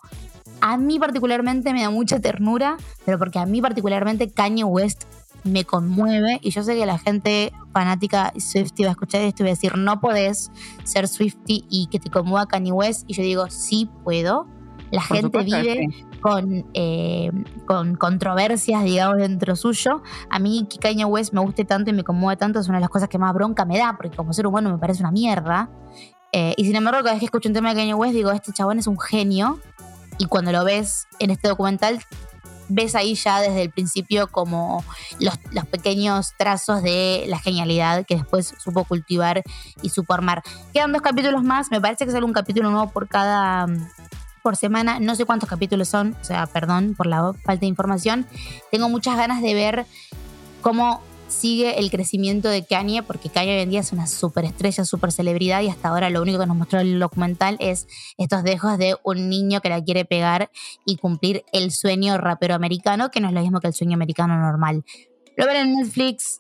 A 0.61 0.77
mí 0.77 0.99
particularmente 0.99 1.73
me 1.73 1.81
da 1.81 1.89
mucha 1.89 2.19
ternura, 2.19 2.77
pero 3.05 3.17
porque 3.17 3.39
a 3.39 3.45
mí 3.45 3.61
particularmente 3.61 4.29
Kanye 4.29 4.63
West 4.63 5.03
me 5.43 5.63
conmueve 5.63 6.39
y 6.41 6.51
yo 6.51 6.63
sé 6.63 6.75
que 6.75 6.85
la 6.85 6.97
gente 6.97 7.53
fanática 7.71 8.33
Swifty 8.37 8.83
va 8.83 8.89
a 8.89 8.91
escuchar 8.91 9.21
esto 9.21 9.43
y 9.43 9.45
va 9.45 9.49
a 9.49 9.53
decir, 9.53 9.77
no 9.77 10.01
podés 10.01 10.51
ser 10.83 11.07
Swifty 11.07 11.65
y 11.69 11.87
que 11.87 11.99
te 11.99 12.09
conmueva 12.09 12.45
Kanye 12.47 12.71
West. 12.71 13.05
Y 13.07 13.13
yo 13.13 13.23
digo, 13.23 13.49
sí 13.49 13.89
puedo. 14.03 14.47
La 14.91 15.01
gente 15.01 15.43
vive 15.43 15.87
con, 16.19 16.65
eh, 16.73 17.31
con 17.65 17.95
controversias, 17.95 18.83
digamos, 18.83 19.17
dentro 19.17 19.55
suyo. 19.55 20.01
A 20.29 20.39
mí 20.39 20.67
que 20.69 20.77
Kanye 20.77 21.05
West 21.05 21.33
me 21.33 21.41
guste 21.41 21.63
tanto 21.63 21.91
y 21.91 21.93
me 21.93 22.03
conmueve 22.03 22.37
tanto 22.37 22.59
es 22.59 22.67
una 22.67 22.79
de 22.79 22.81
las 22.81 22.89
cosas 22.89 23.07
que 23.07 23.19
más 23.19 23.33
bronca 23.33 23.65
me 23.65 23.77
da, 23.77 23.95
porque 23.95 24.15
como 24.15 24.33
ser 24.33 24.47
humano 24.47 24.71
me 24.71 24.77
parece 24.77 25.03
una 25.03 25.11
mierda. 25.11 25.69
Eh, 26.31 26.53
y 26.57 26.65
sin 26.65 26.75
embargo, 26.75 27.01
cada 27.01 27.13
vez 27.13 27.19
que 27.19 27.25
escucho 27.25 27.49
un 27.49 27.53
tema 27.53 27.69
de 27.69 27.75
Kanye 27.75 27.93
West, 27.93 28.13
digo, 28.13 28.31
este 28.31 28.51
chabón 28.51 28.79
es 28.79 28.87
un 28.87 28.99
genio. 28.99 29.59
Y 30.19 30.25
cuando 30.25 30.51
lo 30.51 30.63
ves 30.63 31.07
en 31.17 31.31
este 31.31 31.47
documental, 31.47 31.99
ves 32.67 32.93
ahí 32.93 33.15
ya 33.15 33.41
desde 33.41 33.63
el 33.63 33.71
principio 33.71 34.27
como 34.27 34.85
los, 35.19 35.39
los, 35.51 35.65
pequeños 35.65 36.33
trazos 36.37 36.83
de 36.83 37.25
la 37.27 37.39
genialidad 37.39 38.05
que 38.05 38.17
después 38.17 38.53
supo 38.59 38.83
cultivar 38.83 39.41
y 39.81 39.89
supo 39.89 40.13
armar. 40.13 40.43
Quedan 40.71 40.91
dos 40.91 41.01
capítulos 41.01 41.43
más, 41.43 41.71
me 41.71 41.81
parece 41.81 42.05
que 42.05 42.11
sale 42.11 42.25
un 42.25 42.33
capítulo 42.33 42.69
nuevo 42.69 42.91
por 42.91 43.07
cada 43.07 43.65
por 44.41 44.55
semana, 44.55 44.99
no 44.99 45.15
sé 45.15 45.25
cuántos 45.25 45.49
capítulos 45.49 45.89
son, 45.89 46.15
o 46.21 46.23
sea, 46.23 46.47
perdón 46.47 46.95
por 46.95 47.07
la 47.07 47.33
falta 47.43 47.61
de 47.61 47.67
información. 47.67 48.25
Tengo 48.71 48.87
muchas 48.87 49.17
ganas 49.17 49.41
de 49.41 49.53
ver 49.53 49.85
cómo 50.61 51.01
sigue 51.29 51.79
el 51.79 51.89
crecimiento 51.89 52.49
de 52.49 52.65
Kanye, 52.65 53.03
porque 53.03 53.29
Kanye 53.29 53.55
hoy 53.55 53.61
en 53.61 53.69
día 53.69 53.79
es 53.79 53.93
una 53.93 54.07
superestrella, 54.07 54.83
super 54.83 55.11
celebridad, 55.11 55.61
y 55.61 55.69
hasta 55.69 55.89
ahora 55.89 56.09
lo 56.09 56.21
único 56.21 56.39
que 56.39 56.45
nos 56.45 56.57
mostró 56.57 56.79
el 56.79 56.99
documental 56.99 57.55
es 57.59 57.87
estos 58.17 58.43
dejos 58.43 58.77
de 58.77 58.95
un 59.03 59.29
niño 59.29 59.61
que 59.61 59.69
la 59.69 59.83
quiere 59.83 60.05
pegar 60.05 60.49
y 60.85 60.97
cumplir 60.97 61.45
el 61.53 61.71
sueño 61.71 62.17
rapero 62.17 62.55
americano, 62.55 63.09
que 63.11 63.21
no 63.21 63.27
es 63.27 63.33
lo 63.33 63.41
mismo 63.41 63.59
que 63.59 63.67
el 63.67 63.73
sueño 63.73 63.95
americano 63.95 64.37
normal. 64.37 64.83
Lo 65.37 65.45
ven 65.45 65.55
en 65.55 65.75
Netflix. 65.75 66.39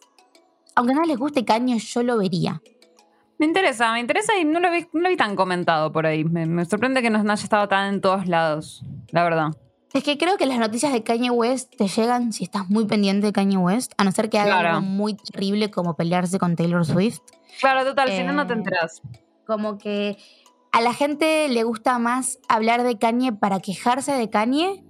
Aunque 0.75 0.93
no 0.93 1.03
les 1.03 1.17
guste 1.17 1.45
Kanye, 1.45 1.79
yo 1.79 2.03
lo 2.03 2.17
vería. 2.17 2.61
Me 3.37 3.45
interesa, 3.45 3.93
me 3.93 4.01
interesa 4.01 4.37
y 4.37 4.43
no 4.43 4.59
lo 4.59 4.69
vi, 4.71 4.85
no 4.91 5.01
lo 5.01 5.09
vi 5.09 5.15
tan 5.15 5.35
comentado 5.35 5.91
por 5.91 6.05
ahí. 6.05 6.25
Me, 6.25 6.45
me 6.45 6.65
sorprende 6.65 7.01
que 7.01 7.09
no 7.09 7.19
haya 7.19 7.43
estado 7.43 7.67
tan 7.69 7.93
en 7.93 8.01
todos 8.01 8.27
lados, 8.27 8.83
la 9.11 9.23
verdad. 9.23 9.51
Es 9.93 10.03
que 10.03 10.17
creo 10.17 10.37
que 10.37 10.45
las 10.45 10.59
noticias 10.59 10.93
de 10.93 11.03
Kanye 11.03 11.31
West 11.31 11.75
te 11.75 11.87
llegan 11.87 12.31
si 12.31 12.43
estás 12.43 12.69
muy 12.69 12.85
pendiente 12.85 13.27
de 13.27 13.33
Kanye 13.33 13.57
West, 13.57 13.93
a 13.97 14.03
no 14.03 14.11
ser 14.11 14.29
que 14.29 14.37
haga 14.37 14.59
algo 14.59 14.81
muy 14.81 15.15
terrible 15.15 15.71
como 15.71 15.95
pelearse 15.95 16.37
con 16.37 16.55
Taylor 16.55 16.85
Swift. 16.85 17.21
Claro, 17.59 17.83
total, 17.83 18.11
si 18.11 18.23
no, 18.23 18.33
no 18.33 18.45
te 18.45 18.53
eh, 18.53 18.57
enteras. 18.57 19.01
Como 19.47 19.79
que 19.79 20.17
a 20.71 20.81
la 20.81 20.93
gente 20.93 21.49
le 21.49 21.63
gusta 21.63 21.97
más 21.97 22.37
hablar 22.47 22.83
de 22.83 22.99
Kanye 22.99 23.33
para 23.33 23.59
quejarse 23.59 24.11
de 24.11 24.29
Kanye 24.29 24.83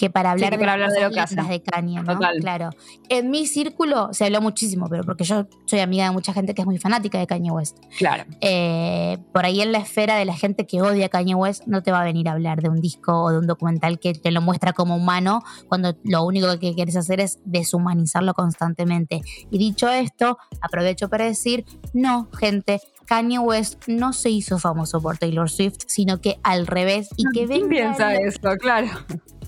que 0.00 0.08
para 0.08 0.30
hablar, 0.30 0.56
de, 0.56 0.64
hablar 0.64 0.90
de, 0.90 1.02
lo 1.02 1.10
que 1.10 1.20
de 1.20 1.62
Kanye, 1.62 2.02
¿no? 2.02 2.18
Claro. 2.40 2.70
En 3.10 3.28
mi 3.30 3.46
círculo 3.46 4.14
se 4.14 4.24
habló 4.24 4.40
muchísimo, 4.40 4.86
pero 4.88 5.04
porque 5.04 5.24
yo 5.24 5.46
soy 5.66 5.80
amiga 5.80 6.04
de 6.04 6.10
mucha 6.10 6.32
gente 6.32 6.54
que 6.54 6.62
es 6.62 6.66
muy 6.66 6.78
fanática 6.78 7.18
de 7.18 7.26
Kanye 7.26 7.50
West. 7.50 7.76
Claro. 7.98 8.24
Eh, 8.40 9.18
por 9.34 9.44
ahí 9.44 9.60
en 9.60 9.72
la 9.72 9.78
esfera 9.78 10.16
de 10.16 10.24
la 10.24 10.32
gente 10.32 10.66
que 10.66 10.80
odia 10.80 11.04
a 11.04 11.08
Kanye 11.10 11.34
West 11.34 11.64
no 11.66 11.82
te 11.82 11.92
va 11.92 12.00
a 12.00 12.04
venir 12.04 12.30
a 12.30 12.32
hablar 12.32 12.62
de 12.62 12.70
un 12.70 12.80
disco 12.80 13.12
o 13.12 13.30
de 13.30 13.40
un 13.40 13.46
documental 13.46 13.98
que 13.98 14.14
te 14.14 14.30
lo 14.30 14.40
muestra 14.40 14.72
como 14.72 14.96
humano 14.96 15.42
cuando 15.68 15.94
lo 16.02 16.24
único 16.24 16.58
que 16.58 16.74
quieres 16.74 16.96
hacer 16.96 17.20
es 17.20 17.38
deshumanizarlo 17.44 18.32
constantemente. 18.32 19.20
Y 19.50 19.58
dicho 19.58 19.90
esto, 19.90 20.38
aprovecho 20.62 21.10
para 21.10 21.26
decir, 21.26 21.66
no, 21.92 22.30
gente, 22.32 22.80
Kanye 23.04 23.38
West 23.38 23.82
no 23.86 24.14
se 24.14 24.30
hizo 24.30 24.58
famoso 24.58 25.02
por 25.02 25.18
Taylor 25.18 25.50
Swift, 25.50 25.80
sino 25.88 26.22
que 26.22 26.38
al 26.42 26.66
revés. 26.66 27.10
Y 27.18 27.24
que 27.34 27.46
¿Quién 27.46 27.68
piensa 27.68 28.14
eso? 28.14 28.56
Claro. 28.58 28.88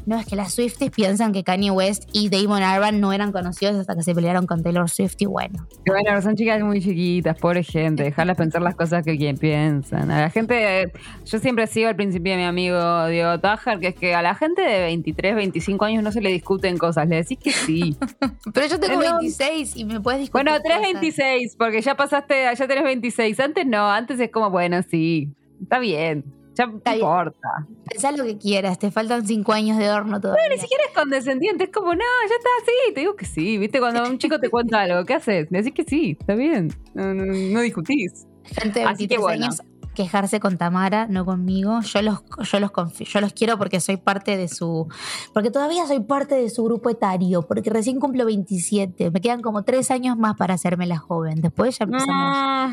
No, 0.04 0.18
es 0.18 0.26
que 0.26 0.34
las 0.34 0.54
Swifties 0.54 0.90
piensan 0.90 1.32
que 1.32 1.44
Kanye 1.44 1.70
West 1.70 2.08
y 2.12 2.28
Damon 2.28 2.62
Albarn 2.62 3.00
no 3.00 3.12
eran 3.12 3.30
conocidos 3.30 3.76
hasta 3.76 3.94
que 3.94 4.02
se 4.02 4.14
pelearon 4.14 4.46
con 4.46 4.62
Taylor 4.62 4.90
Swift 4.90 5.14
y 5.18 5.26
bueno. 5.26 5.66
Bueno, 5.86 6.20
son 6.22 6.34
chicas 6.34 6.60
muy 6.62 6.80
chiquitas, 6.80 7.38
pobre 7.38 7.62
gente, 7.62 8.02
dejarlas 8.02 8.36
pensar 8.36 8.62
las 8.62 8.74
cosas 8.74 9.04
que 9.04 9.16
quien 9.16 9.36
piensan. 9.36 10.10
A 10.10 10.20
la 10.22 10.30
gente, 10.30 10.92
yo 11.24 11.38
siempre 11.38 11.66
sigo 11.66 11.88
al 11.88 11.96
principio 11.96 12.32
de 12.32 12.38
mi 12.38 12.44
amigo 12.44 13.06
Diego 13.06 13.38
Tajar, 13.38 13.78
que 13.78 13.88
es 13.88 13.94
que 13.94 14.14
a 14.14 14.22
la 14.22 14.34
gente 14.34 14.62
de 14.62 14.80
23, 14.80 15.36
25 15.36 15.84
años 15.84 16.02
no 16.02 16.10
se 16.10 16.20
le 16.20 16.30
discuten 16.30 16.78
cosas, 16.78 17.08
le 17.08 17.16
decís 17.16 17.38
que 17.38 17.52
sí. 17.52 17.96
Pero 18.52 18.66
yo 18.66 18.80
tengo 18.80 18.98
26 18.98 19.76
y 19.76 19.84
me 19.84 20.00
puedes 20.00 20.20
discutir. 20.20 20.44
Bueno, 20.44 20.60
tenés 20.62 20.82
26, 20.82 21.56
porque 21.56 21.80
ya 21.80 21.94
pasaste, 21.96 22.44
ya 22.56 22.66
tenés 22.66 22.84
26. 22.84 23.38
Antes 23.38 23.66
no, 23.66 23.90
antes 23.90 24.18
es 24.18 24.30
como, 24.30 24.50
bueno, 24.50 24.82
sí, 24.82 25.32
está 25.60 25.78
bien. 25.78 26.41
Ya 26.54 26.66
no 26.66 26.80
importa. 26.84 27.66
Pensá 27.88 28.12
lo 28.12 28.24
que 28.24 28.36
quieras, 28.36 28.78
te 28.78 28.90
faltan 28.90 29.26
cinco 29.26 29.52
años 29.52 29.78
de 29.78 29.90
horno 29.90 30.20
todavía. 30.20 30.48
No, 30.48 30.54
ni 30.54 30.60
siquiera 30.60 30.84
es 30.88 30.94
condescendiente, 30.94 31.64
es 31.64 31.70
como, 31.70 31.94
no, 31.94 32.04
ya 32.28 32.34
está 32.34 32.48
así. 32.62 32.94
Te 32.94 33.00
digo 33.00 33.16
que 33.16 33.24
sí, 33.24 33.58
¿viste? 33.58 33.80
Cuando 33.80 34.08
un 34.08 34.18
chico 34.18 34.38
te 34.38 34.50
cuenta 34.50 34.82
algo, 34.82 35.04
¿qué 35.04 35.14
haces? 35.14 35.50
Le 35.50 35.62
decís 35.62 35.72
que 35.74 35.84
sí, 35.84 36.16
está 36.18 36.34
bien. 36.34 36.72
No, 36.94 37.60
discutís. 37.60 38.26
Gente 38.44 38.82
así 38.82 39.06
que 39.06 39.18
bueno. 39.18 39.46
años 39.46 39.62
quejarse 39.94 40.40
con 40.40 40.58
Tamara, 40.58 41.06
no 41.06 41.24
conmigo. 41.24 41.80
Yo 41.80 42.02
los, 42.02 42.22
yo 42.50 42.60
los 42.60 42.70
confío, 42.70 43.06
yo 43.06 43.20
los 43.20 43.32
quiero 43.32 43.58
porque 43.58 43.80
soy 43.80 43.96
parte 43.96 44.36
de 44.36 44.48
su. 44.48 44.88
Porque 45.32 45.50
todavía 45.50 45.86
soy 45.86 46.00
parte 46.00 46.34
de 46.34 46.50
su 46.50 46.64
grupo 46.64 46.90
etario, 46.90 47.42
porque 47.42 47.70
recién 47.70 48.00
cumplo 48.00 48.24
27. 48.26 49.10
Me 49.10 49.20
quedan 49.20 49.42
como 49.42 49.62
tres 49.64 49.90
años 49.90 50.16
más 50.16 50.36
para 50.36 50.54
hacerme 50.54 50.86
la 50.86 50.98
joven. 50.98 51.40
Después 51.40 51.78
ya 51.78 51.84
empezamos. 51.84 52.34
Ah. 52.36 52.72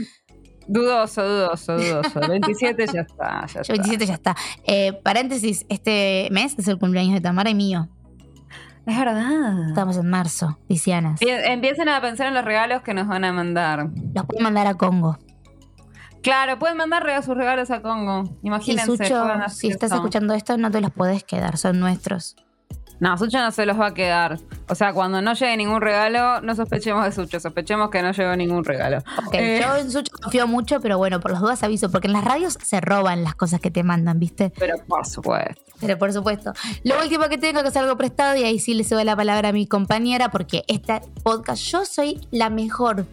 Dudoso, 0.71 1.27
dudoso, 1.27 1.77
dudoso. 1.77 2.19
27 2.19 2.85
ya 2.93 3.01
está. 3.01 3.47
Ya 3.47 3.61
27 3.69 4.05
ya 4.05 4.13
está. 4.13 4.35
Eh, 4.67 4.93
paréntesis, 5.03 5.65
este 5.67 6.29
mes 6.31 6.53
es 6.59 6.67
el 6.67 6.77
cumpleaños 6.77 7.15
de 7.15 7.21
Tamara 7.21 7.49
y 7.49 7.55
mío. 7.55 7.89
Es 8.85 8.95
verdad. 8.95 9.69
Estamos 9.69 9.97
en 9.97 10.07
marzo, 10.07 10.59
Lisianas. 10.67 11.19
Empiecen 11.21 11.89
a 11.89 11.99
pensar 12.01 12.27
en 12.27 12.35
los 12.35 12.45
regalos 12.45 12.83
que 12.83 12.93
nos 12.93 13.07
van 13.07 13.23
a 13.23 13.33
mandar. 13.33 13.89
Los 14.13 14.25
pueden 14.27 14.43
mandar 14.43 14.67
a 14.67 14.75
Congo. 14.75 15.17
Claro, 16.21 16.59
pueden 16.59 16.77
mandar 16.77 17.23
sus 17.23 17.35
regalos 17.35 17.71
a 17.71 17.81
Congo. 17.81 18.37
Imagínense. 18.43 19.11
si 19.49 19.69
estás 19.69 19.91
escuchando 19.91 20.35
esto, 20.35 20.55
no 20.57 20.69
te 20.69 20.81
los 20.81 20.91
puedes 20.91 21.23
quedar, 21.23 21.57
son 21.57 21.79
nuestros. 21.79 22.35
No, 22.99 23.17
Sucho 23.17 23.39
no 23.39 23.51
se 23.51 23.65
los 23.65 23.79
va 23.79 23.87
a 23.87 23.93
quedar. 23.93 24.39
O 24.67 24.75
sea, 24.75 24.93
cuando 24.93 25.21
no 25.21 25.33
llegue 25.33 25.55
ningún 25.55 25.81
regalo, 25.81 26.41
no 26.41 26.55
sospechemos 26.55 27.05
de 27.05 27.11
Sucho, 27.11 27.39
sospechemos 27.39 27.89
que 27.89 28.01
no 28.01 28.11
llegó 28.11 28.35
ningún 28.35 28.63
regalo. 28.65 29.01
Eh, 29.31 29.61
yo 29.63 29.75
en 29.77 29.89
Sucho 29.89 30.11
confío 30.21 30.47
mucho, 30.47 30.81
pero 30.81 30.97
bueno, 30.97 31.19
por 31.19 31.31
las 31.31 31.41
dudas 31.41 31.63
aviso, 31.63 31.89
porque 31.89 32.07
en 32.07 32.13
las 32.13 32.25
radios 32.25 32.57
se 32.61 32.81
roban 32.81 33.23
las 33.23 33.35
cosas 33.35 33.61
que 33.61 33.71
te 33.71 33.83
mandan, 33.83 34.19
¿viste? 34.19 34.51
Pero 34.57 34.77
por 34.85 35.05
supuesto. 35.05 35.61
Pero 35.79 35.97
por 35.97 36.11
supuesto. 36.11 36.51
Lo 36.83 37.01
último 37.01 37.29
que 37.29 37.37
tengo 37.37 37.61
que 37.61 37.69
hacer 37.69 37.83
algo 37.83 37.97
prestado, 37.97 38.35
y 38.35 38.43
ahí 38.43 38.59
sí 38.59 38.73
le 38.73 38.83
cedo 38.83 39.03
la 39.03 39.15
palabra 39.15 39.49
a 39.49 39.53
mi 39.53 39.65
compañera, 39.65 40.29
porque 40.29 40.65
este 40.67 41.01
podcast, 41.23 41.63
yo 41.63 41.85
soy 41.85 42.27
la 42.31 42.49
mejor 42.49 43.05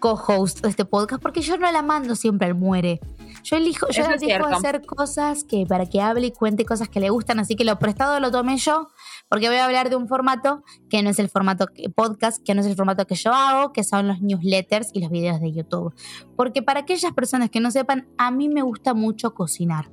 co-host 0.00 0.60
de 0.60 0.68
este 0.68 0.84
podcast, 0.84 1.22
porque 1.22 1.40
yo 1.40 1.56
no 1.56 1.70
la 1.72 1.80
mando 1.80 2.14
siempre 2.14 2.46
al 2.46 2.54
muere. 2.54 3.00
Yo 3.42 3.56
elijo, 3.56 3.88
yo 3.88 4.04
elijo 4.04 4.46
hacer 4.46 4.84
cosas 4.84 5.44
que 5.44 5.66
para 5.66 5.86
que 5.86 6.00
hable 6.00 6.26
y 6.26 6.32
cuente 6.32 6.64
cosas 6.64 6.88
que 6.88 7.00
le 7.00 7.10
gustan, 7.10 7.40
así 7.40 7.56
que 7.56 7.64
lo 7.64 7.78
prestado 7.78 8.20
lo 8.20 8.30
tomé 8.30 8.56
yo 8.58 8.88
porque 9.34 9.48
voy 9.48 9.56
a 9.56 9.64
hablar 9.64 9.90
de 9.90 9.96
un 9.96 10.06
formato 10.06 10.62
que 10.88 11.02
no 11.02 11.10
es 11.10 11.18
el 11.18 11.28
formato 11.28 11.66
podcast, 11.96 12.40
que 12.44 12.54
no 12.54 12.60
es 12.60 12.68
el 12.68 12.76
formato 12.76 13.04
que 13.04 13.16
yo 13.16 13.32
hago, 13.32 13.72
que 13.72 13.82
son 13.82 14.06
los 14.06 14.22
newsletters 14.22 14.90
y 14.92 15.00
los 15.00 15.10
videos 15.10 15.40
de 15.40 15.52
YouTube. 15.52 15.92
Porque 16.36 16.62
para 16.62 16.78
aquellas 16.78 17.12
personas 17.14 17.50
que 17.50 17.58
no 17.58 17.72
sepan, 17.72 18.06
a 18.16 18.30
mí 18.30 18.48
me 18.48 18.62
gusta 18.62 18.94
mucho 18.94 19.34
cocinar. 19.34 19.90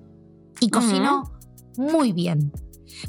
Y 0.60 0.70
cocino 0.70 1.24
muy 1.76 2.14
bien 2.14 2.52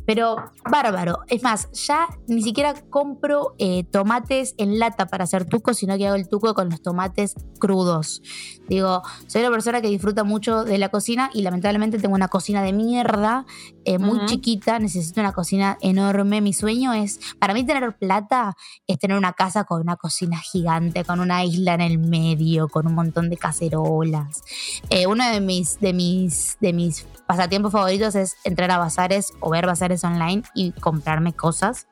pero 0.06 0.36
bárbaro. 0.70 1.18
Es 1.28 1.42
más, 1.42 1.70
ya 1.72 2.08
ni 2.26 2.42
siquiera 2.42 2.74
compro 2.90 3.54
eh, 3.58 3.84
tomates 3.84 4.54
en 4.58 4.78
lata 4.78 5.06
para 5.06 5.24
hacer 5.24 5.44
tuco, 5.44 5.74
sino 5.74 5.96
que 5.96 6.06
hago 6.06 6.16
el 6.16 6.28
tuco 6.28 6.54
con 6.54 6.70
los 6.70 6.82
tomates 6.82 7.34
crudos. 7.58 8.22
Digo, 8.68 9.02
soy 9.26 9.42
una 9.42 9.50
persona 9.50 9.80
que 9.80 9.88
disfruta 9.88 10.24
mucho 10.24 10.64
de 10.64 10.78
la 10.78 10.88
cocina 10.88 11.30
y 11.34 11.42
lamentablemente 11.42 11.98
tengo 11.98 12.14
una 12.14 12.28
cocina 12.28 12.62
de 12.62 12.72
mierda, 12.72 13.44
eh, 13.84 13.98
muy 13.98 14.24
chiquita, 14.26 14.78
necesito 14.78 15.20
una 15.20 15.32
cocina 15.32 15.78
enorme. 15.80 16.40
Mi 16.40 16.52
sueño 16.52 16.92
es, 16.92 17.20
para 17.38 17.54
mí 17.54 17.64
tener 17.64 17.96
plata 17.96 18.56
es 18.86 18.98
tener 18.98 19.16
una 19.16 19.32
casa 19.32 19.64
con 19.64 19.80
una 19.80 19.96
cocina 19.96 20.38
gigante, 20.38 21.04
con 21.04 21.20
una 21.20 21.44
isla 21.44 21.74
en 21.74 21.80
el 21.80 21.98
medio, 21.98 22.68
con 22.68 22.86
un 22.86 22.94
montón 22.94 23.30
de 23.30 23.36
cacerolas. 23.36 24.42
Eh, 24.90 25.06
uno 25.06 25.28
de 25.30 25.40
mis, 25.40 25.78
de 25.80 25.92
mis, 25.92 26.56
de 26.60 26.72
mis 26.72 27.06
pasatiempos 27.26 27.72
favoritos 27.72 28.14
es 28.14 28.36
entrar 28.44 28.70
a 28.70 28.78
bazares 28.78 29.32
o 29.40 29.50
ver 29.50 29.66
bazares 29.72 30.04
online 30.04 30.42
y 30.54 30.72
comprarme 30.72 31.32
cosas. 31.32 31.88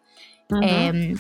Em, 0.63 1.17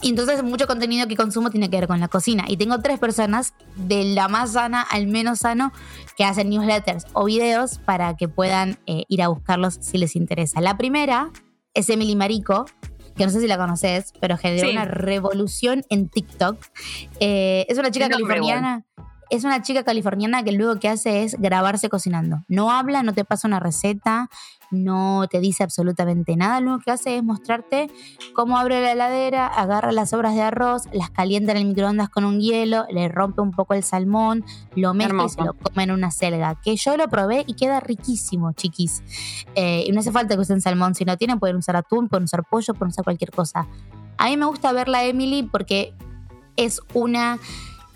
y 0.00 0.08
entonces 0.08 0.42
mucho 0.42 0.66
contenido 0.66 1.06
que 1.06 1.16
consumo 1.16 1.50
tiene 1.50 1.70
que 1.70 1.78
ver 1.78 1.88
con 1.88 2.00
la 2.00 2.08
cocina. 2.08 2.44
Y 2.48 2.56
tengo 2.56 2.80
tres 2.80 2.98
personas, 2.98 3.54
de 3.76 4.04
la 4.04 4.28
más 4.28 4.52
sana 4.52 4.82
al 4.82 5.06
menos 5.06 5.40
sano, 5.40 5.72
que 6.16 6.24
hacen 6.24 6.50
newsletters 6.50 7.06
o 7.12 7.24
videos 7.24 7.78
para 7.78 8.16
que 8.16 8.28
puedan 8.28 8.78
eh, 8.86 9.04
ir 9.08 9.22
a 9.22 9.28
buscarlos 9.28 9.78
si 9.80 9.98
les 9.98 10.16
interesa. 10.16 10.60
La 10.60 10.76
primera 10.76 11.30
es 11.74 11.88
Emily 11.88 12.16
Marico, 12.16 12.66
que 13.16 13.24
no 13.24 13.30
sé 13.30 13.40
si 13.40 13.46
la 13.46 13.58
conoces, 13.58 14.12
pero 14.20 14.36
generó 14.36 14.70
una 14.70 14.84
revolución 14.84 15.84
en 15.88 16.08
TikTok. 16.08 16.58
Eh, 17.20 17.66
es 17.68 17.78
una 17.78 17.90
chica 17.90 18.08
californiana 18.08 18.84
es 19.32 19.44
una 19.44 19.62
chica 19.62 19.82
californiana 19.82 20.42
que 20.42 20.52
luego 20.52 20.78
que 20.78 20.90
hace 20.90 21.24
es 21.24 21.40
grabarse 21.40 21.88
cocinando. 21.88 22.44
No 22.48 22.70
habla, 22.70 23.02
no 23.02 23.14
te 23.14 23.24
pasa 23.24 23.48
una 23.48 23.60
receta, 23.60 24.28
no 24.70 25.26
te 25.30 25.40
dice 25.40 25.64
absolutamente 25.64 26.36
nada. 26.36 26.60
Lo 26.60 26.72
único 26.72 26.84
que 26.84 26.90
hace 26.90 27.16
es 27.16 27.24
mostrarte 27.24 27.90
cómo 28.34 28.58
abre 28.58 28.82
la 28.82 28.92
heladera, 28.92 29.46
agarra 29.46 29.90
las 29.90 30.10
sobras 30.10 30.34
de 30.34 30.42
arroz, 30.42 30.82
las 30.92 31.08
calienta 31.08 31.52
en 31.52 31.58
el 31.58 31.64
microondas 31.64 32.10
con 32.10 32.26
un 32.26 32.40
hielo, 32.40 32.84
le 32.90 33.08
rompe 33.08 33.40
un 33.40 33.52
poco 33.52 33.72
el 33.72 33.82
salmón, 33.82 34.44
lo 34.76 34.92
mezcla 34.92 35.24
y 35.24 35.28
se 35.30 35.42
lo 35.42 35.54
come 35.54 35.84
en 35.84 35.92
una 35.92 36.10
selga. 36.10 36.60
Que 36.60 36.76
yo 36.76 36.98
lo 36.98 37.08
probé 37.08 37.44
y 37.46 37.54
queda 37.54 37.80
riquísimo, 37.80 38.52
chiquis. 38.52 39.02
Eh, 39.54 39.84
y 39.86 39.92
no 39.92 40.00
hace 40.00 40.12
falta 40.12 40.34
que 40.34 40.42
usen 40.42 40.60
salmón, 40.60 40.94
si 40.94 41.06
no 41.06 41.16
tienen 41.16 41.38
pueden 41.38 41.56
usar 41.56 41.76
atún, 41.76 42.10
pueden 42.10 42.24
usar 42.24 42.44
pollo, 42.44 42.74
pueden 42.74 42.90
usar 42.90 43.04
cualquier 43.04 43.30
cosa. 43.30 43.66
A 44.18 44.26
mí 44.26 44.36
me 44.36 44.44
gusta 44.44 44.72
verla 44.72 45.04
Emily 45.04 45.42
porque 45.42 45.94
es 46.56 46.82
una 46.92 47.38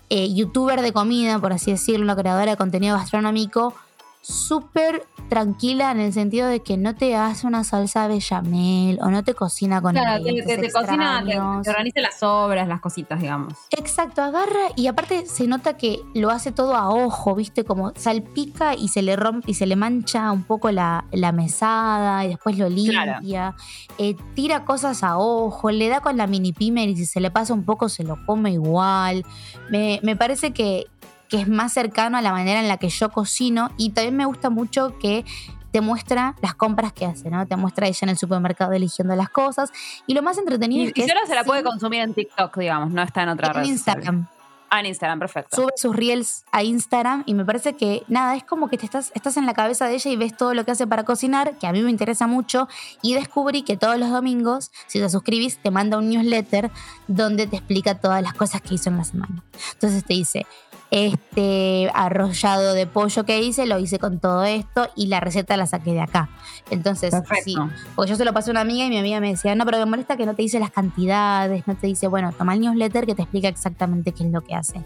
eh, 0.09 0.33
youtuber 0.33 0.81
de 0.81 0.93
comida, 0.93 1.39
por 1.39 1.53
así 1.53 1.71
decirlo, 1.71 2.15
creadora 2.15 2.51
de 2.51 2.57
contenido 2.57 2.97
gastronómico, 2.97 3.73
súper 4.21 5.05
tranquila 5.27 5.91
en 5.91 5.99
el 5.99 6.13
sentido 6.13 6.47
de 6.47 6.61
que 6.61 6.77
no 6.77 6.95
te 6.95 7.15
hace 7.15 7.47
una 7.47 7.63
salsa 7.63 8.07
bechamel 8.07 8.99
o 9.01 9.09
no 9.09 9.23
te 9.23 9.33
cocina 9.33 9.81
con 9.81 9.93
Claro, 9.93 10.23
te, 10.23 10.57
te, 10.57 10.71
cocina, 10.71 11.23
te, 11.25 11.39
organiza 11.39 12.01
las 12.01 12.23
obras, 12.23 12.67
las 12.67 12.81
cositas, 12.81 13.19
digamos. 13.19 13.53
Exacto, 13.71 14.21
agarra 14.21 14.71
y 14.75 14.87
aparte 14.87 15.25
se 15.25 15.47
nota 15.47 15.77
que 15.77 15.99
lo 16.13 16.29
hace 16.29 16.51
todo 16.51 16.75
a 16.75 16.89
ojo, 16.89 17.35
¿viste? 17.35 17.63
Como 17.63 17.93
salpica 17.95 18.75
y 18.75 18.87
se 18.87 19.01
le 19.01 19.15
rompe 19.15 19.51
y 19.51 19.53
se 19.53 19.65
le 19.65 19.75
mancha 19.75 20.31
un 20.31 20.43
poco 20.43 20.71
la, 20.71 21.05
mesada 21.33 22.25
y 22.25 22.29
después 22.29 22.57
lo 22.57 22.69
limpia. 22.69 23.55
Eh, 23.97 24.15
tira 24.33 24.63
cosas 24.65 25.03
a 25.03 25.17
ojo, 25.17 25.71
le 25.71 25.89
da 25.89 26.01
con 26.01 26.17
la 26.17 26.27
mini 26.27 26.53
pimer 26.53 26.89
y 26.89 26.95
si 26.95 27.05
se 27.05 27.19
le 27.19 27.31
pasa 27.31 27.53
un 27.53 27.63
poco 27.63 27.89
se 27.89 28.03
lo 28.03 28.17
come 28.25 28.51
igual. 28.51 29.25
Me, 29.69 29.99
me 30.03 30.15
parece 30.15 30.51
que, 30.51 30.87
que 31.29 31.41
es 31.41 31.47
más 31.47 31.73
cercano 31.73 32.17
a 32.17 32.21
la 32.21 32.31
manera 32.31 32.59
en 32.59 32.67
la 32.67 32.77
que 32.77 32.89
yo 32.89 33.09
cocino 33.09 33.71
y 33.77 33.91
también 33.91 34.15
me 34.15 34.25
gusta 34.25 34.49
mucho 34.49 34.97
que 34.99 35.25
te 35.71 35.81
muestra 35.81 36.35
las 36.41 36.55
compras 36.55 36.93
que 36.93 37.05
hace, 37.05 37.29
¿no? 37.29 37.45
Te 37.45 37.55
muestra 37.55 37.87
ella 37.87 37.99
en 38.01 38.09
el 38.09 38.17
supermercado 38.17 38.73
eligiendo 38.73 39.15
las 39.15 39.29
cosas 39.29 39.71
y 40.07 40.13
lo 40.13 40.21
más 40.21 40.37
entretenido 40.37 40.87
es 40.87 40.93
que... 40.93 41.03
Y 41.03 41.07
solo 41.07 41.21
se 41.27 41.35
la 41.35 41.43
puede 41.43 41.63
consumir 41.63 42.01
en 42.01 42.13
TikTok, 42.13 42.57
digamos, 42.57 42.91
no 42.91 43.01
está 43.01 43.23
en 43.23 43.29
otra 43.29 43.53
red. 43.53 43.63
En 43.63 43.69
Instagram. 43.69 44.27
Ah, 44.69 44.81
en 44.81 44.87
Instagram, 44.87 45.19
perfecto. 45.19 45.55
Sube 45.55 45.71
sus 45.77 45.95
reels 45.95 46.43
a 46.51 46.61
Instagram 46.61 47.23
y 47.25 47.33
me 47.33 47.45
parece 47.45 47.73
que 47.73 48.03
nada, 48.07 48.35
es 48.35 48.43
como 48.43 48.69
que 48.69 48.77
te 48.77 48.85
estás, 48.85 49.11
estás 49.15 49.37
en 49.37 49.45
la 49.45 49.53
cabeza 49.53 49.87
de 49.87 49.95
ella 49.95 50.11
y 50.11 50.15
ves 50.17 50.35
todo 50.35 50.53
lo 50.53 50.65
que 50.65 50.71
hace 50.71 50.85
para 50.85 51.05
cocinar, 51.05 51.57
que 51.57 51.67
a 51.67 51.71
mí 51.71 51.81
me 51.81 51.89
interesa 51.89 52.27
mucho, 52.27 52.67
y 53.01 53.13
descubrí 53.13 53.61
que 53.61 53.77
todos 53.77 53.97
los 53.97 54.09
domingos, 54.09 54.71
si 54.87 54.99
te 54.99 55.09
suscribís, 55.09 55.57
te 55.57 55.71
manda 55.71 55.97
un 55.97 56.09
newsletter 56.09 56.69
donde 57.07 57.47
te 57.47 57.55
explica 57.55 57.95
todas 57.95 58.21
las 58.21 58.33
cosas 58.33 58.61
que 58.61 58.75
hizo 58.75 58.89
en 58.89 58.97
la 58.97 59.05
semana. 59.05 59.41
Entonces 59.73 60.03
te 60.03 60.13
dice, 60.13 60.45
este 60.91 61.89
arrollado 61.93 62.73
de 62.73 62.87
pollo 62.87 63.25
que 63.25 63.41
hice, 63.41 63.65
lo 63.65 63.79
hice 63.79 63.99
con 63.99 64.19
todo 64.19 64.43
esto 64.43 64.89
y 64.95 65.07
la 65.07 65.19
receta 65.19 65.57
la 65.57 65.65
saqué 65.65 65.93
de 65.93 66.01
acá. 66.01 66.29
Entonces, 66.69 67.13
sí, 67.43 67.55
porque 67.95 68.11
yo 68.11 68.15
se 68.15 68.25
lo 68.25 68.33
pasé 68.33 68.49
a 68.49 68.51
una 68.51 68.61
amiga 68.61 68.85
y 68.85 68.89
mi 68.89 68.97
amiga 68.97 69.19
me 69.19 69.29
decía, 69.29 69.55
no, 69.55 69.65
pero 69.65 69.79
me 69.79 69.85
molesta 69.85 70.17
que 70.17 70.25
no 70.25 70.35
te 70.35 70.41
dice 70.41 70.59
las 70.59 70.71
cantidades, 70.71 71.67
no 71.67 71.75
te 71.75 71.87
dice, 71.87 72.07
bueno, 72.07 72.31
toma 72.31 72.53
el 72.53 72.61
newsletter 72.61 73.05
que 73.05 73.15
te 73.15 73.23
explica 73.23 73.47
exactamente 73.47 74.11
qué 74.11 74.23
es 74.25 74.31
lo 74.31 74.41
que 74.41 74.55
hace. 74.55 74.83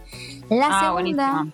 La 0.50 0.70
ah, 0.72 0.86
segunda 0.86 1.46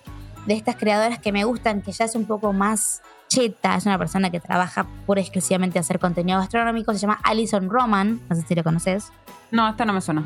de 0.45 0.53
estas 0.53 0.77
creadoras 0.77 1.19
que 1.19 1.31
me 1.31 1.43
gustan, 1.43 1.81
que 1.81 1.91
ya 1.91 2.05
es 2.05 2.15
un 2.15 2.25
poco 2.25 2.53
más 2.53 3.01
cheta, 3.37 3.75
es 3.75 3.85
una 3.85 3.99
persona 3.99 4.31
que 4.31 4.39
trabaja 4.39 4.87
pura 5.05 5.21
y 5.21 5.23
exclusivamente 5.23 5.77
a 5.77 5.81
hacer 5.81 5.99
contenido 5.99 6.39
gastronómico, 6.39 6.91
se 6.93 6.99
llama 6.99 7.19
Alison 7.23 7.69
Roman, 7.69 8.19
no 8.27 8.35
sé 8.35 8.41
si 8.41 8.55
lo 8.55 8.63
conoces. 8.63 9.11
No, 9.51 9.69
esta 9.69 9.85
no 9.85 9.93
me 9.93 10.01
suena. 10.01 10.23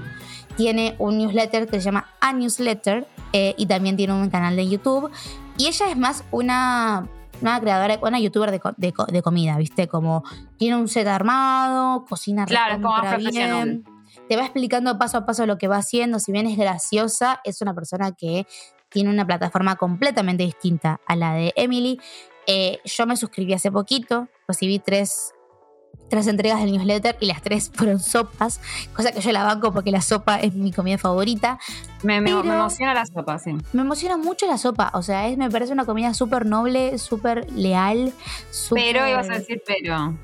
Tiene 0.56 0.96
un 0.98 1.18
newsletter 1.18 1.68
que 1.68 1.80
se 1.80 1.86
llama 1.86 2.08
A 2.22 2.32
Newsletter 2.32 3.06
eh, 3.34 3.54
y 3.58 3.66
también 3.66 3.98
tiene 3.98 4.14
un 4.14 4.30
canal 4.30 4.56
de 4.56 4.68
YouTube. 4.68 5.12
Y 5.58 5.68
ella 5.68 5.90
es 5.90 5.98
más 5.98 6.24
una, 6.32 7.08
una 7.42 7.60
creadora, 7.60 8.00
una 8.02 8.20
youtuber 8.20 8.50
de, 8.50 9.22
comida, 9.22 9.58
¿viste? 9.58 9.88
Como 9.88 10.24
tiene 10.58 10.78
un 10.78 10.88
set 10.88 11.08
armado, 11.08 12.06
cocina 12.06 12.46
claro, 12.46 12.82
como 12.82 13.18
bien. 13.18 13.84
Te 14.28 14.38
va 14.38 14.44
explicando 14.44 14.98
paso 14.98 15.18
a 15.18 15.26
paso 15.26 15.46
lo 15.46 15.58
que 15.58 15.68
va 15.68 15.78
haciendo. 15.78 16.18
Si 16.20 16.32
bien 16.32 16.48
es 16.48 16.58
graciosa, 16.58 17.42
es 17.44 17.62
una 17.62 17.74
persona 17.74 18.14
que 18.14 18.48
tiene 18.92 19.10
una 19.10 19.26
plataforma 19.26 19.76
completamente 19.76 20.44
distinta 20.44 21.00
a 21.06 21.16
la 21.16 21.34
de 21.34 21.54
Emily. 21.56 22.00
Eh, 22.48 22.80
yo 22.84 23.06
me 23.06 23.18
suscribí 23.18 23.54
hace 23.54 23.72
poquito, 23.72 24.28
recibí 24.48 24.80
tres 24.80 25.34
tres 26.12 26.28
entregas 26.28 26.60
del 26.60 26.74
newsletter 26.74 27.16
y 27.22 27.26
las 27.26 27.42
tres 27.42 27.72
fueron 27.74 28.00
sopas, 28.00 28.60
cosa 28.94 29.12
que 29.12 29.22
yo 29.22 29.32
la 29.32 29.44
banco 29.44 29.72
porque 29.74 29.92
la 29.92 30.02
sopa 30.02 30.36
es 30.36 30.54
mi 30.54 30.72
comida 30.72 30.98
favorita. 31.00 31.58
Me, 32.04 32.18
emociona 32.18 32.94
la 32.94 33.06
sopa, 33.06 33.40
sí. 33.40 33.56
Me 33.74 33.82
emociona 33.82 34.18
mucho 34.18 34.46
la 34.46 34.58
sopa, 34.58 34.92
o 34.94 35.02
sea, 35.02 35.28
es, 35.28 35.38
me 35.38 35.50
parece 35.50 35.72
una 35.72 35.86
comida 35.86 36.14
súper 36.14 36.46
noble, 36.46 36.98
súper 36.98 37.50
leal. 37.52 38.14
Pero 38.72 39.08
ibas 39.08 39.30
a 39.30 39.34
decir 39.34 39.64
pero. 39.66 40.18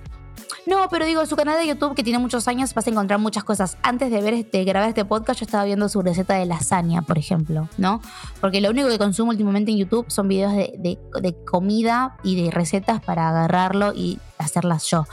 No, 0.66 0.88
pero 0.89 1.06
digo, 1.06 1.26
su 1.26 1.36
canal 1.36 1.58
de 1.58 1.68
YouTube, 1.68 1.95
que 1.95 2.04
tiene 2.04 2.20
muchos 2.20 2.48
años, 2.48 2.74
vas 2.74 2.88
a 2.88 2.89
encontrar 2.89 3.20
muchas 3.20 3.43
cosas. 3.43 3.78
Antes 3.84 4.12
de 4.12 4.22
ver 4.22 4.34
este, 4.34 4.64
grabar 4.64 4.89
este 4.89 5.06
podcast, 5.06 5.39
yo 5.39 5.45
estaba 5.45 5.64
viendo 5.64 5.88
su 5.89 6.02
receta 6.02 6.36
de 6.36 6.45
lasaña, 6.45 7.02
por 7.02 7.18
ejemplo, 7.18 7.70
¿no? 7.78 8.02
Porque 8.41 8.62
lo 8.62 8.70
único 8.70 8.89
que 8.89 8.98
consumo 8.98 9.32
últimamente 9.32 9.72
en 9.72 9.78
YouTube 9.78 10.06
son 10.10 10.28
videos 10.28 10.54
de, 10.54 10.98
comida 11.45 12.18
y 12.24 12.41
de 12.41 12.52
recetas 12.52 13.02
para 13.02 13.30
agarrarlo 13.30 13.93
y 13.93 14.20
hacerlas 14.38 14.86
yo. 14.89 15.06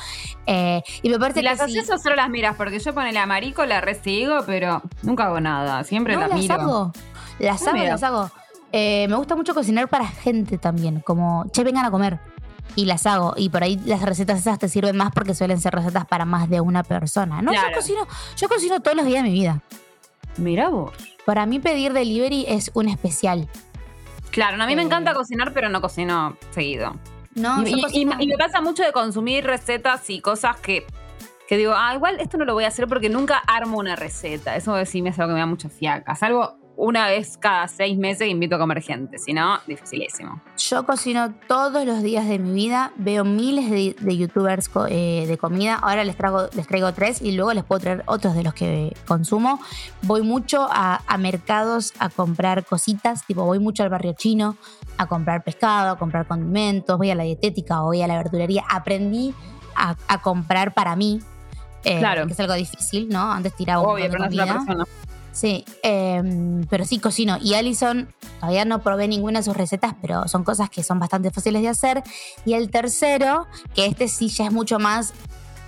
Eh, 0.47 0.83
y 1.03 1.09
me 1.09 1.19
parece 1.19 1.41
y 1.41 1.45
las 1.45 1.61
haces 1.61 1.91
o 1.91 1.99
solo 1.99 2.17
las 2.17 2.29
miras, 2.29 2.57
porque 2.57 2.79
yo 2.79 2.95
ponele 2.95 3.19
a 3.19 3.27
Marico, 3.27 3.65
la 3.65 3.81
resigo, 3.81 4.41
pero 4.47 4.83
nunca 5.03 5.27
hago 5.27 5.41
nada. 5.41 5.85
Siempre 5.85 6.17
las, 6.17 6.33
miro. 6.33 6.55
Hago. 6.55 6.93
Las 7.39 7.67
hago, 7.67 7.79
las 7.79 8.03
hago. 8.03 8.31
Eh, 8.73 9.07
me 9.09 9.15
gusta 9.17 9.37
mucho 9.37 9.55
cocinar 9.55 9.89
para 9.89 10.07
gente 10.07 10.59
también, 10.59 11.01
como, 11.01 11.47
che, 11.53 11.63
vengan 11.63 11.85
a 11.85 11.93
comer 11.93 12.19
y 12.77 12.85
las 12.87 13.07
hago. 13.07 13.35
Y 13.37 13.49
por 13.49 13.63
ahí 13.63 13.81
las 13.85 14.03
recetas 14.03 14.41
esas 14.41 14.59
te 14.59 14.69
sirven 14.69 14.97
más 14.97 15.13
porque 15.13 15.35
suelen 15.35 15.61
ser 15.61 15.75
recetas 15.75 16.07
para 16.07 16.25
más 16.25 16.49
de 16.49 16.61
una 16.61 16.83
persona. 16.83 17.43
No, 17.43 17.53
yo 17.53 17.61
cocino, 17.75 18.07
yo 18.37 18.49
cocino 18.49 18.81
todos 18.81 18.97
los 18.97 19.07
días 19.07 19.23
de 19.23 19.31
mi 19.31 19.35
vida. 19.35 19.61
Mira 20.37 20.69
vos. 20.69 20.93
Para 21.25 21.47
mí 21.47 21.59
pedir 21.61 21.93
delivery 21.93 22.45
es 22.49 22.71
un 22.75 22.89
especial. 22.89 23.49
Claro, 24.31 24.61
a 24.63 24.67
mí 24.67 24.75
me 24.75 24.83
eh. 24.83 24.87
encanta 24.87 25.15
cocinar, 25.15 25.53
pero 25.53 25.69
no 25.69 25.81
cocino 25.81 26.37
seguido. 26.51 26.97
No, 27.35 27.67
y, 27.67 28.05
me 28.05 28.37
pasa 28.39 28.61
mucho 28.61 28.85
de 28.85 28.93
consumir 28.93 29.45
recetas 29.45 30.09
y 30.09 30.21
cosas 30.21 30.57
que, 30.61 30.87
que 31.49 31.57
digo, 31.57 31.73
ah, 31.75 31.93
igual 31.95 32.21
esto 32.21 32.37
no 32.37 32.45
lo 32.45 32.55
voy 32.55 32.65
a 32.65 32.69
hacer 32.69 32.87
porque 32.87 33.09
nunca 33.09 33.39
armo 33.39 33.79
una 33.79 33.97
receta. 33.97 34.55
Eso 34.55 34.85
sí 34.87 35.03
me 35.03 35.11
hace 35.11 35.23
algo 35.23 35.33
que 35.33 35.35
me 35.35 35.41
da 35.41 35.47
mucha 35.47 35.69
fiaca. 35.69 36.15
Salvo 36.15 36.57
una 36.77 37.07
vez 37.09 37.37
cada 37.39 37.69
seis 37.69 37.97
meses 37.97 38.29
invito 38.29 38.57
a 38.57 38.59
comer 38.59 38.83
gente, 38.83 39.19
si 39.19 39.33
no, 39.33 39.61
dificilísimo. 39.67 40.41
Yo 40.57 40.85
cocino 40.85 41.33
todos 41.47 41.85
los 41.87 42.03
días 42.03 42.29
de 42.29 42.39
mi 42.39 42.53
vida, 42.53 42.93
veo 42.97 43.25
miles 43.25 43.71
de, 43.71 44.17
youtubers 44.17 44.71
eh, 44.89 45.25
de 45.27 45.39
comida, 45.39 45.77
ahora 45.77 46.05
les 46.05 46.17
traigo, 46.17 46.49
les 46.55 46.67
traigo 46.67 46.93
tres 46.93 47.23
y 47.23 47.33
luego 47.33 47.53
les 47.55 47.65
puedo 47.65 47.81
traer 47.81 48.03
otros 48.07 48.35
de 48.35 48.43
los 48.43 48.55
que 48.55 48.95
consumo. 49.07 49.61
Voy 50.03 50.23
mucho 50.23 50.67
a, 50.71 51.01
mercados 51.19 51.93
a 51.99 52.09
comprar 52.09 52.65
cositas, 52.65 53.25
tipo 53.25 53.45
voy 53.45 53.59
mucho 53.59 53.83
al 53.83 53.89
barrio 53.89 54.15
chino 54.15 54.57
a 54.99 55.07
comprar 55.07 55.43
pescado, 55.45 55.91
a 55.91 55.99
comprar 55.99 56.27
condimentos, 56.27 56.99
voy 56.99 57.11
a 57.11 57.15
la 57.15 57.25
dietética, 57.25 57.81
voy 57.81 58.03
a 58.03 58.07
la 58.07 58.17
verdulería, 58.17 58.65
aprendí 58.69 59.35
a, 59.77 59.97
comprar 60.23 60.73
para 60.75 60.97
mí, 60.97 61.21
eh, 61.85 61.99
claro. 61.99 62.27
que 62.27 62.33
es 62.33 62.41
algo 62.41 62.55
difícil, 62.55 63.09
¿no? 63.09 63.33
Antes 63.33 63.55
tiraba 63.55 63.83
un 63.83 63.91
Obvio, 63.91 64.07
pero 64.11 64.25
persona. 64.25 64.87
Sí, 65.35 65.65
em, 65.83 66.65
pero 66.71 66.85
sí 66.85 67.01
cocino. 67.01 67.39
Y 67.43 67.55
Alison, 67.55 68.09
todavía 68.39 68.65
no 68.65 68.83
probé 68.83 69.09
ninguna 69.09 69.41
de 69.41 69.43
sus 69.43 69.57
recetas, 69.57 69.95
pero 70.01 70.29
son 70.29 70.45
cosas 70.45 70.71
que 70.71 70.85
son 70.85 71.01
bastante 71.01 71.33
fáciles 71.33 71.61
de 71.61 71.69
hacer. 71.69 72.03
Y 72.47 72.55
el 72.55 72.71
tercero, 72.71 73.49
que 73.75 73.87
este 73.87 74.07
sí 74.07 74.29
ya 74.29 74.47
es 74.47 74.53
mucho 74.53 74.79
más 74.79 75.13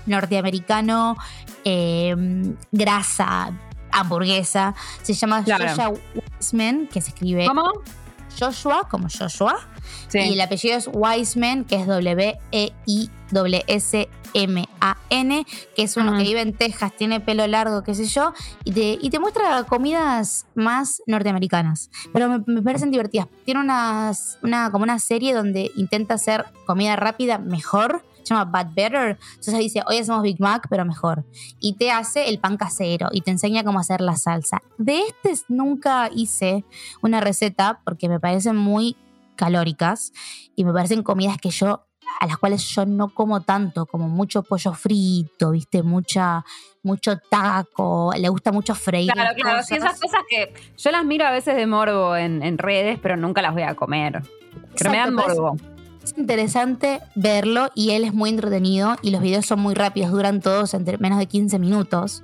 norteamericano, 0.07 1.17
em, 1.65 2.55
grasa, 2.71 3.53
hamburguesa, 3.91 4.77
se 5.03 5.15
llama 5.15 5.43
Joshua 5.45 5.93
Wiseman, 6.39 6.87
que 6.87 7.01
se 7.01 7.09
escribe... 7.09 7.47
¿Cómo? 7.49 7.73
Joshua, 8.39 8.89
como 8.89 9.09
Joshua. 9.09 9.59
Y 10.13 10.33
el 10.33 10.41
apellido 10.41 10.77
es 10.77 10.89
Wiseman, 10.93 11.65
que 11.65 11.77
es 11.77 11.87
W-E-I-S-M-A-N, 11.87 12.67
que 15.75 15.83
es 15.83 15.97
uno 15.97 16.17
que 16.17 16.23
vive 16.23 16.41
en 16.41 16.53
Texas, 16.55 16.93
tiene 16.97 17.21
pelo 17.21 17.47
largo, 17.47 17.83
qué 17.83 17.95
sé 17.95 18.07
yo, 18.07 18.33
y 18.65 18.73
te, 18.73 18.99
y 19.01 19.11
te 19.11 19.19
muestra 19.19 19.65
comidas 19.65 20.47
más 20.55 21.03
norteamericanas. 21.07 21.91
Pero 22.13 22.43
me, 22.47 22.63
parecen 22.63 22.91
divertidas. 22.91 23.29
Tiene 23.45 23.61
unas, 23.61 24.39
una, 24.43 24.71
como 24.71 24.85
una 24.85 24.99
serie 24.99 25.35
donde 25.35 25.71
intenta 25.77 26.15
hacer 26.15 26.47
comida 26.67 26.97
rápida 26.97 27.39
mejor 27.39 28.06
se 28.27 28.35
llama 28.35 28.51
Bad 28.51 28.75
Better. 28.75 29.19
Entonces 29.31 29.59
dice, 29.59 29.83
hoy 29.87 29.99
hacemos 29.99 30.23
Big 30.23 30.41
Mac, 30.41 30.67
pero 30.69 30.85
mejor. 30.85 31.25
Y 31.61 31.75
te 31.75 31.91
hace 31.91 32.29
el 32.29 32.39
pan 32.39 32.57
casero 32.57 33.09
y 33.13 33.21
te 33.21 33.31
enseña 33.31 33.63
cómo 33.63 33.79
hacer 33.79 34.01
la 34.01 34.17
salsa. 34.17 34.63
De 34.79 35.01
este 35.01 35.45
nunca 35.49 36.11
hice 36.13 36.65
una 37.03 37.21
receta 37.21 37.81
porque 37.85 38.09
me 38.09 38.19
parecen 38.19 38.57
muy 38.57 38.97
calóricas 39.37 40.13
y 40.57 40.65
me 40.65 40.73
parecen 40.73 41.03
comidas 41.03 41.37
que 41.39 41.51
yo 41.51 41.85
a 42.21 42.27
las 42.27 42.39
cuales 42.39 42.67
yo 42.69 42.87
no 42.87 43.13
como 43.13 43.43
tanto, 43.43 43.85
como 43.85 44.09
mucho 44.09 44.43
pollo 44.43 44.73
frito, 44.73 45.51
viste, 45.51 45.83
mucha, 45.83 46.45
mucho 46.83 47.19
taco, 47.19 48.13
le 48.17 48.29
gusta 48.29 48.53
mucho 48.53 48.75
freír. 48.75 49.13
Claro, 49.13 49.35
claro, 49.35 49.63
sí, 49.63 49.75
esas 49.75 50.01
cosas 50.01 50.23
que 50.29 50.55
yo 50.79 50.91
las 50.91 51.05
miro 51.05 51.27
a 51.27 51.31
veces 51.31 51.57
de 51.57 51.67
morbo 51.67 52.17
en, 52.17 52.59
redes, 52.59 52.99
pero 53.03 53.17
nunca 53.17 53.43
las 53.43 53.53
voy 53.53 53.65
a 53.65 53.75
comer. 53.75 54.23
Pero 54.79 54.91
me 54.91 54.97
dan 54.97 55.15
morbo 55.15 55.57
es 55.57 55.76
interesante 56.17 57.01
verlo 57.15 57.71
y 57.75 57.91
él 57.91 58.05
es 58.05 58.15
muy 58.15 58.31
entretenido 58.31 58.97
y 59.03 59.11
los 59.11 59.21
videos 59.21 59.47
son 59.47 59.61
muy 59.61 59.75
rápidos, 59.75 60.11
duran 60.11 60.41
todos 60.41 60.75
entre 60.75 60.99
menos 60.99 61.19
de 61.19 61.27
15 61.27 61.59
minutos. 61.59 62.23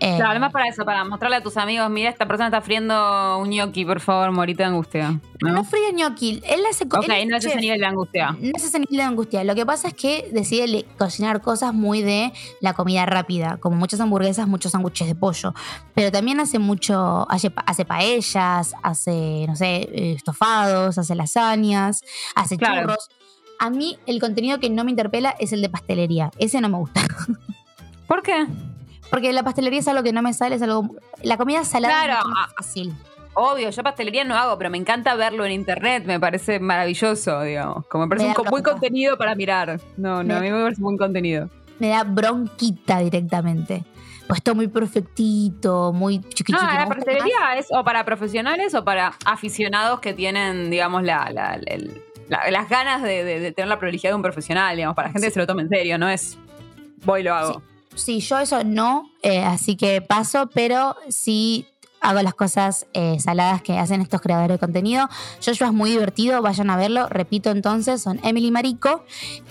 Eh, 0.00 0.16
claro, 0.16 0.30
además 0.30 0.52
para 0.52 0.68
eso, 0.68 0.84
para 0.84 1.04
mostrarle 1.04 1.36
a 1.36 1.42
tus 1.42 1.56
amigos, 1.56 1.90
mira, 1.90 2.10
esta 2.10 2.26
persona 2.26 2.48
está 2.48 2.60
friendo 2.60 3.38
un 3.38 3.50
gnocchi, 3.50 3.84
por 3.84 4.00
favor, 4.00 4.30
morita 4.32 4.62
de 4.62 4.68
angustia. 4.70 5.20
No, 5.40 5.52
no 5.52 5.64
fríe 5.64 5.92
gnocchi, 5.92 6.40
él 6.44 6.60
hace 6.68 6.84
Ok, 6.84 7.06
no 7.26 7.36
es 7.36 7.44
ese 7.44 7.56
nivel 7.60 7.80
de 7.80 7.86
angustia. 7.86 8.32
No 8.32 8.52
es 8.54 8.64
ese 8.64 8.78
nivel 8.80 8.96
de 8.96 9.02
angustia. 9.02 9.44
Lo 9.44 9.54
que 9.54 9.66
pasa 9.66 9.88
es 9.88 9.94
que 9.94 10.28
decide 10.32 10.84
cocinar 10.96 11.40
cosas 11.40 11.74
muy 11.74 12.02
de 12.02 12.32
la 12.60 12.74
comida 12.74 13.06
rápida, 13.06 13.58
como 13.58 13.76
muchas 13.76 14.00
hamburguesas, 14.00 14.48
muchos 14.48 14.72
sándwiches 14.72 15.06
de 15.06 15.14
pollo. 15.14 15.54
Pero 15.94 16.10
también 16.10 16.40
hace 16.40 16.58
mucho, 16.58 17.26
hace, 17.30 17.52
hace 17.66 17.84
paellas, 17.84 18.74
hace, 18.82 19.46
no 19.46 19.56
sé, 19.56 19.88
estofados, 20.14 20.98
hace 20.98 21.14
lasañas, 21.14 22.02
hace 22.34 22.56
churros. 22.56 23.08
A 23.58 23.70
mí 23.70 23.98
el 24.06 24.20
contenido 24.20 24.60
que 24.60 24.70
no 24.70 24.84
me 24.84 24.90
interpela 24.90 25.34
es 25.38 25.52
el 25.52 25.62
de 25.62 25.68
pastelería. 25.68 26.30
Ese 26.38 26.60
no 26.60 26.68
me 26.68 26.78
gusta. 26.78 27.00
¿Por 28.06 28.22
qué? 28.22 28.46
Porque 29.10 29.32
la 29.32 29.42
pastelería 29.42 29.80
es 29.80 29.88
algo 29.88 30.02
que 30.02 30.12
no 30.12 30.22
me 30.22 30.32
sale, 30.32 30.56
es 30.56 30.62
algo... 30.62 30.94
La 31.22 31.36
comida 31.36 31.64
salada 31.64 32.04
es 32.04 32.24
más 32.26 32.48
ah, 32.48 32.52
fácil. 32.56 32.94
Obvio, 33.34 33.70
yo 33.70 33.82
pastelería 33.82 34.24
no 34.24 34.36
hago, 34.36 34.58
pero 34.58 34.70
me 34.70 34.78
encanta 34.78 35.14
verlo 35.14 35.44
en 35.44 35.52
internet, 35.52 36.04
me 36.06 36.18
parece 36.18 36.58
maravilloso, 36.58 37.40
digamos. 37.42 37.86
Como 37.86 38.06
me 38.06 38.16
parece 38.16 38.34
un 38.40 38.50
buen 38.50 38.64
contenido 38.64 39.16
para 39.16 39.34
mirar. 39.34 39.80
No, 39.96 40.22
no, 40.22 40.36
a 40.36 40.40
mí 40.40 40.50
me 40.50 40.60
parece 40.60 40.82
buen 40.82 40.96
contenido. 40.96 41.48
Me 41.78 41.90
da 41.90 42.02
bronquita 42.04 42.98
directamente. 42.98 43.84
Pues 44.26 44.42
todo 44.42 44.56
muy 44.56 44.68
perfectito, 44.68 45.92
muy 45.92 46.20
chiquitito. 46.20 46.62
No, 46.62 46.70
la 46.70 46.86
pastelería 46.86 47.56
es 47.56 47.68
o 47.70 47.82
para 47.82 48.04
profesionales 48.04 48.74
o 48.74 48.84
para 48.84 49.14
aficionados 49.24 50.00
que 50.00 50.12
tienen, 50.12 50.68
digamos, 50.70 51.02
la, 51.02 51.30
la 51.30 51.54
el, 51.64 52.02
las 52.28 52.68
ganas 52.68 53.02
de, 53.02 53.52
tener 53.52 53.68
la 53.68 53.78
prolijidad 53.78 54.10
de 54.10 54.16
un 54.16 54.22
profesional, 54.22 54.76
digamos, 54.76 54.94
para 54.94 55.08
la 55.08 55.12
gente 55.12 55.28
que 55.28 55.34
se 55.34 55.40
lo 55.40 55.46
tome 55.46 55.62
en 55.62 55.68
serio, 55.68 55.98
no 55.98 56.08
es 56.08 56.38
voy 57.04 57.20
y 57.20 57.24
lo 57.24 57.34
hago. 57.34 57.62
Sí, 57.94 58.20
yo 58.20 58.38
eso 58.38 58.62
no, 58.64 59.10
eh, 59.22 59.42
así 59.42 59.76
que 59.76 60.00
paso, 60.00 60.48
pero 60.52 60.96
sí 61.08 61.66
hago 62.00 62.22
las 62.22 62.34
cosas 62.34 62.86
eh, 62.92 63.18
saladas 63.20 63.62
que 63.62 63.78
hacen 63.78 64.00
estos 64.00 64.20
creadores 64.20 64.56
de 64.56 64.58
contenido. 64.58 65.08
Joshua 65.44 65.68
es 65.68 65.72
muy 65.72 65.90
divertido, 65.90 66.42
vayan 66.42 66.70
a 66.70 66.76
verlo. 66.76 67.08
Repito 67.08 67.50
entonces, 67.50 68.02
son 68.02 68.20
Emily 68.22 68.50
Marico, 68.50 69.04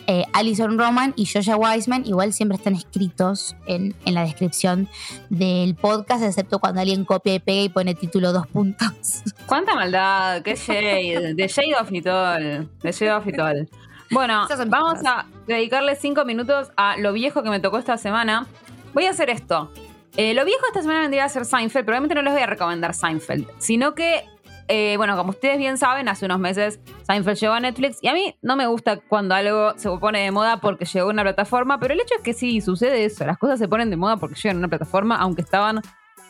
eh, 0.07 0.23
Alison 0.33 0.77
Roman 0.77 1.13
y 1.15 1.25
Joshua 1.25 1.55
Wiseman. 1.57 2.05
Igual 2.05 2.33
siempre 2.33 2.57
están 2.57 2.75
escritos 2.75 3.55
en, 3.65 3.95
la 4.05 4.23
descripción 4.23 4.89
del 5.29 5.75
podcast, 5.75 6.23
excepto 6.23 6.59
cuando 6.59 6.81
alguien 6.81 7.05
copia 7.05 7.35
y 7.35 7.39
pega 7.39 7.61
y 7.61 7.69
pone 7.69 7.93
título 7.95 8.31
dos 8.31 8.47
puntos. 8.47 9.23
Cuánta 9.45 9.75
maldad, 9.75 10.41
qué 10.41 10.55
shade, 10.67 11.33
de 11.35 11.47
shade 11.47 11.75
of 11.79 11.91
it 11.91 12.07
all, 12.07 12.69
de 12.81 12.91
shade 12.91 13.11
of 13.11 13.27
it 13.27 13.39
all. 13.39 13.69
Bueno, 14.09 14.47
vamos 14.67 14.99
a 15.05 15.25
dedicarle 15.47 15.95
cinco 15.95 16.23
minutos 16.23 16.71
a 16.77 16.97
lo 16.97 17.11
viejo 17.11 17.43
que 17.43 17.49
me 17.49 17.59
tocó 17.59 17.77
esta 17.77 17.97
semana. 17.97 18.47
Voy 18.93 19.05
a 19.05 19.09
hacer 19.11 19.29
esto. 19.29 19.69
Eh, 20.17 20.33
lo 20.33 20.43
viejo 20.45 20.65
esta 20.65 20.81
semana 20.81 21.01
vendría 21.01 21.25
a 21.25 21.29
ser 21.29 21.45
Seinfeld, 21.45 21.85
probablemente 21.85 22.15
no 22.15 22.23
les 22.23 22.33
voy 22.33 22.41
a 22.41 22.47
recomendar 22.47 22.95
Seinfeld, 22.95 23.47
sino 23.59 23.93
que, 23.93 24.25
eh, 24.67 24.95
bueno, 24.97 25.15
como 25.15 25.29
ustedes 25.29 25.59
bien 25.59 25.77
saben, 25.77 26.09
hace 26.09 26.25
unos 26.25 26.39
meses 26.39 26.79
Seinfeld 27.05 27.37
llegó 27.37 27.53
a 27.53 27.59
Netflix 27.59 27.99
y 28.01 28.07
a 28.07 28.13
mí 28.13 28.35
no 28.41 28.55
me 28.55 28.65
gusta 28.65 28.97
cuando 28.97 29.35
algo 29.35 29.77
se 29.77 29.89
pone 29.97 30.23
de 30.23 30.31
moda 30.31 30.57
porque 30.59 30.85
llegó 30.85 31.09
a 31.09 31.11
una 31.13 31.21
plataforma, 31.21 31.79
pero 31.79 31.93
el 31.93 31.99
hecho 31.99 32.15
es 32.15 32.23
que 32.23 32.33
sí 32.33 32.61
sucede 32.61 33.05
eso, 33.05 33.27
las 33.27 33.37
cosas 33.37 33.59
se 33.59 33.67
ponen 33.67 33.91
de 33.91 33.95
moda 33.95 34.17
porque 34.17 34.35
llegan 34.35 34.57
a 34.57 34.59
una 34.59 34.67
plataforma, 34.69 35.17
aunque 35.17 35.43
estaban 35.43 35.81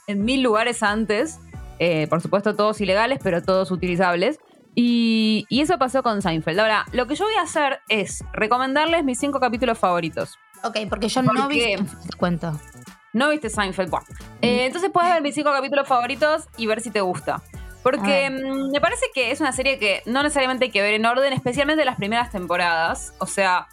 en 0.08 0.26
mil 0.26 0.42
lugares 0.42 0.84
antes, 0.84 1.40
eh, 1.80 2.08
por 2.08 2.20
supuesto 2.20 2.56
todos 2.56 2.82
ilegales, 2.82 3.20
pero 3.24 3.42
todos 3.42 3.72
utilizables. 3.72 4.40
Y, 4.80 5.48
eso 5.50 5.80
pasó 5.80 6.04
con 6.04 6.22
Seinfeld. 6.22 6.60
Ahora, 6.60 6.86
lo 6.92 7.08
que 7.08 7.16
yo 7.16 7.26
voy 7.26 7.34
a 7.36 7.42
hacer 7.42 7.80
es 7.90 8.24
recomendarles 8.32 9.04
mis 9.04 9.18
cinco 9.18 9.40
capítulos 9.40 9.80
favoritos. 9.80 10.38
Ok, 10.64 10.78
porque 10.88 11.08
yo 11.08 11.24
no 11.24 11.48
vi. 11.48 11.76
Cuento. 12.18 12.54
¿No 13.14 13.30
viste 13.30 13.50
Seinfeld? 13.50 13.94
Eh, 14.42 14.66
entonces 14.66 14.90
puedes 14.92 15.12
ver 15.12 15.22
mis 15.22 15.36
cinco 15.36 15.52
capítulos 15.52 15.88
favoritos 15.88 16.48
y 16.58 16.66
ver 16.68 16.82
si 16.82 16.92
te 16.92 17.02
gusta. 17.02 17.42
Porque 17.84 18.30
mm, 18.30 18.72
me 18.72 18.82
parece 18.82 19.06
que 19.14 19.32
es 19.32 19.40
una 19.40 19.52
serie 19.52 19.80
que 19.80 20.02
no 20.06 20.22
necesariamente 20.24 20.66
hay 20.66 20.72
que 20.72 20.82
ver 20.82 20.96
en 20.96 21.06
orden, 21.06 21.34
especialmente 21.34 21.86
las 21.86 21.96
primeras 21.96 22.32
temporadas. 22.32 23.14
O 23.20 23.26
sea, 23.26 23.68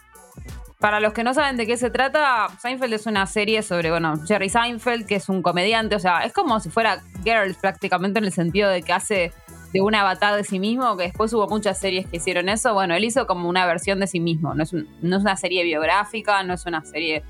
para 0.79 0.99
los 0.99 1.13
que 1.13 1.23
no 1.23 1.33
saben 1.33 1.57
de 1.57 1.65
qué 1.65 1.77
se 1.77 1.89
trata, 1.89 2.47
Seinfeld 2.61 2.93
es 2.93 3.07
una 3.07 3.25
serie 3.25 3.61
sobre, 3.61 3.89
bueno, 3.91 4.15
Jerry 4.25 4.49
Seinfeld, 4.49 5.05
que 5.05 5.15
es 5.15 5.29
un 5.29 5.41
comediante. 5.41 5.95
O 5.95 5.99
sea, 5.99 6.19
es 6.19 6.33
como 6.33 6.59
si 6.59 6.69
fuera 6.69 7.01
Girls 7.23 7.57
prácticamente 7.57 8.19
en 8.19 8.25
el 8.25 8.31
sentido 8.31 8.69
de 8.69 8.83
que 8.83 8.93
hace 8.93 9.33
de 9.73 9.81
un 9.81 9.93
avatar 9.93 10.35
de 10.37 10.43
sí 10.45 10.59
mismo, 10.59 10.95
que 10.95 11.03
después 11.03 11.33
hubo 11.33 11.47
muchas 11.47 11.79
series 11.79 12.07
que 12.07 12.17
hicieron 12.17 12.47
eso. 12.47 12.73
Bueno, 12.73 12.95
él 12.95 13.03
hizo 13.03 13.27
como 13.27 13.49
una 13.49 13.65
versión 13.65 13.99
de 13.99 14.07
sí 14.07 14.19
mismo. 14.21 14.53
No 14.53 14.63
es, 14.63 14.71
no 14.73 15.17
es 15.17 15.21
una 15.21 15.35
serie 15.35 15.63
biográfica, 15.63 16.43
no 16.43 16.53
es 16.53 16.65
una 16.65 16.85
serie 16.85 17.23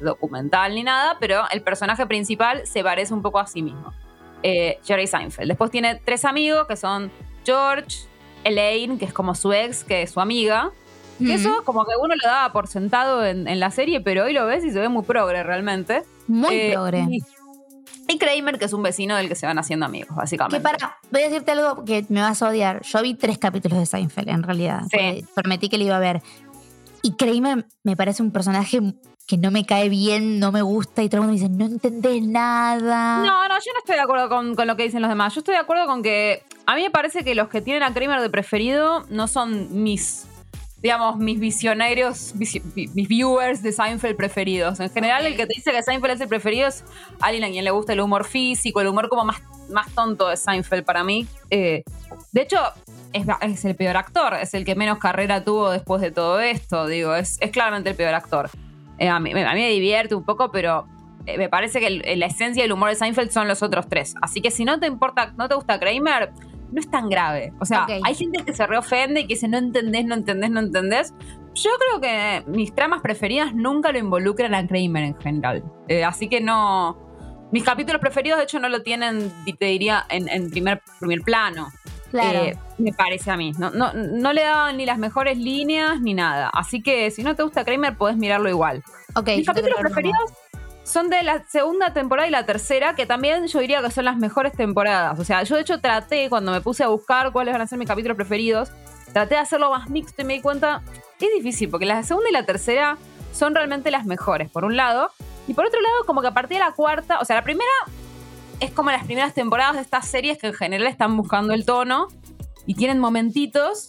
documental 0.00 0.74
ni 0.74 0.82
nada, 0.82 1.16
pero 1.20 1.42
el 1.50 1.62
personaje 1.62 2.06
principal 2.06 2.66
se 2.66 2.82
parece 2.82 3.14
un 3.14 3.22
poco 3.22 3.38
a 3.38 3.46
sí 3.46 3.62
mismo. 3.62 3.92
Eh, 4.42 4.78
Jerry 4.84 5.06
Seinfeld. 5.06 5.48
Después 5.48 5.70
tiene 5.70 5.96
tres 5.96 6.24
amigos 6.24 6.66
que 6.66 6.76
son 6.76 7.10
George, 7.44 7.98
Elaine, 8.44 8.98
que 8.98 9.04
es 9.04 9.12
como 9.12 9.34
su 9.34 9.52
ex, 9.52 9.84
que 9.84 10.02
es 10.02 10.10
su 10.10 10.20
amiga. 10.20 10.72
Que 11.18 11.34
eso 11.34 11.62
como 11.66 11.84
que 11.84 11.92
uno 12.02 12.14
lo 12.14 12.26
daba 12.26 12.50
por 12.50 12.66
sentado 12.66 13.26
en, 13.26 13.60
la 13.60 13.70
serie, 13.70 14.00
pero 14.00 14.24
hoy 14.24 14.32
lo 14.32 14.46
ves 14.46 14.64
y 14.64 14.70
se 14.70 14.80
ve 14.80 14.88
muy 14.88 15.02
progre 15.02 15.42
realmente. 15.42 16.02
Muy 16.26 16.54
eh, 16.54 16.70
progre. 16.72 17.06
Y, 18.08 18.18
Kramer, 18.18 18.58
que 18.58 18.64
es 18.64 18.72
un 18.72 18.82
vecino 18.82 19.16
del 19.16 19.28
que 19.28 19.34
se 19.34 19.44
van 19.44 19.58
haciendo 19.58 19.84
amigos, 19.84 20.16
básicamente. 20.16 20.56
Que 20.56 20.62
para, 20.62 20.98
voy 21.10 21.20
a 21.20 21.28
decirte 21.28 21.52
algo 21.52 21.84
que 21.84 22.06
me 22.08 22.22
vas 22.22 22.42
a 22.42 22.48
odiar. 22.48 22.80
Yo 22.82 23.02
vi 23.02 23.14
tres 23.14 23.36
capítulos 23.36 23.78
de 23.78 23.84
Seinfeld, 23.84 24.30
en 24.30 24.42
realidad. 24.42 24.80
Sí. 24.90 25.26
Prometí 25.34 25.68
que 25.68 25.76
le 25.76 25.84
iba 25.84 25.96
a 25.96 26.00
ver. 26.00 26.22
Y 27.02 27.12
Kramer 27.16 27.66
me 27.84 27.96
parece 27.96 28.22
un 28.22 28.30
personaje 28.30 28.80
que 29.30 29.38
no 29.38 29.52
me 29.52 29.64
cae 29.64 29.88
bien, 29.88 30.40
no 30.40 30.50
me 30.50 30.60
gusta 30.60 31.04
y 31.04 31.08
todo 31.08 31.20
el 31.20 31.28
mundo 31.28 31.40
me 31.40 31.48
dice, 31.48 31.56
no 31.56 31.66
entendés 31.66 32.20
nada. 32.20 33.18
No, 33.18 33.46
no, 33.48 33.54
yo 33.54 33.72
no 33.72 33.78
estoy 33.78 33.94
de 33.94 34.00
acuerdo 34.00 34.28
con, 34.28 34.56
lo 34.66 34.76
que 34.76 34.82
dicen 34.82 35.02
los 35.02 35.08
demás. 35.08 35.32
Yo 35.36 35.38
estoy 35.38 35.54
de 35.54 35.60
acuerdo 35.60 35.86
con 35.86 36.02
que 36.02 36.42
a 36.66 36.74
mí 36.74 36.82
me 36.82 36.90
parece 36.90 37.22
que 37.22 37.36
los 37.36 37.48
que 37.48 37.60
tienen 37.60 37.84
a 37.84 37.94
Kramer 37.94 38.20
de 38.22 38.28
preferido 38.28 39.04
no 39.08 39.28
son 39.28 39.84
mis, 39.84 40.26
digamos, 40.78 41.16
mis 41.18 41.38
visionarios, 41.38 42.34
mis 42.34 43.06
viewers 43.06 43.62
de 43.62 43.70
Seinfeld 43.70 44.16
preferidos. 44.16 44.80
En 44.80 44.90
general, 44.90 45.24
el 45.24 45.36
que 45.36 45.46
te 45.46 45.54
dice 45.54 45.70
que 45.70 45.80
Seinfeld 45.80 46.14
es 46.14 46.20
el 46.22 46.28
preferido 46.28 46.66
es 46.66 46.82
alguien 47.20 47.44
a 47.44 47.50
quien 47.50 47.62
le 47.62 47.70
gusta 47.70 47.92
el 47.92 48.00
humor 48.00 48.24
físico, 48.24 48.80
el 48.80 48.88
humor 48.88 49.08
como 49.08 49.24
más, 49.24 49.40
más 49.68 49.94
tonto 49.94 50.26
de 50.26 50.36
Seinfeld 50.36 50.84
para 50.84 51.04
mí. 51.04 51.28
Eh, 51.50 51.84
de 52.32 52.42
hecho, 52.42 52.58
es, 53.12 53.64
el 53.64 53.76
peor 53.76 53.96
actor, 53.96 54.34
es 54.34 54.54
el 54.54 54.64
que 54.64 54.74
menos 54.74 54.98
carrera 54.98 55.44
tuvo 55.44 55.70
después 55.70 56.02
de 56.02 56.10
todo 56.10 56.40
esto, 56.40 56.88
digo, 56.88 57.14
es, 57.14 57.38
es 57.40 57.52
claramente 57.52 57.90
el 57.90 57.94
peor 57.94 58.14
actor. 58.14 58.50
Eh, 59.00 59.08
a, 59.08 59.18
mí, 59.18 59.34
me 59.34 59.68
divierte 59.70 60.14
un 60.14 60.24
poco, 60.24 60.52
pero 60.52 60.86
eh, 61.26 61.38
me 61.38 61.48
parece 61.48 61.80
que 61.80 62.16
la 62.16 62.26
esencia 62.26 62.62
del 62.62 62.72
humor 62.72 62.90
de 62.90 62.94
Seinfeld 62.94 63.30
son 63.30 63.48
los 63.48 63.62
otros 63.62 63.88
tres. 63.88 64.14
Así 64.20 64.40
que 64.40 64.50
si 64.50 64.64
no 64.64 64.78
te 64.78 64.86
importa, 64.86 65.32
no 65.36 65.48
te 65.48 65.54
gusta 65.54 65.80
Kramer, 65.80 66.30
no 66.70 66.78
es 66.80 66.90
tan 66.90 67.08
grave. 67.08 67.52
O 67.60 67.64
sea, 67.64 67.86
hay 68.04 68.14
gente 68.14 68.44
que 68.44 68.52
se 68.52 68.66
reofende 68.66 69.20
y 69.20 69.26
que 69.26 69.34
dice 69.34 69.48
no 69.48 69.58
entendés, 69.58 70.04
no 70.04 70.14
entendés, 70.14 70.50
no 70.50 70.60
entendés. 70.60 71.14
Yo 71.54 71.70
creo 71.78 72.00
que 72.00 72.44
mis 72.50 72.74
tramas 72.74 73.00
preferidas 73.00 73.54
nunca 73.54 73.90
lo 73.90 73.98
involucran 73.98 74.54
a 74.54 74.66
Kramer 74.66 75.04
en 75.04 75.16
general. 75.16 75.64
Eh, 75.88 76.04
así 76.04 76.28
que 76.28 76.40
no. 76.40 77.08
Mis 77.52 77.64
capítulos 77.64 78.00
preferidos, 78.00 78.38
de 78.38 78.44
hecho, 78.44 78.60
no 78.60 78.68
lo 78.68 78.82
tienen, 78.82 79.32
te 79.58 79.64
diría, 79.64 80.06
en, 80.08 80.50
primer, 80.50 80.82
primer 81.00 81.22
plano. 81.22 81.66
Claro. 82.10 82.58
me 82.78 82.92
parece 82.92 83.30
a 83.30 83.36
mí. 83.36 83.52
No, 83.58 83.70
no, 83.70 83.92
no, 83.92 84.32
le 84.32 84.42
daban 84.42 84.76
ni 84.76 84.86
las 84.86 84.98
mejores 84.98 85.38
líneas 85.38 86.00
ni 86.00 86.14
nada. 86.14 86.50
Así 86.52 86.82
que 86.82 87.10
si 87.10 87.22
no 87.22 87.36
te 87.36 87.42
gusta 87.42 87.64
Kramer, 87.64 87.96
puedes 87.96 88.16
mirarlo 88.16 88.48
igual. 88.48 88.82
Mis 89.26 89.46
capítulos 89.46 89.78
preferidos 89.80 90.32
son 90.82 91.08
de 91.08 91.22
la 91.22 91.44
segunda 91.48 91.92
temporada 91.92 92.26
y 92.26 92.30
la 92.30 92.46
tercera, 92.46 92.94
que 92.94 93.06
también 93.06 93.46
yo 93.46 93.60
diría 93.60 93.80
que 93.80 93.90
son 93.90 94.04
las 94.04 94.16
mejores 94.16 94.52
temporadas. 94.52 95.18
O 95.18 95.24
sea, 95.24 95.42
yo 95.44 95.54
de 95.54 95.62
hecho 95.62 95.80
traté, 95.80 96.28
cuando 96.28 96.52
me 96.52 96.60
puse 96.60 96.82
a 96.82 96.88
buscar 96.88 97.30
cuáles 97.32 97.52
van 97.52 97.62
a 97.62 97.66
ser 97.66 97.78
mis 97.78 97.88
capítulos 97.88 98.16
preferidos, 98.16 98.72
traté 99.12 99.36
de 99.36 99.40
hacerlo 99.40 99.70
más 99.70 99.88
mixto 99.88 100.22
y 100.22 100.24
me 100.24 100.34
di 100.34 100.40
cuenta, 100.40 100.82
es 101.20 101.28
difícil, 101.34 101.68
porque 101.68 101.86
la 101.86 102.02
segunda 102.02 102.28
y 102.28 102.32
la 102.32 102.44
tercera 102.44 102.96
son 103.32 103.54
realmente 103.54 103.90
las 103.90 104.04
mejores, 104.04 104.50
por 104.50 104.64
un 104.64 104.76
lado. 104.76 105.10
Y 105.46 105.54
por 105.54 105.66
otro 105.66 105.80
lado, 105.80 106.04
como 106.06 106.22
que 106.22 106.28
a 106.28 106.34
partir 106.34 106.58
de 106.58 106.64
la 106.64 106.72
cuarta, 106.72 107.20
o 107.20 107.24
sea, 107.24 107.36
la 107.36 107.42
primera 107.42 107.70
es 108.60 108.70
como 108.70 108.90
las 108.90 109.04
primeras 109.04 109.34
temporadas 109.34 109.76
de 109.76 109.82
estas 109.82 110.06
series 110.06 110.38
que 110.38 110.48
en 110.48 110.54
general 110.54 110.86
están 110.86 111.16
buscando 111.16 111.54
el 111.54 111.64
tono 111.64 112.08
y 112.66 112.74
tienen 112.74 112.98
momentitos, 112.98 113.88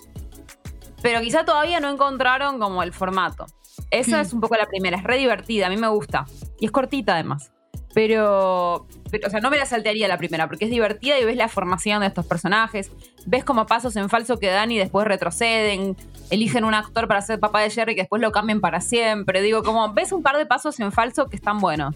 pero 1.02 1.22
quizá 1.22 1.46
todavía 1.46 1.80
no 1.80 1.90
encontraron 1.90 2.60
como 2.60 2.82
el 2.82 2.94
formato. 2.94 3.46
Esa 3.92 4.18
hmm. 4.18 4.22
es 4.22 4.34
un 4.34 4.42
poco 4.42 4.56
la 4.56 4.66
primera, 4.66 4.98
es 4.98 5.04
re 5.04 5.18
divertida, 5.18 5.68
a 5.68 5.70
mí 5.70 5.78
me 5.78 5.90
gusta. 5.90 6.26
Y 6.60 6.66
es 6.66 6.72
cortita 6.72 7.14
además. 7.14 7.52
Pero, 7.94 8.88
o 8.88 9.30
sea, 9.30 9.42
no 9.42 9.50
me 9.50 9.58
la 9.58 9.66
saltearía 9.66 10.08
la 10.08 10.18
primera, 10.18 10.48
porque 10.48 10.64
es 10.64 10.72
divertida 10.72 11.20
y 11.20 11.26
ves 11.26 11.36
la 11.36 11.50
formación 11.50 12.00
de 12.00 12.08
estos 12.08 12.26
personajes, 12.26 12.90
ves 13.26 13.44
como 13.44 13.66
pasos 13.66 13.98
en 13.98 14.08
falso 14.08 14.38
que 14.38 14.48
dan 14.48 14.72
y 14.72 14.78
después 14.78 15.06
retroceden, 15.06 15.98
eligen 16.30 16.64
un 16.64 16.74
actor 16.74 17.10
para 17.10 17.22
ser 17.22 17.42
papá 17.42 17.60
de 17.60 17.70
Jerry 17.70 17.96
que 17.96 18.04
después 18.04 18.22
lo 18.22 18.32
cambien 18.32 18.62
para 18.62 18.80
siempre. 18.80 19.42
Digo, 19.42 19.62
como 19.64 19.92
ves 19.94 20.14
un 20.14 20.24
par 20.24 20.38
de 20.38 20.46
pasos 20.46 20.80
en 20.80 20.94
falso 20.94 21.28
que 21.28 21.36
están 21.36 21.60
buenos. 21.60 21.94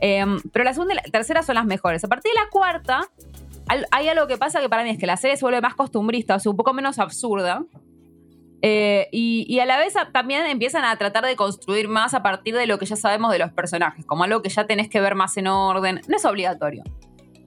Em, 0.00 0.40
pero 0.52 0.64
la 0.64 0.72
segunda 0.74 0.94
y 0.94 0.96
la 0.96 1.02
tercera 1.02 1.42
son 1.42 1.56
las 1.56 1.64
mejores. 1.64 2.04
A 2.04 2.08
partir 2.08 2.32
de 2.32 2.40
la 2.40 2.48
cuarta, 2.50 3.08
hay 3.90 4.08
algo 4.08 4.26
que 4.26 4.36
pasa 4.36 4.60
que 4.60 4.68
para 4.68 4.82
mí 4.82 4.90
es 4.90 4.98
que 4.98 5.06
la 5.06 5.16
serie 5.16 5.36
se 5.36 5.44
vuelve 5.44 5.60
más 5.60 5.74
costumbrista, 5.74 6.36
o 6.36 6.38
sea, 6.38 6.50
un 6.50 6.56
poco 6.56 6.72
menos 6.72 6.98
absurda. 6.98 7.64
Eh, 8.60 9.08
y, 9.12 9.60
a 9.60 9.66
la 9.66 9.78
vez 9.78 9.94
también 10.12 10.44
empiezan 10.46 10.84
a 10.84 10.96
tratar 10.96 11.24
de 11.24 11.36
construir 11.36 11.88
más 11.88 12.14
a 12.14 12.22
partir 12.22 12.56
de 12.56 12.66
lo 12.66 12.78
que 12.78 12.86
ya 12.86 12.96
sabemos 12.96 13.30
de 13.30 13.38
los 13.38 13.52
personajes, 13.52 14.04
como 14.04 14.24
algo 14.24 14.42
que 14.42 14.48
ya 14.48 14.66
tenés 14.66 14.88
que 14.88 15.00
ver 15.00 15.14
más 15.14 15.36
en 15.36 15.46
orden. 15.46 16.00
No 16.08 16.16
es 16.16 16.24
obligatorio. 16.24 16.82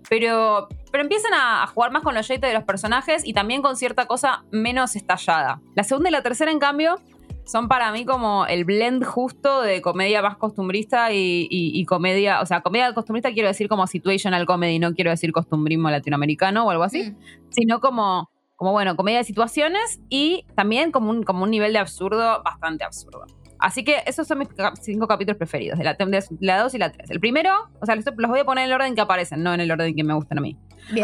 Pero, 0.10 0.68
pero 0.92 1.04
empiezan 1.04 1.34
a, 1.34 1.66
jugar 1.68 1.92
más 1.92 2.04
con 2.04 2.14
los 2.14 2.28
jeitos 2.28 2.50
de 2.50 2.54
los 2.54 2.64
personajes 2.64 3.26
y 3.26 3.34
también 3.34 3.62
con 3.62 3.78
cierta 3.78 4.08
cosa 4.08 4.44
menos 4.52 4.96
estallada. 4.96 5.62
La 5.76 5.84
segunda 5.84 6.10
y 6.10 6.12
la 6.12 6.22
tercera, 6.22 6.52
en 6.52 6.60
cambio, 6.60 7.00
son 7.46 7.68
para 7.68 7.92
mí 7.92 8.06
como 8.06 8.46
el 8.46 8.66
blend 8.66 9.04
justo 9.04 9.62
de 9.62 9.82
comedia 9.82 10.22
más 10.22 10.38
costumbrista 10.38 11.10
y, 11.12 11.86
comedia, 11.86 12.42
o 12.42 12.46
sea, 12.46 12.62
comedia 12.62 12.94
costumbrista 12.94 13.32
quiero 13.34 13.48
decir 13.48 13.68
como 13.68 13.88
situational 13.88 14.46
comedy, 14.46 14.80
no 14.80 14.94
quiero 14.94 15.12
decir 15.12 15.32
costumbrismo 15.32 15.90
latinoamericano 15.90 16.66
o 16.66 16.72
algo 16.72 16.84
así, 16.84 17.12
mm. 17.12 17.16
sino 17.50 17.80
como 17.80 18.30
como 18.62 18.74
bueno, 18.74 18.96
comedia 18.96 19.18
de 19.18 19.24
situaciones 19.24 20.00
y 20.08 20.46
también 20.56 20.92
como 20.92 21.10
un, 21.10 21.24
como 21.24 21.46
un 21.46 21.50
nivel 21.50 21.74
de 21.74 21.80
absurdo 21.80 22.44
bastante 22.44 22.84
absurdo. 22.84 23.26
Así 23.58 23.84
que 23.84 24.04
esos 24.06 24.28
son 24.28 24.38
mis 24.38 24.50
cinco 24.82 25.08
capítulos 25.08 25.38
preferidos, 25.38 25.80
de 25.80 25.84
la, 25.84 25.96
de 25.96 26.24
la 26.40 26.62
2 26.62 26.74
y 26.76 26.78
la 26.78 26.92
3. 26.92 27.10
El 27.10 27.20
primero, 27.20 27.52
o 27.80 27.86
sea, 27.88 27.96
los, 27.96 28.06
voy 28.06 28.40
a 28.40 28.46
poner 28.46 28.66
en 28.66 28.70
el 28.70 28.76
orden 28.76 28.94
que 28.94 29.02
aparecen, 29.02 29.42
no 29.42 29.52
en 29.52 29.62
el 29.62 29.72
orden 29.72 29.96
que 29.96 30.04
me 30.04 30.14
gustan 30.14 30.38
a 30.38 30.42
mí. 30.42 30.58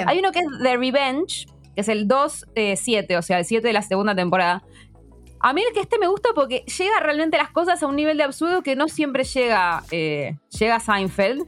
Hay 0.06 0.20
uno 0.20 0.32
que 0.32 0.40
es 0.40 0.46
The 0.62 0.78
Revenge, 0.78 1.48
que 1.74 1.82
es 1.82 1.88
el 1.88 2.08
2-7, 2.08 3.06
eh, 3.10 3.18
o 3.18 3.22
sea, 3.24 3.40
el 3.40 3.46
7 3.46 3.66
de 3.66 3.74
la 3.74 3.82
segunda 3.82 4.14
temporada. 4.16 4.64
A 5.40 5.54
mí 5.54 5.62
el 5.68 5.74
que 5.74 5.82
este 5.82 6.00
me 6.00 6.08
gusta 6.08 6.30
porque 6.34 6.64
llega 6.78 7.00
realmente 7.00 7.38
las 7.38 7.52
cosas 7.52 7.82
a 7.84 7.88
un 7.88 7.96
nivel 7.96 8.18
de 8.18 8.24
absurdo 8.24 8.64
que 8.64 8.76
no 8.76 8.88
siempre 8.88 9.24
llega, 9.24 9.84
eh, 9.92 10.38
llega 10.58 10.80
Seinfeld. 10.80 11.46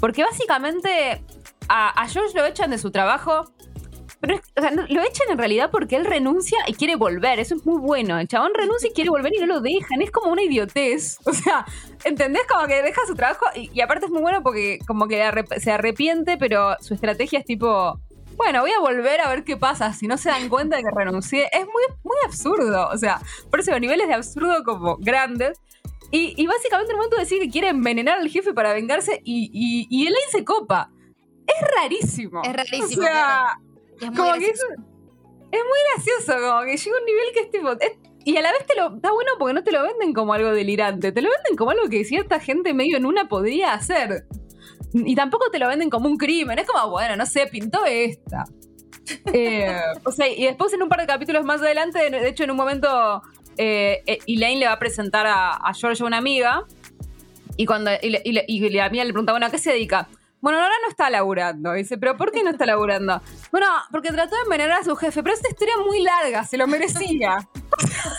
Porque 0.00 0.22
básicamente 0.22 1.22
a, 1.68 2.00
a 2.00 2.08
George 2.08 2.36
lo 2.36 2.44
echan 2.44 2.70
de 2.70 2.78
su 2.78 2.90
trabajo 2.90 3.52
pero 4.20 4.36
o 4.36 4.60
sea, 4.60 4.72
lo 4.72 5.02
echan 5.02 5.28
en 5.30 5.38
realidad 5.38 5.70
porque 5.70 5.96
él 5.96 6.04
renuncia 6.04 6.58
y 6.66 6.74
quiere 6.74 6.96
volver. 6.96 7.38
Eso 7.38 7.54
es 7.54 7.64
muy 7.64 7.80
bueno. 7.80 8.18
El 8.18 8.26
chabón 8.26 8.52
renuncia 8.54 8.90
y 8.90 8.92
quiere 8.92 9.10
volver 9.10 9.32
y 9.34 9.38
no 9.38 9.46
lo 9.46 9.60
dejan. 9.60 10.02
Es 10.02 10.10
como 10.10 10.32
una 10.32 10.42
idiotez. 10.42 11.18
O 11.28 11.32
sea, 11.32 11.66
¿entendés? 12.04 12.42
Como 12.48 12.66
que 12.66 12.82
deja 12.82 13.02
su 13.06 13.14
trabajo 13.14 13.44
y, 13.54 13.80
aparte 13.80 14.06
es 14.06 14.10
muy 14.10 14.22
bueno 14.22 14.42
porque 14.42 14.78
como 14.86 15.06
que 15.06 15.30
se 15.58 15.70
arrepiente, 15.70 16.38
pero 16.38 16.74
su 16.80 16.94
estrategia 16.94 17.38
es 17.38 17.44
tipo, 17.44 18.00
bueno, 18.38 18.60
voy 18.60 18.70
a 18.70 18.78
volver 18.78 19.20
a 19.20 19.28
ver 19.28 19.42
qué 19.42 19.56
pasa. 19.56 19.92
Si 19.92 20.06
no 20.06 20.16
se 20.16 20.30
dan 20.30 20.48
cuenta 20.48 20.76
de 20.76 20.84
que 20.84 20.90
renuncié. 20.94 21.48
Es 21.52 21.66
muy, 21.66 21.82
muy 22.04 22.16
absurdo. 22.24 22.88
O 22.88 22.96
sea, 22.96 23.20
por 23.50 23.60
eso 23.60 23.78
niveles 23.78 24.06
de 24.06 24.14
absurdo 24.14 24.62
como 24.64 24.96
grandes. 24.98 25.60
Y, 26.10 26.46
básicamente 26.46 26.92
en 26.92 26.94
un 26.94 27.00
momento 27.00 27.18
decir 27.18 27.42
que 27.42 27.50
quiere 27.50 27.68
envenenar 27.68 28.18
al 28.18 28.28
jefe 28.28 28.54
para 28.54 28.72
vengarse 28.72 29.20
y, 29.24 29.50
y, 29.52 29.86
y 29.90 30.06
Elaine 30.06 30.30
se 30.30 30.44
copa. 30.44 30.90
Es 31.46 31.68
rarísimo. 31.76 32.42
Es 32.44 32.52
rarísimo. 32.54 33.02
O 33.02 33.06
sea, 33.06 33.58
es 34.00 34.10
muy, 34.10 34.28
gracioso. 34.28 34.66
es, 35.50 35.60
muy 35.60 35.78
gracioso, 35.94 36.48
como 36.48 36.62
que 36.62 36.76
llega 36.76 36.96
un 36.98 37.04
nivel 37.04 37.32
que 37.34 37.40
es 37.40 37.50
tipo. 37.50 37.68
y 38.24 38.36
a 38.36 38.40
la 38.40 38.52
vez 38.52 38.66
te 38.66 38.76
lo. 38.76 38.96
Está 38.96 39.12
bueno 39.12 39.32
porque 39.38 39.52
no 39.52 39.64
te 39.64 39.72
lo 39.72 39.82
venden 39.82 40.14
como 40.14 40.32
algo 40.32 40.50
delirante. 40.52 41.12
Te 41.12 41.20
lo 41.20 41.28
venden 41.28 41.56
como 41.56 41.72
algo 41.72 41.88
que 41.90 42.04
cierta 42.04 42.40
gente 42.40 42.72
medio 42.72 42.96
en 42.96 43.04
una 43.04 43.28
podría 43.28 43.74
hacer. 43.74 44.24
Y 44.92 45.14
tampoco 45.14 45.50
te 45.50 45.58
lo 45.58 45.68
venden 45.68 45.90
como 45.90 46.08
un 46.08 46.16
crimen. 46.16 46.58
Es 46.58 46.66
como, 46.66 46.90
bueno, 46.90 47.16
no 47.16 47.26
sé, 47.26 47.46
pintó 47.46 47.84
esta. 47.84 48.44
Eh, 49.32 49.80
o 50.04 50.12
sea, 50.12 50.28
y 50.28 50.44
después 50.44 50.72
en 50.72 50.82
un 50.82 50.88
par 50.88 51.00
de 51.00 51.06
capítulos 51.06 51.44
más 51.44 51.60
adelante, 51.60 52.10
de 52.10 52.28
hecho, 52.28 52.44
en 52.44 52.50
un 52.50 52.56
momento, 52.56 53.22
eh, 53.56 54.02
eh, 54.06 54.18
Elaine 54.26 54.60
le 54.60 54.66
va 54.66 54.72
a 54.72 54.78
presentar 54.78 55.26
a, 55.26 55.60
George 55.74 56.02
a 56.02 56.06
una 56.06 56.18
amiga. 56.18 56.64
Y 57.56 57.66
cuando 57.66 57.90
y, 58.00 58.20
y 58.24 58.70
la 58.70 58.84
amiga 58.84 59.04
le 59.04 59.12
pregunta, 59.12 59.32
bueno, 59.32 59.46
¿a 59.46 59.50
qué 59.50 59.58
se 59.58 59.72
dedica? 59.72 60.08
Bueno, 60.40 60.60
ahora 60.60 60.74
no 60.82 60.88
está 60.88 61.10
laburando. 61.10 61.72
Dice, 61.72 61.98
¿pero 61.98 62.16
por 62.16 62.30
qué 62.30 62.44
no 62.44 62.50
está 62.50 62.64
laburando? 62.64 63.20
Bueno, 63.50 63.66
porque 63.90 64.10
trató 64.10 64.36
de 64.36 64.42
envenenar 64.42 64.80
a 64.80 64.84
su 64.84 64.94
jefe, 64.94 65.22
pero 65.22 65.34
esta 65.34 65.48
historia 65.48 65.74
muy 65.84 66.00
larga, 66.00 66.44
se 66.44 66.56
lo 66.56 66.66
merecía. 66.66 67.48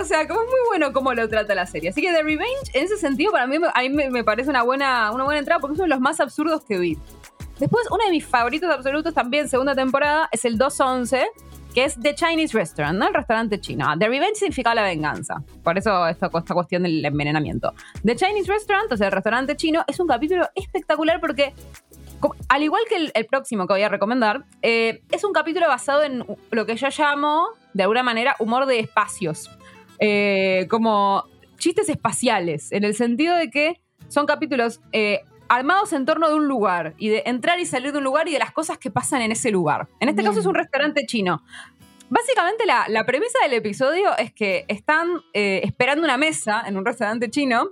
O 0.00 0.04
sea, 0.04 0.26
como 0.28 0.42
es 0.42 0.46
muy 0.46 0.60
bueno 0.68 0.92
cómo 0.92 1.12
lo 1.14 1.28
trata 1.28 1.54
la 1.54 1.66
serie. 1.66 1.90
Así 1.90 2.00
que 2.00 2.12
The 2.12 2.22
Revenge, 2.22 2.70
en 2.74 2.84
ese 2.84 2.96
sentido, 2.96 3.32
para 3.32 3.46
mí, 3.46 3.56
a 3.74 3.82
mí 3.82 3.88
me, 3.88 4.24
parece 4.24 4.50
una 4.50 4.62
buena, 4.62 5.10
una 5.12 5.24
buena 5.24 5.38
entrada 5.38 5.60
porque 5.60 5.76
son 5.76 5.88
los 5.88 6.00
más 6.00 6.20
absurdos 6.20 6.64
que 6.64 6.78
vi. 6.78 6.98
Después, 7.58 7.86
uno 7.90 8.04
de 8.04 8.10
mis 8.10 8.24
favoritos 8.24 8.70
absolutos 8.70 9.14
también, 9.14 9.48
segunda 9.48 9.74
temporada, 9.74 10.28
es 10.30 10.44
el 10.44 10.58
211 10.58 11.26
que 11.74 11.84
es 11.84 12.00
The 12.00 12.14
Chinese 12.14 12.56
Restaurant, 12.56 12.98
¿no? 12.98 13.08
El 13.08 13.14
restaurante 13.14 13.60
chino. 13.60 13.86
The 13.98 14.08
Revenge 14.08 14.36
significa 14.36 14.74
la 14.74 14.82
venganza. 14.82 15.42
Por 15.62 15.76
eso 15.76 16.06
esta, 16.06 16.26
esta 16.26 16.54
cuestión 16.54 16.82
del 16.82 17.04
envenenamiento. 17.04 17.74
The 18.04 18.16
Chinese 18.16 18.50
Restaurant, 18.50 18.90
o 18.90 18.96
sea, 18.96 19.08
el 19.08 19.12
restaurante 19.12 19.54
chino, 19.56 19.84
es 19.86 20.00
un 20.00 20.06
capítulo 20.06 20.48
espectacular 20.54 21.20
porque 21.20 21.52
al 22.48 22.62
igual 22.62 22.82
que 22.88 23.10
el, 23.14 23.26
próximo 23.26 23.66
que 23.66 23.74
voy 23.74 23.82
a 23.82 23.88
recomendar, 23.88 24.44
eh, 24.62 25.02
es 25.10 25.24
un 25.24 25.32
capítulo 25.32 25.68
basado 25.68 26.02
en 26.02 26.24
lo 26.50 26.66
que 26.66 26.76
yo 26.76 26.88
llamo, 26.96 27.48
de 27.74 27.82
alguna 27.82 28.02
manera, 28.02 28.36
humor 28.38 28.66
de 28.66 28.80
espacios. 28.80 29.50
Eh, 29.98 30.66
como 30.70 31.24
chistes 31.58 31.88
espaciales, 31.88 32.70
en 32.72 32.84
el 32.84 32.94
sentido 32.94 33.36
de 33.36 33.50
que 33.50 33.80
son 34.08 34.26
capítulos 34.26 34.80
eh, 34.92 35.22
armados 35.48 35.92
en 35.92 36.04
torno 36.04 36.28
de 36.28 36.36
un 36.36 36.46
lugar 36.46 36.94
y 36.98 37.08
de 37.08 37.24
entrar 37.26 37.58
y 37.58 37.66
salir 37.66 37.92
de 37.92 37.98
un 37.98 38.04
lugar 38.04 38.28
y 38.28 38.32
de 38.32 38.38
las 38.38 38.52
cosas 38.52 38.78
que 38.78 38.90
pasan 38.90 39.22
en 39.22 39.32
ese 39.32 39.50
lugar. 39.50 39.88
En 39.98 40.08
este 40.08 40.22
caso 40.22 40.40
es 40.40 40.46
un 40.46 40.54
restaurante 40.54 41.04
chino. 41.06 41.42
Básicamente 42.10 42.64
la, 42.64 43.04
premisa 43.04 43.38
del 43.42 43.54
episodio 43.54 44.16
es 44.16 44.32
que 44.32 44.64
están 44.68 45.08
esperando 45.32 46.04
una 46.04 46.16
mesa 46.16 46.62
en 46.66 46.76
un 46.76 46.84
restaurante 46.84 47.28
chino 47.28 47.70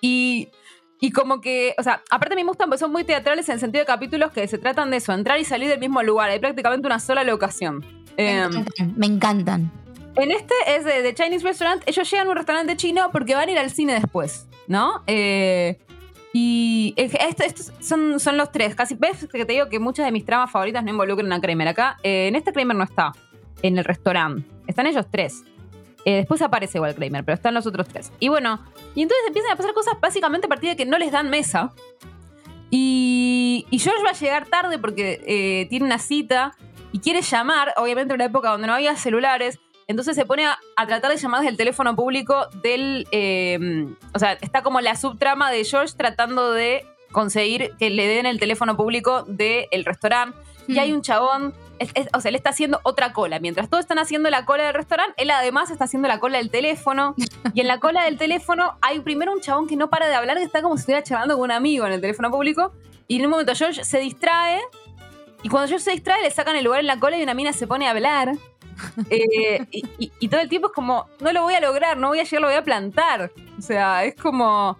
y, 0.00 0.48
como 1.12 1.40
que, 1.40 1.74
o 1.78 1.82
sea, 1.82 2.02
aparte 2.10 2.36
me 2.36 2.44
gustan 2.44 2.68
porque 2.68 2.80
son 2.80 2.92
muy 2.92 3.04
teatrales 3.04 3.48
en 3.48 3.54
el 3.54 3.60
sentido 3.60 3.82
de 3.82 3.86
capítulos 3.86 4.32
que 4.32 4.46
se 4.46 4.58
tratan 4.58 4.90
de 4.90 4.98
eso, 4.98 5.12
entrar 5.12 5.40
y 5.40 5.44
salir 5.44 5.68
del 5.68 5.80
mismo 5.80 6.02
lugar. 6.02 6.30
Hay 6.30 6.38
prácticamente 6.38 6.86
una 6.86 7.00
sola 7.00 7.24
locación. 7.24 7.84
Me, 8.18 8.42
em, 8.42 8.50
encantan, 8.50 8.94
me 8.96 9.06
encantan. 9.06 9.72
En 10.16 10.30
este 10.30 10.54
es 10.66 10.84
de, 10.84 11.14
Chinese 11.14 11.44
Restaurant. 11.44 11.82
Ellos 11.86 12.10
llegan 12.10 12.26
a 12.26 12.30
un 12.30 12.36
restaurante 12.36 12.76
chino 12.76 13.10
porque 13.12 13.34
van 13.34 13.48
a 13.48 13.52
ir 13.52 13.58
al 13.58 13.70
cine 13.70 13.94
después, 13.94 14.46
¿no? 14.66 15.02
Eh, 15.06 15.78
y 16.32 16.94
estos, 16.96 17.72
son, 17.80 18.20
son 18.20 18.36
los 18.36 18.52
tres. 18.52 18.74
Casi 18.74 18.94
ves 18.94 19.26
que 19.32 19.44
te 19.44 19.52
digo 19.52 19.68
que 19.68 19.78
muchas 19.78 20.06
de 20.06 20.12
mis 20.12 20.24
tramas 20.24 20.50
favoritas 20.50 20.84
no 20.84 20.90
involucran 20.90 21.32
a 21.32 21.40
Kramer. 21.40 21.68
Acá, 21.68 21.96
eh, 22.02 22.28
en 22.28 22.36
este 22.36 22.52
Kramer 22.52 22.76
no 22.76 22.84
está, 22.84 23.12
en 23.62 23.78
el 23.78 23.84
restaurante. 23.84 24.46
Están 24.66 24.86
ellos 24.86 25.06
tres. 25.10 25.42
Eh, 26.04 26.16
después 26.16 26.40
aparece 26.42 26.78
igual 26.78 26.94
Kramer, 26.94 27.24
pero 27.24 27.34
están 27.34 27.54
los 27.54 27.66
otros 27.66 27.88
tres. 27.88 28.12
Y 28.20 28.28
bueno, 28.28 28.60
y 28.94 29.02
entonces 29.02 29.26
empiezan 29.26 29.52
a 29.52 29.56
pasar 29.56 29.72
cosas 29.72 29.94
básicamente 30.00 30.46
a 30.46 30.48
partir 30.48 30.70
de 30.70 30.76
que 30.76 30.86
no 30.86 30.98
les 30.98 31.12
dan 31.12 31.30
mesa. 31.30 31.72
Y, 32.70 33.66
y 33.70 33.78
George 33.78 34.02
va 34.04 34.10
a 34.10 34.14
llegar 34.14 34.46
tarde 34.46 34.78
porque 34.78 35.20
eh, 35.26 35.66
tiene 35.68 35.86
una 35.86 35.98
cita 35.98 36.56
y 36.92 37.00
quiere 37.00 37.22
llamar, 37.22 37.72
obviamente 37.76 38.12
en 38.12 38.16
una 38.16 38.26
época 38.26 38.50
donde 38.50 38.66
no 38.66 38.74
había 38.74 38.96
celulares. 38.96 39.58
Entonces 39.86 40.14
se 40.14 40.24
pone 40.24 40.46
a, 40.46 40.58
tratar 40.86 41.10
de 41.10 41.16
llamar 41.16 41.40
desde 41.40 41.50
el 41.50 41.56
teléfono 41.56 41.96
público 41.96 42.46
del. 42.62 43.08
Em, 43.10 43.96
o 44.14 44.18
sea, 44.20 44.34
está 44.34 44.62
como 44.62 44.80
la 44.80 44.94
subtrama 44.94 45.50
de 45.50 45.64
George 45.64 45.94
tratando 45.96 46.52
de 46.52 46.86
conseguir 47.10 47.72
que 47.76 47.90
le 47.90 48.06
den 48.06 48.26
el 48.26 48.38
teléfono 48.38 48.76
público 48.76 49.24
del 49.24 49.84
restaurante. 49.84 50.38
Y 50.68 50.78
hay 50.78 50.92
mm. 50.92 50.94
un 50.94 51.02
chabón. 51.02 51.54
O 52.12 52.20
sea, 52.20 52.28
él 52.28 52.34
está 52.34 52.50
haciendo 52.50 52.80
otra 52.82 53.12
cola. 53.12 53.38
Mientras 53.40 53.68
todos 53.68 53.82
están 53.82 53.98
haciendo 53.98 54.30
la 54.30 54.44
cola 54.44 54.64
del 54.64 54.74
restaurante, 54.74 55.14
él 55.16 55.30
además 55.30 55.70
está 55.70 55.84
haciendo 55.84 56.08
la 56.08 56.20
cola 56.20 56.38
del 56.38 56.50
teléfono. 56.50 57.14
y 57.54 57.60
en 57.60 57.68
la 57.68 57.80
cola 57.80 58.04
del 58.04 58.18
teléfono 58.18 58.76
hay 58.82 59.00
primero 59.00 59.32
un 59.32 59.40
chabón 59.40 59.66
que 59.66 59.76
no 59.76 59.88
para 59.88 60.08
de 60.08 60.14
hablar, 60.14 60.36
que 60.36 60.44
está 60.44 60.62
como 60.62 60.76
si 60.76 60.80
estuviera 60.80 61.02
charlando 61.02 61.34
con 61.36 61.44
un 61.44 61.52
amigo 61.52 61.86
en 61.86 61.92
el 61.92 62.00
teléfono 62.00 62.30
público. 62.30 62.72
Y 63.08 63.16
en 63.16 63.24
un 63.24 63.30
momento 63.30 63.54
George 63.54 63.84
se 63.84 63.98
distrae. 63.98 64.60
Y 65.42 65.48
cuando 65.48 65.68
George 65.68 65.84
se 65.84 65.92
distrae, 65.92 66.22
le 66.22 66.30
sacan 66.30 66.56
el 66.56 66.64
lugar 66.64 66.80
en 66.80 66.86
la 66.86 66.98
cola 66.98 67.16
y 67.18 67.22
una 67.22 67.34
mina 67.34 67.52
se 67.52 67.66
pone 67.66 67.86
a 67.86 67.90
hablar. 67.90 68.32
Eh, 69.10 69.66
y, 69.70 70.28
todo 70.28 70.40
el 70.40 70.48
tiempo 70.48 70.68
es 70.68 70.72
como, 70.72 71.06
no 71.20 71.34
lo 71.34 71.42
voy 71.42 71.52
a 71.52 71.60
lograr, 71.60 71.98
no 71.98 72.08
voy 72.08 72.20
a 72.20 72.22
llegar, 72.22 72.40
lo 72.40 72.46
voy 72.46 72.56
a 72.56 72.64
plantar. 72.64 73.30
O 73.58 73.60
sea, 73.60 74.04
es 74.04 74.14
como. 74.14 74.78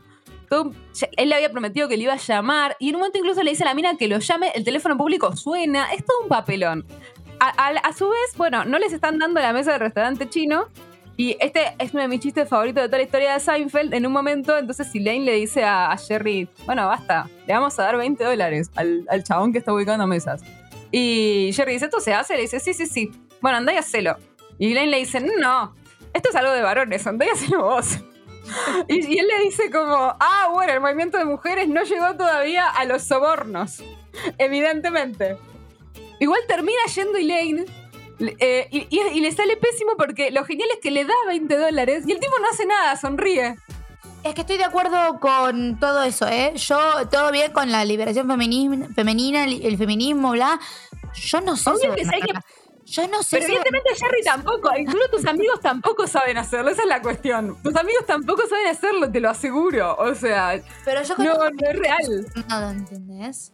Él 1.17 1.29
le 1.29 1.35
había 1.35 1.51
prometido 1.51 1.89
que 1.89 1.97
le 1.97 2.05
iba 2.05 2.15
a 2.15 2.17
llamar 2.17 2.77
y 2.79 2.89
en 2.89 2.97
un 2.97 3.01
momento 3.01 3.19
incluso 3.19 3.43
le 3.43 3.51
dice 3.51 3.63
a 3.63 3.67
la 3.67 3.75
mina 3.75 3.97
que 3.97 4.09
lo 4.09 4.19
llame, 4.19 4.51
el 4.55 4.65
teléfono 4.65 4.97
público 4.97 5.35
suena, 5.37 5.93
es 5.93 6.05
todo 6.05 6.23
un 6.23 6.29
papelón. 6.29 6.85
A, 7.39 7.93
su 7.95 8.09
vez, 8.09 8.37
bueno, 8.37 8.67
no 8.67 8.79
les 8.79 8.93
están 8.93 9.19
dando 9.19 9.41
la 9.41 9.55
mesa 9.55 9.73
del 9.73 9.81
restaurante 9.81 10.29
chino 10.29 10.69
y 11.17 11.37
este 11.41 11.75
es 11.79 11.93
uno 11.95 12.03
de 12.03 12.09
mis 12.09 12.21
chistes 12.21 12.47
favoritos 12.47 12.83
de 12.83 12.89
toda 12.89 12.99
la 12.99 13.05
historia 13.05 13.33
de 13.33 13.41
Seinfeld. 13.41 13.95
En 13.95 14.07
un 14.07 14.13
momento, 14.13 14.59
entonces 14.59 14.95
Elaine 14.95 15.25
le 15.25 15.35
dice 15.35 15.65
a, 15.65 15.97
Jerry, 15.97 16.51
bueno, 16.67 16.87
basta, 16.87 17.31
le 17.47 17.55
vamos 17.55 17.79
a 17.79 17.85
dar 17.85 17.97
20 17.97 18.23
dólares 18.23 18.71
al, 18.77 19.25
chabón 19.25 19.53
que 19.53 19.59
está 19.59 19.73
ubicando 19.73 20.07
mesas. 20.07 20.43
Y 20.93 21.51
Jerry 21.55 21.75
dice, 21.75 21.87
¿esto 21.87 22.01
se 22.01 22.13
hace? 22.13 22.35
Le 22.35 22.43
dice, 22.43 22.61
sí, 22.61 22.75
sí, 22.75 22.85
sí 22.85 23.11
bueno, 23.41 23.59
andá 23.59 23.73
y 23.73 23.77
hacelo. 23.77 24.17
Y 24.59 24.73
Elaine 24.73 24.91
le 24.91 24.99
dice, 24.99 25.21
no, 25.21 25.75
esto 26.13 26.29
es 26.29 26.35
algo 26.35 26.53
de 26.53 26.63
varones, 26.63 27.07
andá 27.07 27.27
y 27.27 27.29
hacelo 27.31 27.65
vos. 27.65 27.99
Y, 28.89 29.19
él 29.19 29.27
le 29.27 29.45
dice 29.45 29.71
como, 29.71 29.95
ah, 29.95 30.49
bueno, 30.53 30.73
el 30.73 30.81
movimiento 30.81 31.19
de 31.19 31.25
mujeres 31.25 31.69
no 31.69 31.83
llegó 31.83 32.15
todavía 32.17 32.69
a 32.69 32.85
los 32.85 33.03
sobornos, 33.03 33.83
evidentemente. 34.39 35.37
Igual 36.19 36.41
termina 36.47 36.79
yendo 36.95 37.19
Elaine 37.19 37.65
eh, 38.39 38.69
y, 38.71 39.21
le 39.21 39.33
sale 39.33 39.57
pésimo 39.57 39.93
porque 39.97 40.31
lo 40.31 40.45
genial 40.45 40.69
es 40.75 40.81
que 40.81 40.91
le 40.91 41.05
da 41.05 41.15
20 41.27 41.57
dólares 41.57 42.05
y 42.07 42.13
el 42.13 42.21
tipo 42.21 42.39
no 42.39 42.49
hace 42.51 42.67
nada, 42.67 42.97
sonríe. 42.97 43.57
Es 44.23 44.35
que 44.35 44.43
estoy 44.43 44.59
de 44.59 44.65
acuerdo 44.65 45.19
con 45.19 45.81
todo 45.81 46.03
eso, 46.03 46.29
¿eh? 46.29 46.53
Yo, 46.57 46.79
todo 47.11 47.33
bien 47.33 47.53
con 47.53 47.73
la 47.73 47.87
liberación 47.87 48.27
femenina, 48.95 49.45
el, 49.45 49.79
feminismo, 49.79 50.33
bla. 50.33 50.61
Yo 51.15 51.41
no 51.41 51.57
sé. 51.57 51.71
Yo 52.85 53.07
no 53.09 53.23
sé. 53.23 53.37
Pero 53.37 53.47
evidentemente 53.47 53.91
Jerry 53.97 54.23
tampoco, 54.23 54.71
incluso 54.77 55.09
tus 55.11 55.27
amigos 55.27 55.61
tampoco 55.61 56.07
saben 56.07 56.39
hacerlo, 56.39 56.71
esa 56.71 56.83
es 56.83 56.89
la 56.89 57.03
cuestión. 57.03 57.61
Tus 57.63 57.75
amigos 57.77 58.05
tampoco 58.07 58.47
saben 58.49 58.67
hacerlo, 58.69 59.11
te 59.11 59.21
lo 59.21 59.31
aseguro. 59.31 59.97
O 59.97 60.15
sea, 60.15 60.61
Pero 60.85 61.03
yo 61.03 61.15
no, 61.19 61.35
no 61.35 61.69
es 61.69 61.79
real. 61.79 62.27
No, 62.49 62.71
¿entendés? 62.71 63.53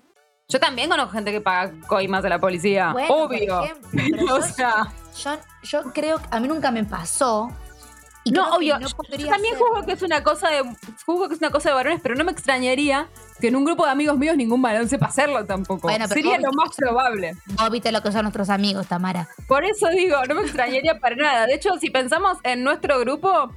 Yo 0.49 0.61
también 0.61 0.89
conozco 0.89 1.13
gente 1.13 1.33
que 1.33 1.41
paga 1.41 1.73
coimas 1.89 2.23
de 2.23 2.29
la 2.29 2.39
policía. 2.39 2.95
Obvio. 3.09 3.63
o 4.33 4.43
sea. 4.43 4.93
Yo, 5.17 5.39
yo 5.63 5.83
creo 5.93 6.19
que 6.19 6.29
a 6.31 6.41
mí 6.41 6.47
nunca 6.47 6.71
me 6.71 6.85
pasó, 6.85 7.51
no, 8.33 8.57
obvio. 8.57 8.79
yo 8.81 8.89
también 9.29 9.57
juzgo 9.57 9.85
que 9.85 9.93
es 9.93 10.03
una 10.03 10.23
cosa 10.23 10.49
de 10.51 10.63
juzgo 11.05 11.29
que 11.29 11.35
es 11.35 11.41
una 11.41 11.51
cosa 11.51 11.71
de 11.71 11.75
varones, 11.75 12.01
pero 12.03 12.15
no 12.15 12.25
me 12.25 12.33
extrañaría 12.33 13.09
que 13.41 13.49
en 13.49 13.57
un 13.57 13.65
grupo 13.65 13.85
de 13.85 13.91
amigos 13.91 14.19
míos 14.19 14.37
ningún 14.37 14.63
varón 14.63 14.89
sepa 14.89 15.07
hacerlo 15.07 15.45
tampoco. 15.45 15.89
Sería 16.09 16.39
lo 16.39 16.53
más 16.53 16.75
probable. 16.77 17.37
Vos 17.47 17.71
viste 17.71 17.93
lo 17.93 18.03
que 18.03 18.13
son 18.13 18.23
nuestros 18.23 18.49
amigos, 18.51 18.87
Tamara. 18.87 19.29
Por 19.47 19.65
eso 19.65 19.89
digo, 19.91 20.17
no 20.29 20.35
me 20.35 20.43
extrañaría 20.43 20.99
para 20.99 21.17
nada. 21.17 21.47
De 21.47 21.55
hecho, 21.55 21.77
si 21.79 21.91
pensamos 21.91 22.39
en 22.43 22.65
nuestro 22.65 22.99
grupo, 23.01 23.51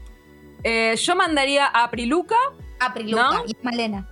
eh, 0.64 0.96
yo 0.98 1.16
mandaría 1.16 1.66
a 1.68 1.90
Priluca. 1.90 2.36
A 2.80 2.94
Priluca 2.94 3.44
y 3.48 3.52
a 3.52 3.64
Malena. 3.64 4.08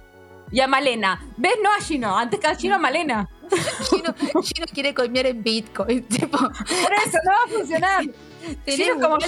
Y 0.51 0.59
a 0.61 0.67
Malena. 0.67 1.21
¿Ves? 1.35 1.55
No 1.61 1.69
a 1.71 1.81
Gino. 1.81 2.17
Antes 2.17 2.39
que 2.39 2.47
a 2.47 2.55
Gino, 2.55 2.75
a 2.75 2.79
Malena. 2.79 3.29
Gino, 3.89 4.65
quiere 4.73 4.93
comer 4.93 5.27
en 5.27 5.43
Bitcoin. 5.43 6.03
Por 6.07 6.19
eso 6.19 7.17
no 7.23 7.31
va 7.31 7.43
a 7.45 7.57
funcionar. 7.57 8.05
Chino 8.65 8.99
como 8.99 9.17
yo, 9.19 9.27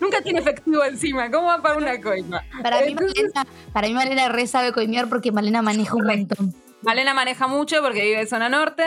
nunca, 0.00 0.20
tiene 0.22 0.40
efectivo 0.40 0.84
encima. 0.84 1.30
¿Cómo 1.30 1.46
va 1.46 1.62
para 1.62 1.76
una 1.76 2.00
coima? 2.00 2.42
Para, 2.62 2.82
mí, 2.82 2.94
Malena, 2.94 3.46
para 3.72 3.88
mí 3.88 3.94
Malena 3.94 4.28
re 4.28 4.46
sabe 4.46 4.72
coimear 4.72 5.08
porque 5.08 5.32
Malena 5.32 5.62
maneja 5.62 5.94
un 5.94 6.06
montón. 6.06 6.54
Malena 6.84 7.14
maneja 7.14 7.46
mucho 7.46 7.82
porque 7.82 8.02
vive 8.02 8.20
en 8.20 8.28
zona 8.28 8.48
norte, 8.48 8.84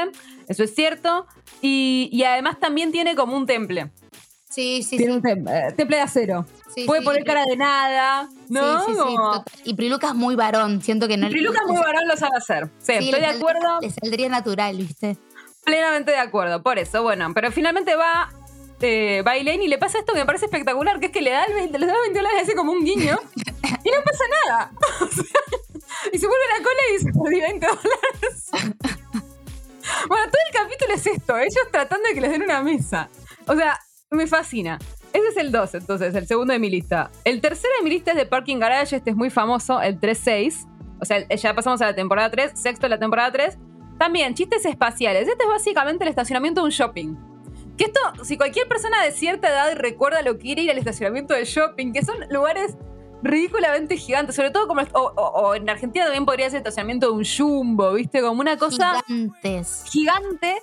eso 0.47 0.63
es 0.63 0.73
cierto. 0.73 1.25
Y, 1.61 2.23
además 2.23 2.59
también 2.59 2.91
tiene 2.91 3.15
como 3.15 3.35
un 3.35 3.45
temple. 3.45 3.91
Sí, 4.49 4.83
sí, 4.83 4.97
tiene 4.97 5.13
sí. 5.13 5.19
Un 5.19 5.47
eh, 5.47 5.73
temple, 5.75 5.97
de 5.97 6.01
acero. 6.01 6.45
Puede 6.85 7.01
poner 7.01 7.23
cara 7.23 7.43
de 7.45 7.57
nada, 7.57 8.29
¿no? 8.49 8.85
Sí, 8.85 8.93
sí, 8.93 8.99
sí. 8.99 9.69
Y 9.69 9.73
Priluca 9.73 10.07
es 10.09 10.15
muy 10.15 10.35
varón, 10.35 10.81
siento 10.81 11.07
que 11.07 11.17
no. 11.17 11.27
Priluca 11.27 11.59
es 11.65 11.71
muy 11.71 11.81
varón, 11.81 12.07
lo 12.07 12.15
sabe 12.15 12.37
hacer. 12.37 12.69
Sí, 12.79 12.93
estoy 12.93 13.19
de 13.19 13.25
acuerdo. 13.25 13.79
Le 13.81 13.89
saldría 13.91 14.29
natural, 14.29 14.77
¿viste? 14.77 15.17
Plenamente 15.63 16.11
de 16.11 16.19
acuerdo, 16.19 16.61
por 16.63 16.79
eso, 16.79 17.03
bueno. 17.03 17.31
Pero 17.33 17.51
finalmente 17.51 17.95
va 17.95 18.29
eh, 18.81 19.23
y 19.61 19.67
le 19.67 19.77
pasa 19.77 19.99
esto 19.99 20.13
que 20.13 20.19
me 20.19 20.25
parece 20.25 20.45
espectacular, 20.45 20.99
que 20.99 21.07
es 21.07 21.11
que 21.11 21.21
le 21.21 21.31
da, 21.31 21.45
el 21.45 21.53
20, 21.53 21.79
le 21.79 21.85
da 21.85 21.93
20 22.01 22.19
dólares 22.19 22.41
así 22.43 22.53
como 22.53 22.71
un 22.71 22.83
guiño 22.83 23.17
y 23.83 23.89
no 23.89 24.03
pasa 24.03 24.23
nada. 24.45 24.71
y 26.13 26.17
se 26.17 26.27
vuelve 26.27 26.43
la 26.57 26.63
cola 26.63 26.79
y 26.89 26.93
dice, 26.93 27.11
20 27.13 27.67
dólares. 27.67 28.49
bueno, 30.07 30.25
todo 30.25 30.41
el 30.47 30.53
capítulo 30.53 30.93
es 30.93 31.07
esto, 31.07 31.37
ellos 31.37 31.67
tratando 31.71 32.07
de 32.07 32.13
que 32.13 32.21
les 32.21 32.31
den 32.31 32.43
una 32.43 32.61
mesa. 32.61 33.09
O 33.47 33.55
sea, 33.55 33.79
me 34.11 34.27
fascina. 34.27 34.79
Ese 35.13 35.27
es 35.29 35.37
el 35.37 35.51
2, 35.51 35.75
entonces, 35.75 36.13
el 36.13 36.27
segundo 36.27 36.53
de 36.53 36.59
mi 36.59 36.69
lista. 36.69 37.09
El 37.23 37.41
tercero 37.41 37.73
de 37.77 37.83
mi 37.83 37.89
lista 37.89 38.11
es 38.11 38.17
de 38.17 38.25
Parking 38.25 38.59
Garage, 38.59 38.95
este 38.95 39.11
es 39.11 39.15
muy 39.15 39.29
famoso, 39.29 39.81
el 39.81 39.99
3-6. 39.99 40.67
O 40.99 41.05
sea, 41.05 41.27
ya 41.27 41.53
pasamos 41.55 41.81
a 41.81 41.85
la 41.85 41.95
temporada 41.95 42.29
3, 42.29 42.51
sexto 42.53 42.85
de 42.85 42.89
la 42.89 42.99
temporada 42.99 43.31
3. 43.31 43.57
También, 43.97 44.35
chistes 44.35 44.65
espaciales. 44.65 45.27
Este 45.27 45.43
es 45.43 45.49
básicamente 45.49 46.03
el 46.03 46.09
estacionamiento 46.09 46.61
de 46.61 46.65
un 46.65 46.71
shopping. 46.71 47.15
Que 47.77 47.85
esto, 47.85 47.99
si 48.23 48.37
cualquier 48.37 48.67
persona 48.67 49.03
de 49.03 49.11
cierta 49.11 49.49
edad 49.49 49.75
recuerda 49.75 50.21
lo 50.21 50.37
que 50.37 50.53
era 50.53 50.61
ir 50.61 50.71
al 50.71 50.77
estacionamiento 50.77 51.33
del 51.33 51.45
shopping, 51.45 51.93
que 51.93 52.03
son 52.03 52.15
lugares 52.29 52.75
ridículamente 53.23 53.97
gigantes, 53.97 54.35
sobre 54.35 54.51
todo 54.51 54.67
como 54.67 54.81
o, 54.93 55.55
en 55.55 55.69
Argentina 55.69 56.05
también 56.05 56.25
podría 56.25 56.49
ser 56.49 56.57
estacionamiento 56.57 57.07
de 57.07 57.13
un 57.13 57.25
jumbo, 57.25 57.93
¿viste? 57.93 58.21
Como 58.21 58.41
una 58.41 58.57
cosa 58.57 59.03
Gigantes. 59.05 59.83
gigante. 59.89 60.61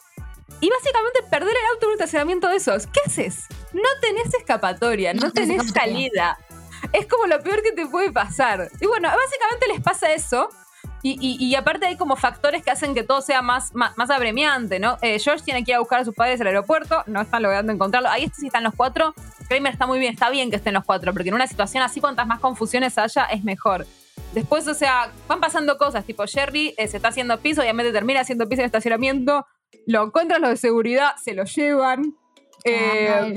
Y 0.60 0.70
básicamente 0.70 1.22
perder 1.30 1.50
el 1.50 1.72
auto 1.72 1.86
en 1.86 1.88
un 1.88 1.92
estacionamiento 1.94 2.48
de 2.48 2.56
esos. 2.56 2.86
¿Qué 2.86 3.00
haces? 3.06 3.46
No 3.72 3.88
tenés 4.00 4.32
escapatoria, 4.34 5.12
no, 5.12 5.30
tenés 5.32 5.70
salida. 5.70 6.38
Es 6.92 7.06
como 7.06 7.26
lo 7.26 7.42
peor 7.42 7.62
que 7.62 7.72
te 7.72 7.86
puede 7.86 8.12
pasar. 8.12 8.70
Y 8.80 8.86
bueno, 8.86 9.08
básicamente 9.08 9.66
les 9.68 9.80
pasa 9.80 10.12
eso. 10.12 10.48
Y, 11.06 11.54
aparte 11.54 11.84
hay 11.84 11.98
como 11.98 12.16
factores 12.16 12.62
que 12.62 12.70
hacen 12.70 12.94
que 12.94 13.02
todo 13.02 13.20
sea 13.20 13.42
más, 13.42 13.74
más, 13.74 14.10
apremiante, 14.10 14.80
¿no? 14.80 14.96
Eh, 15.02 15.18
George 15.18 15.44
tiene 15.44 15.62
que 15.62 15.72
ir 15.72 15.74
a 15.76 15.80
buscar 15.80 16.00
a 16.00 16.04
sus 16.06 16.14
padres 16.14 16.40
al 16.40 16.46
aeropuerto, 16.46 17.02
no 17.06 17.20
están 17.20 17.42
logrando 17.42 17.72
encontrarlo. 17.72 18.08
Ahí 18.08 18.30
sí 18.34 18.46
están 18.46 18.64
los 18.64 18.74
cuatro. 18.74 19.14
Kramer 19.46 19.70
está 19.70 19.86
muy 19.86 19.98
bien, 19.98 20.14
está 20.14 20.30
bien 20.30 20.48
que 20.48 20.56
estén 20.56 20.72
los 20.72 20.82
cuatro, 20.82 21.12
porque 21.12 21.28
en 21.28 21.34
una 21.34 21.46
situación 21.46 21.82
así, 21.82 22.00
cuantas 22.00 22.26
más 22.26 22.40
confusiones 22.40 22.96
haya, 22.96 23.26
es 23.26 23.44
mejor. 23.44 23.86
Después, 24.32 24.66
o 24.66 24.72
sea, 24.72 25.12
van 25.28 25.40
pasando 25.40 25.76
cosas, 25.76 26.06
tipo 26.06 26.24
Jerry 26.26 26.74
eh, 26.78 26.88
se 26.88 26.96
está 26.96 27.08
haciendo 27.08 27.38
piso, 27.38 27.60
obviamente 27.60 27.92
termina 27.92 28.20
haciendo 28.20 28.48
piso 28.48 28.62
en 28.62 28.66
estacionamiento, 28.66 29.46
lo 29.86 30.04
encuentran 30.04 30.40
los 30.40 30.50
de 30.50 30.56
seguridad, 30.56 31.16
se 31.22 31.34
lo 31.34 31.44
llevan. 31.44 32.16
Eh, 32.66 33.34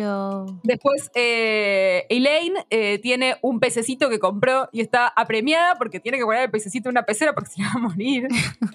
después, 0.63 1.11
eh, 1.13 2.05
Elaine 2.09 2.65
eh, 2.69 2.97
tiene 2.99 3.37
un 3.41 3.59
pececito 3.59 4.09
que 4.09 4.19
compró 4.19 4.69
y 4.71 4.79
está 4.79 5.07
apremiada 5.07 5.75
porque 5.75 5.99
tiene 5.99 6.17
que 6.17 6.23
poner 6.23 6.43
el 6.43 6.51
pececito 6.51 6.87
en 6.87 6.93
una 6.93 7.03
pecera 7.03 7.33
porque 7.33 7.49
se 7.53 7.61
le 7.61 7.67
va 7.67 7.73
a 7.75 7.79
morir. 7.79 8.27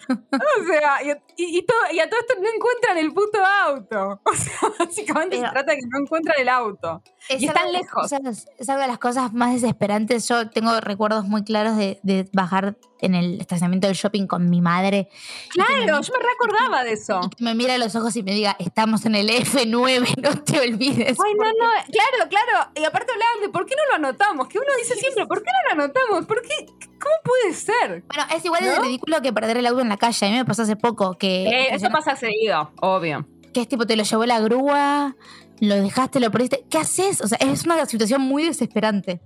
o 0.09 0.66
sea, 0.66 1.03
y, 1.38 1.62
todo, 1.62 1.78
y, 1.90 2.00
a 2.00 2.11
todo 2.11 2.20
esto 2.20 2.34
no 2.40 2.48
encuentran 2.55 2.98
el 2.98 3.12
puto 3.12 3.38
auto. 3.44 4.20
O 4.32 4.34
sea, 4.34 4.72
básicamente 4.78 5.36
se 5.36 5.42
trata 5.42 5.72
de 5.72 5.78
que 5.78 5.86
no 5.88 6.00
encuentran 6.00 6.40
el 6.40 6.48
auto. 6.48 7.03
y 7.28 7.46
están 7.46 7.70
lejos. 7.72 8.11
Es 8.59 8.68
una 8.68 8.78
de 8.78 8.88
las 8.88 8.98
cosas 8.98 9.32
más 9.32 9.53
desesperantes. 9.53 10.26
Yo 10.26 10.48
tengo 10.50 10.80
recuerdos 10.80 11.26
muy 11.26 11.44
claros 11.44 11.76
de, 11.76 12.00
de 12.03 12.28
bajar 12.32 12.76
en 13.03 13.14
el 13.14 13.40
estacionamiento 13.40 13.88
del 13.88 13.96
shopping 13.96 14.26
con 14.26 14.48
mi 14.48 14.62
madre. 14.62 15.09
Claro, 15.50 16.00
yo 16.00 16.12
me 16.12 16.24
recordaba 16.24 16.84
de 16.84 16.92
eso. 16.92 17.20
que 17.36 17.44
me 17.44 17.55
mira 17.55 17.74
a 17.74 17.78
los 17.78 17.94
ojos 17.94 18.16
y 18.16 18.22
me 18.22 18.32
diga, 18.32 18.57
estamos 18.59 19.05
en 19.05 19.16
el 19.16 19.28
F9, 19.28 20.22
no 20.22 20.41
te 20.45 20.61
olvides. 20.61 21.18
Ay, 21.24 21.34
no, 21.34 21.45
no, 21.45 21.70
claro, 21.90 22.28
claro. 22.28 22.70
Y 22.74 22.84
aparte 22.84 23.12
hablaban 23.12 23.40
de 23.40 23.49
por 23.49 23.66
qué 23.66 23.74
no 23.76 23.82
lo 23.88 24.07
anotamos, 24.07 24.49
que 24.49 24.59
uno 24.59 24.68
dice 24.78 24.95
siempre, 24.95 25.26
¿por 25.26 25.43
qué 25.43 25.51
no 25.51 25.76
lo 25.76 25.82
anotamos? 25.82 26.26
¿Por 26.26 26.43
qué? 26.43 26.66
¿Cómo 26.66 27.14
puede 27.24 27.55
ser? 27.55 28.05
Bueno, 28.07 28.24
es 28.34 28.45
igual 28.45 28.62
de 28.62 28.78
ridículo 28.78 29.20
que 29.22 29.32
perder 29.32 29.57
el 29.57 29.66
auto 29.66 29.80
en 29.80 29.88
la 29.88 29.97
calle. 29.97 30.26
A 30.26 30.30
mí 30.30 30.36
me 30.36 30.45
pasó 30.45 30.62
hace 30.62 30.76
poco 30.76 31.14
que... 31.18 31.45
Eh, 31.49 31.74
eso 31.74 31.88
pasa 31.90 32.16
seguido, 32.16 32.70
obvio. 32.80 33.26
Que 33.53 33.62
es 33.62 33.68
tipo, 33.68 33.86
te 33.86 33.97
lo 33.97 34.03
llevó 34.03 34.24
la 34.24 34.40
grúa, 34.40 35.16
lo 35.61 35.74
dejaste, 35.76 36.20
lo 36.20 36.30
perdiste. 36.30 36.64
¿Qué 36.70 36.78
haces? 36.78 37.20
O 37.20 37.28
sea, 37.28 37.38
es 37.38 37.64
una 37.64 37.84
situación 37.86 38.20
muy 38.20 38.45
desesperante. 38.45 39.20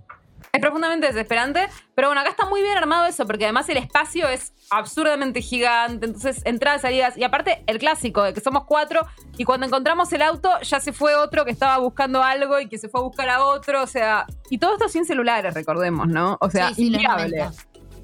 Es 0.53 0.61
profundamente 0.61 1.07
desesperante, 1.07 1.69
pero 1.95 2.09
bueno, 2.09 2.23
acá 2.23 2.31
está 2.31 2.47
muy 2.47 2.63
bien 2.63 2.77
armado 2.77 3.07
eso, 3.07 3.27
porque 3.27 3.45
además 3.45 3.69
el 3.69 3.77
espacio 3.77 4.27
es 4.29 4.55
absurdamente 4.71 5.41
gigante, 5.43 6.07
entonces 6.07 6.41
entradas, 6.45 6.83
salidas, 6.83 7.17
y 7.17 7.25
aparte 7.25 7.63
el 7.67 7.79
clásico 7.79 8.23
de 8.23 8.35
que 8.35 8.41
somos 8.41 8.65
cuatro, 8.65 9.01
y 9.37 9.45
cuando 9.45 9.67
encontramos 9.67 10.13
el 10.13 10.23
auto 10.23 10.51
ya 10.63 10.81
se 10.81 10.93
fue 10.93 11.15
otro 11.15 11.45
que 11.45 11.51
estaba 11.51 11.79
buscando 11.79 12.23
algo 12.23 12.59
y 12.61 12.69
que 12.69 12.79
se 12.79 12.89
fue 12.89 13.01
a 13.01 13.05
buscar 13.05 13.29
a 13.29 13.45
otro, 13.45 13.83
o 13.83 13.87
sea, 13.87 14.27
y 14.51 14.59
todo 14.59 14.75
esto 14.75 14.89
sin 14.89 15.05
celulares, 15.05 15.55
recordemos, 15.55 16.09
¿no? 16.09 16.37
O 16.41 16.51
sea, 16.51 16.75
sí, 16.75 16.87
inviable. 16.87 17.49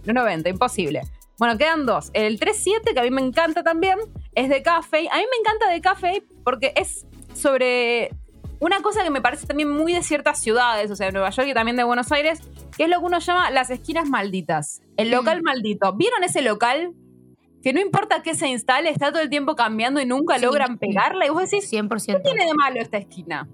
Los 0.05 0.15
90. 0.15 0.49
imposible. 0.49 1.03
Bueno, 1.39 1.57
quedan 1.59 1.87
dos. 1.87 2.11
El 2.13 2.39
3-7, 2.39 2.93
que 2.93 3.01
a 3.01 3.03
mí 3.03 3.11
me 3.11 3.23
encanta 3.23 3.63
también, 3.63 3.99
es 4.35 4.49
de 4.49 4.63
Café. 4.63 5.09
A 5.11 5.17
mí 5.17 5.25
me 5.31 5.37
encanta 5.41 5.69
de 5.69 5.81
Café 5.81 6.23
porque 6.45 6.73
es 6.77 7.07
sobre 7.35 8.11
una 8.63 8.81
cosa 8.81 9.03
que 9.03 9.11
me 9.11 9.21
parece 9.21 9.45
también 9.45 9.69
muy 9.69 9.93
de 9.93 10.05
ciertas 10.05 10.41
ciudades, 10.41 10.89
o 10.89 10.95
sea, 10.95 11.07
de 11.07 11.13
Nueva 11.13 11.31
York 11.31 11.49
y 11.49 11.53
también 11.53 11.77
de 11.77 11.83
Buenos 11.83 12.13
Aires, 12.13 12.41
que 12.77 12.85
es 12.85 12.89
lo 12.89 13.01
que 13.01 13.07
uno 13.07 13.19
llama 13.19 13.51
las 13.51 13.71
esquinas 13.71 14.09
malditas. 14.09 14.83
El 14.97 15.09
mm. 15.09 15.13
local 15.15 15.43
maldito. 15.43 15.93
¿Vieron 15.95 16.23
ese 16.23 16.43
local? 16.43 16.95
Que 17.61 17.73
no 17.73 17.81
importa 17.81 18.23
qué 18.23 18.35
se 18.35 18.47
instale, 18.47 18.91
está 18.91 19.11
todo 19.11 19.21
el 19.21 19.31
tiempo 19.31 19.57
cambiando 19.57 20.01
y 20.01 20.07
nunca 20.07 20.39
logran 20.39 20.79
pegarla. 20.79 21.27
Y 21.27 21.31
vos 21.31 21.51
decís, 21.51 21.73
100%. 21.73 22.07
¿qué 22.07 22.21
tiene 22.21 22.47
de 22.47 22.55
malo 22.55 22.81
esta 22.81 22.99
esquina? 22.99 23.49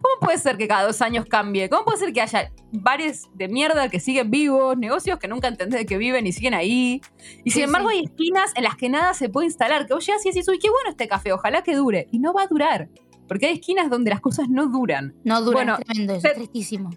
¿Cómo 0.00 0.20
puede 0.20 0.38
ser 0.38 0.56
que 0.56 0.68
cada 0.68 0.86
dos 0.86 1.02
años 1.02 1.26
cambie? 1.26 1.68
¿Cómo 1.68 1.84
puede 1.84 1.98
ser 1.98 2.12
que 2.12 2.20
haya 2.20 2.52
bares 2.70 3.28
de 3.34 3.48
mierda 3.48 3.88
que 3.88 3.98
siguen 3.98 4.30
vivos, 4.30 4.76
negocios 4.76 5.18
que 5.18 5.26
nunca 5.26 5.48
entendés 5.48 5.80
de 5.80 5.86
que 5.86 5.98
viven 5.98 6.24
y 6.24 6.32
siguen 6.32 6.54
ahí? 6.54 7.00
Y 7.42 7.50
sin 7.50 7.64
embargo 7.64 7.88
hay 7.88 8.04
esquinas 8.04 8.52
en 8.54 8.62
las 8.62 8.76
que 8.76 8.88
nada 8.88 9.12
se 9.14 9.28
puede 9.28 9.46
instalar, 9.46 9.88
que 9.88 9.94
vos 9.94 10.06
llegas 10.06 10.24
y 10.24 10.28
decís, 10.28 10.46
uy, 10.48 10.60
qué 10.60 10.70
bueno 10.70 10.90
este 10.90 11.08
café, 11.08 11.32
ojalá 11.32 11.62
que 11.62 11.74
dure. 11.74 12.06
Y 12.12 12.20
no 12.20 12.32
va 12.32 12.42
a 12.42 12.46
durar. 12.46 12.88
Porque 13.28 13.46
hay 13.46 13.54
esquinas 13.54 13.90
donde 13.90 14.10
las 14.10 14.20
cosas 14.20 14.48
no 14.48 14.68
duran. 14.68 15.14
No 15.24 15.40
duran, 15.40 15.66
bueno, 15.66 15.78
es 15.78 15.84
tremendo, 15.84 16.14
es 16.14 16.34
tristísimo. 16.34 16.90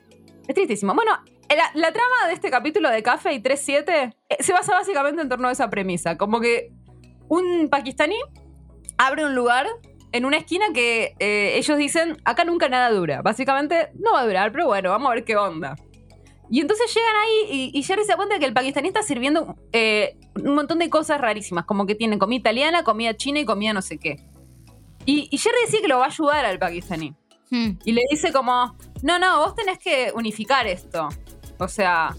Es 0.48 0.56
tristísimo. 0.56 0.94
Bueno, 0.94 1.12
la, 1.74 1.92
trama 1.92 2.28
de 2.28 2.34
este 2.34 2.50
capítulo 2.52 2.90
de 2.90 3.02
Café 3.02 3.34
y 3.34 3.42
3-7 3.42 4.16
eh, 4.30 4.38
se 4.40 4.54
basa 4.54 4.74
básicamente 4.74 5.22
en 5.22 5.30
torno 5.30 5.48
a 5.48 5.52
esa 5.52 5.70
premisa. 5.70 6.18
Como 6.18 6.40
que 6.40 6.72
un 7.28 7.70
pakistaní 7.70 8.16
abre 8.98 9.26
un 9.26 9.36
lugar 9.36 9.68
en 10.12 10.26
una 10.26 10.38
esquina 10.38 10.66
que 10.74 11.16
eh, 11.20 11.54
ellos 11.58 11.78
dicen, 11.78 12.18
acá 12.26 12.44
nunca 12.44 12.70
nada 12.70 12.90
dura. 12.92 13.22
Básicamente 13.22 13.90
no 13.96 14.14
va 14.14 14.22
a 14.22 14.26
durar, 14.26 14.52
pero 14.52 14.68
bueno, 14.68 14.90
vamos 14.90 15.12
a 15.12 15.16
ver 15.16 15.24
qué 15.24 15.38
onda. 15.38 15.76
Y 16.52 16.62
entonces 16.62 16.94
llegan 16.94 17.16
ahí 17.16 17.72
y, 17.74 17.84
Jerry 17.84 18.04
se 18.04 18.10
da 18.10 18.16
cuenta 18.16 18.40
que 18.40 18.46
el 18.46 18.54
pakistaní 18.54 18.88
está 18.88 19.04
sirviendo 19.04 19.56
eh, 19.72 20.18
un 20.36 20.56
montón 20.56 20.80
de 20.80 20.90
cosas 20.90 21.22
rarísimas, 21.22 21.66
como 21.66 21.86
que 21.86 21.94
tiene 21.94 22.18
comida 22.18 22.40
italiana, 22.40 22.84
comida 22.84 23.16
china 23.16 23.40
y 23.40 23.46
comida 23.46 23.72
no 23.74 23.84
sé 23.84 24.00
qué. 24.00 24.16
Y, 25.12 25.38
Jerry 25.40 25.56
decide 25.66 25.82
que 25.82 25.88
lo 25.88 25.98
va 25.98 26.06
a 26.06 26.10
ayudar 26.10 26.46
al 26.46 26.60
pakistaní. 26.60 27.16
Hmm. 27.50 27.80
Y 27.84 27.94
le 27.94 28.02
dice 28.12 28.32
como, 28.32 28.78
no, 29.02 29.18
no, 29.18 29.40
vos 29.40 29.56
tenés 29.56 29.80
que 29.80 30.12
unificar 30.14 30.68
esto. 30.68 31.10
O 31.58 31.68
sea, 31.68 32.16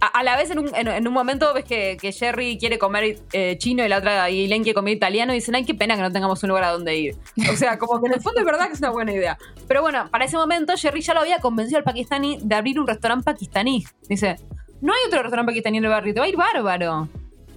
a, 0.00 0.22
la 0.24 0.36
vez 0.36 0.50
en 0.50 1.06
un, 1.06 1.12
momento 1.12 1.54
ves 1.54 1.64
que, 1.64 1.96
Jerry 2.12 2.58
quiere 2.58 2.76
comer 2.76 3.20
eh, 3.32 3.56
chino 3.58 3.84
y 3.84 3.88
la 3.88 3.98
otra 3.98 4.28
y 4.30 4.48
Len 4.48 4.64
quiere 4.64 4.74
comer 4.74 4.96
italiano 4.96 5.32
y 5.32 5.36
dicen, 5.36 5.54
ay, 5.54 5.64
qué 5.64 5.74
pena 5.74 5.94
que 5.94 6.02
no 6.02 6.10
tengamos 6.10 6.42
un 6.42 6.48
lugar 6.48 6.64
a 6.64 6.72
donde 6.72 6.96
ir. 6.96 7.16
O 7.52 7.56
sea, 7.56 7.78
como 7.78 8.00
que 8.00 8.08
en 8.08 8.14
el 8.14 8.20
fondo 8.20 8.40
es 8.40 8.46
verdad 8.46 8.66
que 8.66 8.72
es 8.72 8.80
una 8.80 8.90
buena 8.90 9.12
idea. 9.12 9.38
Pero 9.68 9.80
bueno, 9.80 10.08
para 10.10 10.24
ese 10.24 10.36
momento 10.36 10.72
Jerry 10.76 11.02
ya 11.02 11.14
lo 11.14 11.20
había 11.20 11.38
convencido 11.38 11.78
al 11.78 11.84
pakistaní 11.84 12.40
de 12.42 12.54
abrir 12.56 12.80
un 12.80 12.88
restaurante 12.88 13.24
pakistaní. 13.24 13.84
Dice, 14.08 14.36
no 14.80 14.92
hay 14.92 15.00
otro 15.06 15.22
restaurante 15.22 15.52
pakistaní 15.52 15.78
en 15.78 15.84
el 15.84 15.90
barrio, 15.90 16.14
te 16.14 16.18
va 16.18 16.26
a 16.26 16.28
ir 16.28 16.36
bárbaro. 16.36 17.08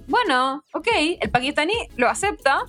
Bueno, 0.06 0.62
ok, 0.72 0.88
el 1.20 1.30
pakistaní 1.30 1.74
lo 1.96 2.08
acepta 2.08 2.64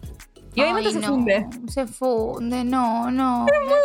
y 0.56 0.62
obviamente 0.62 0.92
se 0.92 1.02
funde. 1.02 1.48
Se 1.68 1.88
funde, 1.88 2.64
no, 2.64 3.12
no. 3.12 3.46
Es 3.48 3.60
muy 3.62 3.80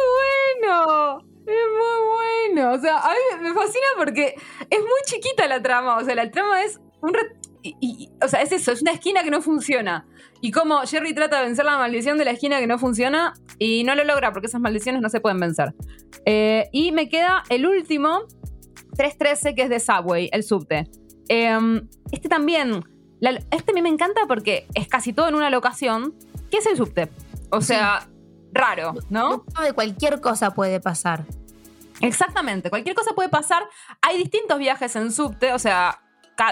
bueno. 0.62 1.18
Es 1.46 1.54
muy 1.54 2.54
bueno. 2.54 2.72
O 2.72 2.78
sea, 2.78 2.98
a 2.98 3.10
mí 3.10 3.42
me 3.42 3.54
fascina 3.54 3.86
porque 3.96 4.34
es 4.68 4.80
muy 4.80 5.00
chiquita 5.06 5.46
la 5.46 5.62
trama. 5.62 5.96
O 5.96 6.04
sea, 6.04 6.14
la 6.14 6.30
trama 6.30 6.62
es 6.62 6.80
un. 7.00 7.12
o 8.22 8.28
sea, 8.28 8.42
es 8.42 8.52
eso, 8.52 8.72
es 8.72 8.82
una 8.82 8.92
esquina 8.92 9.22
que 9.22 9.30
no 9.30 9.40
funciona. 9.40 10.06
Y 10.40 10.52
como 10.52 10.78
Jerry 10.80 11.14
trata 11.14 11.40
de 11.40 11.46
vencer 11.46 11.64
la 11.64 11.78
maldición 11.78 12.18
de 12.18 12.24
la 12.24 12.30
esquina 12.32 12.60
que 12.60 12.66
no 12.66 12.78
funciona 12.78 13.34
y 13.58 13.82
no 13.84 13.94
lo 13.94 14.04
logra 14.04 14.32
porque 14.32 14.46
esas 14.46 14.60
maldiciones 14.60 15.02
no 15.02 15.08
se 15.08 15.20
pueden 15.20 15.40
vencer. 15.40 15.74
Eh, 16.26 16.68
y 16.72 16.92
me 16.92 17.08
queda 17.08 17.42
el 17.48 17.66
último, 17.66 18.26
313, 18.96 19.54
que 19.54 19.62
es 19.62 19.68
de 19.68 19.80
Subway, 19.80 20.28
el 20.32 20.44
subte. 20.44 20.88
Em, 21.28 21.88
este 22.12 22.28
también, 22.28 22.84
este 23.50 23.72
a 23.72 23.74
mí 23.74 23.82
me 23.82 23.88
encanta 23.88 24.22
porque 24.26 24.66
es 24.74 24.88
casi 24.88 25.12
todo 25.12 25.28
en 25.28 25.34
una 25.34 25.50
locación, 25.50 26.14
que 26.50 26.58
es 26.58 26.66
el 26.66 26.76
subte. 26.76 27.08
O 27.50 27.60
sea, 27.60 28.08
raro, 28.52 28.94
¿no? 29.10 29.44
De 29.62 29.72
cualquier 29.72 30.20
cosa 30.20 30.52
puede 30.52 30.80
pasar. 30.80 31.24
Exactamente, 32.00 32.70
cualquier 32.70 32.94
cosa 32.94 33.12
puede 33.14 33.28
pasar. 33.28 33.64
Hay 34.02 34.18
distintos 34.18 34.58
viajes 34.58 34.94
en 34.96 35.12
subte, 35.12 35.52
o 35.52 35.58
sea, 35.58 36.00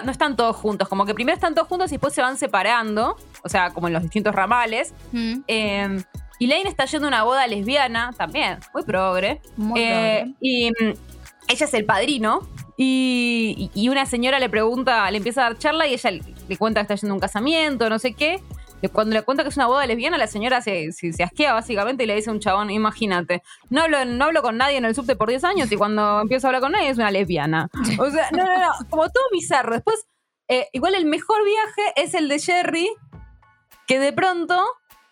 no 0.05 0.11
están 0.11 0.37
todos 0.37 0.57
juntos, 0.57 0.89
como 0.89 1.07
que 1.07 1.15
primero 1.15 1.35
están 1.35 1.55
todos 1.55 1.69
juntos 1.69 1.91
y 1.91 1.95
después 1.95 2.13
se 2.13 2.23
van 2.23 2.37
separando, 2.37 3.17
o 3.43 3.49
sea, 3.49 3.71
como 3.71 3.87
en 3.87 3.93
los 3.93 4.03
distintos 4.03 4.35
ramales. 4.35 4.93
Mm. 5.13 5.39
Em, 5.47 6.03
y 6.39 6.49
Lane 6.49 6.69
está 6.69 6.85
yendo 6.87 7.07
a 7.07 7.09
una 7.09 7.23
boda 7.23 7.47
lesbiana, 7.47 8.13
también, 8.17 8.59
muy 8.75 8.83
progre. 8.83 9.41
Muy 9.57 9.81
eh, 9.81 10.35
Y 10.41 10.71
mm, 10.71 10.95
ella 11.49 11.67
es 11.67 11.75
el 11.75 11.85
padrino. 11.85 12.49
Y, 12.77 13.71
y, 13.75 13.89
una 13.89 14.05
señora 14.05 14.39
le 14.39 14.51
pregunta, 14.51 15.11
le 15.11 15.17
empieza 15.17 15.41
a 15.41 15.45
dar 15.45 15.59
charla 15.59 15.87
y 15.87 15.95
ella 15.95 16.11
le 16.11 16.59
cuenta 16.59 16.81
que 16.81 16.93
está 16.93 16.95
yendo 16.97 17.15
a 17.15 17.17
un 17.17 17.21
casamiento, 17.21 17.89
no 17.89 17.99
sé 17.99 18.13
qué 18.13 18.43
cuando 18.89 19.15
le 19.15 19.23
cuenta 19.23 19.43
que 19.43 19.51
es 19.51 19.57
una 19.57 19.67
boda 19.67 19.87
lesbiana, 19.87 20.19
la 20.19 20.27
señora 20.27 20.61
se, 20.61 20.93
se, 20.93 21.23
asquea 21.23 21.53
básicamente 21.53 22.05
y 22.05 22.07
le 22.07 22.15
dice 22.15 22.31
a 22.31 22.33
un 22.33 22.41
chabón, 22.41 22.71
imagínate, 22.71 23.43
no 23.71 23.83
hablo, 23.83 24.05
no 24.05 24.25
hablo 24.25 24.43
con 24.43 24.57
nadie 24.57 24.77
en 24.79 24.85
el 24.85 24.95
subte 24.95 25.17
por 25.17 25.29
10 25.29 25.45
años 25.45 25.73
y 25.73 25.77
cuando 25.77 26.21
empiezo 26.21 26.47
a 26.47 26.49
hablar 26.49 26.63
con 26.63 26.73
nadie 26.73 26.89
es 26.89 26.99
una 26.99 27.11
lesbiana. 27.11 27.69
O 27.99 28.11
sea, 28.11 28.31
no, 28.33 28.45
no, 28.45 28.59
no, 28.59 28.73
como 28.91 29.09
todo 29.09 29.25
bizarro. 29.33 29.75
Después, 29.75 30.07
eh, 30.49 30.69
igual 30.73 30.95
el 30.95 31.07
mejor 31.07 31.45
viaje 31.45 31.93
es 31.97 32.15
el 32.15 32.29
de 32.29 32.39
Jerry, 32.39 32.89
que 33.87 33.99
de 33.99 34.13
pronto 34.13 34.65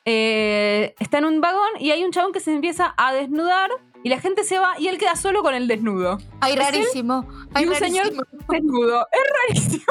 eh, 0.05 0.95
está 1.01 1.19
en 1.19 1.25
un 1.25 1.41
vagón 1.41 1.71
y 1.81 1.91
hay 1.91 2.05
un 2.05 2.13
chabón 2.13 2.33
que 2.33 2.41
se 2.41 2.53
empieza 2.53 2.95
a 2.97 3.13
desnudar 3.13 3.71
y 4.05 4.11
la 4.11 4.21
gente 4.21 4.45
se 4.45 4.59
va 4.59 4.79
y 4.79 4.89
él 4.89 4.99
queda 4.99 5.17
solo 5.17 5.43
con 5.43 5.55
el 5.55 5.67
desnudo. 5.67 6.19
Ay, 6.41 6.55
rarísimo. 6.57 7.27
y 7.59 7.65
un 7.65 7.75
señor 7.75 8.13
desnudo. 8.51 9.07
Es 9.11 9.23
rarísimo. 9.49 9.85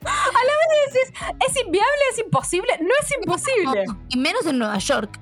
a 0.00 0.44
la 0.44 0.52
vez 0.58 0.92
decís, 0.92 1.12
¿es 1.46 1.56
inviable? 1.62 2.02
¿Es 2.10 2.18
imposible? 2.20 2.72
No 2.80 2.94
es 3.02 3.14
imposible. 3.20 3.84
y 4.08 4.16
menos 4.16 4.46
en 4.46 4.58
Nueva 4.58 4.78
York. 4.78 5.20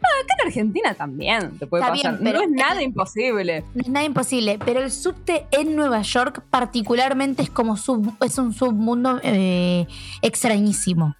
No, 0.00 0.08
acá 0.22 0.34
en 0.38 0.46
Argentina 0.46 0.94
también 0.94 1.58
te 1.58 1.66
puede 1.66 1.82
pasar. 1.82 2.20
no 2.20 2.30
es 2.30 2.50
nada 2.50 2.80
imposible. 2.80 3.64
No 3.74 3.82
es 3.82 3.88
nada 3.88 4.06
imposible, 4.06 4.60
pero 4.64 4.80
el 4.80 4.92
subte 4.92 5.48
en 5.50 5.74
Nueva 5.74 6.02
York 6.02 6.40
particularmente 6.50 7.42
es 7.42 7.50
como 7.50 7.74
es 7.74 8.38
un 8.38 8.52
submundo 8.52 9.18
eh, 9.24 9.88
extrañísimo. 10.22 11.16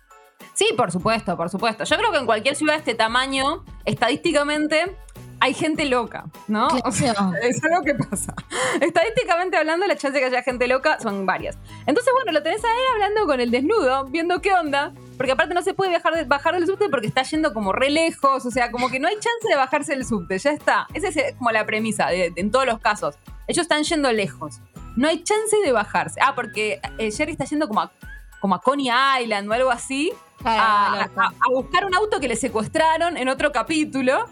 Sí, 0.52 0.68
por 0.76 0.92
supuesto, 0.92 1.36
por 1.36 1.50
supuesto. 1.50 1.82
Yo 1.82 1.96
creo 1.96 2.12
que 2.12 2.18
en 2.18 2.26
cualquier 2.26 2.54
ciudad 2.54 2.74
de 2.74 2.78
este 2.78 2.94
tamaño, 2.94 3.64
estadísticamente, 3.84 4.96
hay 5.44 5.52
gente 5.52 5.84
loca, 5.84 6.24
¿no? 6.48 6.68
O 6.84 6.90
sea, 6.90 7.12
es 7.42 7.62
algo 7.62 7.82
que 7.84 7.94
pasa. 7.94 8.34
Estadísticamente 8.80 9.58
hablando, 9.58 9.86
la 9.86 9.94
chance 9.94 10.14
de 10.14 10.20
que 10.20 10.34
haya 10.34 10.42
gente 10.42 10.66
loca 10.66 10.98
son 11.00 11.26
varias. 11.26 11.58
Entonces, 11.86 12.14
bueno, 12.14 12.32
lo 12.32 12.42
tenés 12.42 12.64
a 12.64 12.68
él 12.68 12.84
hablando 12.94 13.26
con 13.26 13.40
el 13.40 13.50
desnudo, 13.50 14.06
viendo 14.06 14.40
qué 14.40 14.54
onda. 14.54 14.94
Porque 15.18 15.32
aparte 15.32 15.52
no 15.52 15.60
se 15.60 15.74
puede 15.74 15.92
bajar, 15.92 16.24
bajar 16.24 16.54
del 16.54 16.66
subte 16.66 16.88
porque 16.88 17.08
está 17.08 17.24
yendo 17.24 17.52
como 17.52 17.72
re 17.72 17.90
lejos. 17.90 18.46
O 18.46 18.50
sea, 18.50 18.70
como 18.70 18.88
que 18.88 18.98
no 18.98 19.06
hay 19.06 19.16
chance 19.16 19.46
de 19.46 19.54
bajarse 19.54 19.92
del 19.92 20.06
subte. 20.06 20.38
Ya 20.38 20.50
está. 20.50 20.86
Esa 20.94 21.08
es 21.08 21.34
como 21.36 21.50
la 21.50 21.66
premisa 21.66 22.10
en 22.10 22.50
todos 22.50 22.64
los 22.64 22.78
casos. 22.78 23.16
Ellos 23.46 23.64
están 23.64 23.82
yendo 23.82 24.10
lejos. 24.12 24.60
No 24.96 25.08
hay 25.08 25.22
chance 25.24 25.56
de 25.62 25.72
bajarse. 25.72 26.20
Ah, 26.22 26.34
porque 26.34 26.80
eh, 26.96 27.12
Jerry 27.12 27.32
está 27.32 27.44
yendo 27.44 27.68
como 27.68 27.82
a, 27.82 27.92
como 28.40 28.54
a 28.54 28.62
Coney 28.62 28.88
Island 29.20 29.50
o 29.50 29.52
algo 29.52 29.70
así. 29.70 30.10
a, 30.42 31.06
buscar 31.50 31.84
un 31.84 31.94
auto 31.94 32.18
que 32.18 32.28
le 32.28 32.36
secuestraron 32.36 33.18
en 33.18 33.28
otro 33.28 33.52
capítulo. 33.52 34.26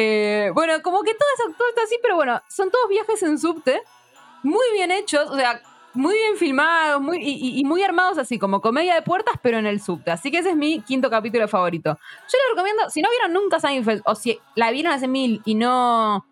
Eh, 0.00 0.52
bueno, 0.54 0.80
como 0.80 1.02
que 1.02 1.12
todo, 1.12 1.52
todo 1.58 1.68
está 1.70 1.82
así, 1.82 1.98
pero 2.00 2.14
bueno, 2.14 2.40
son 2.48 2.70
todos 2.70 2.88
viajes 2.88 3.20
en 3.24 3.36
subte, 3.36 3.82
muy 4.44 4.64
bien 4.72 4.92
hechos, 4.92 5.28
o 5.28 5.34
sea, 5.34 5.60
muy 5.92 6.14
bien 6.14 6.36
filmados 6.36 7.02
muy, 7.02 7.18
y, 7.20 7.64
muy 7.64 7.82
armados 7.82 8.16
así, 8.16 8.38
como 8.38 8.60
comedia 8.60 8.94
de 8.94 9.02
puertas, 9.02 9.34
pero 9.42 9.58
en 9.58 9.66
el 9.66 9.80
subte. 9.80 10.12
Así 10.12 10.30
que 10.30 10.38
ese 10.38 10.50
es 10.50 10.56
mi 10.56 10.82
quinto 10.82 11.10
capítulo 11.10 11.48
favorito. 11.48 11.98
Yo 12.32 12.38
les 12.38 12.54
recomiendo, 12.54 12.88
si 12.90 13.02
no 13.02 13.10
vieron 13.10 13.32
nunca 13.32 13.58
Seinfeld, 13.58 14.02
o 14.04 14.14
si 14.14 14.38
la 14.54 14.70
vieron 14.70 14.92
hace 14.92 15.08
mil 15.08 15.42
y 15.44 15.56
no, 15.56 16.24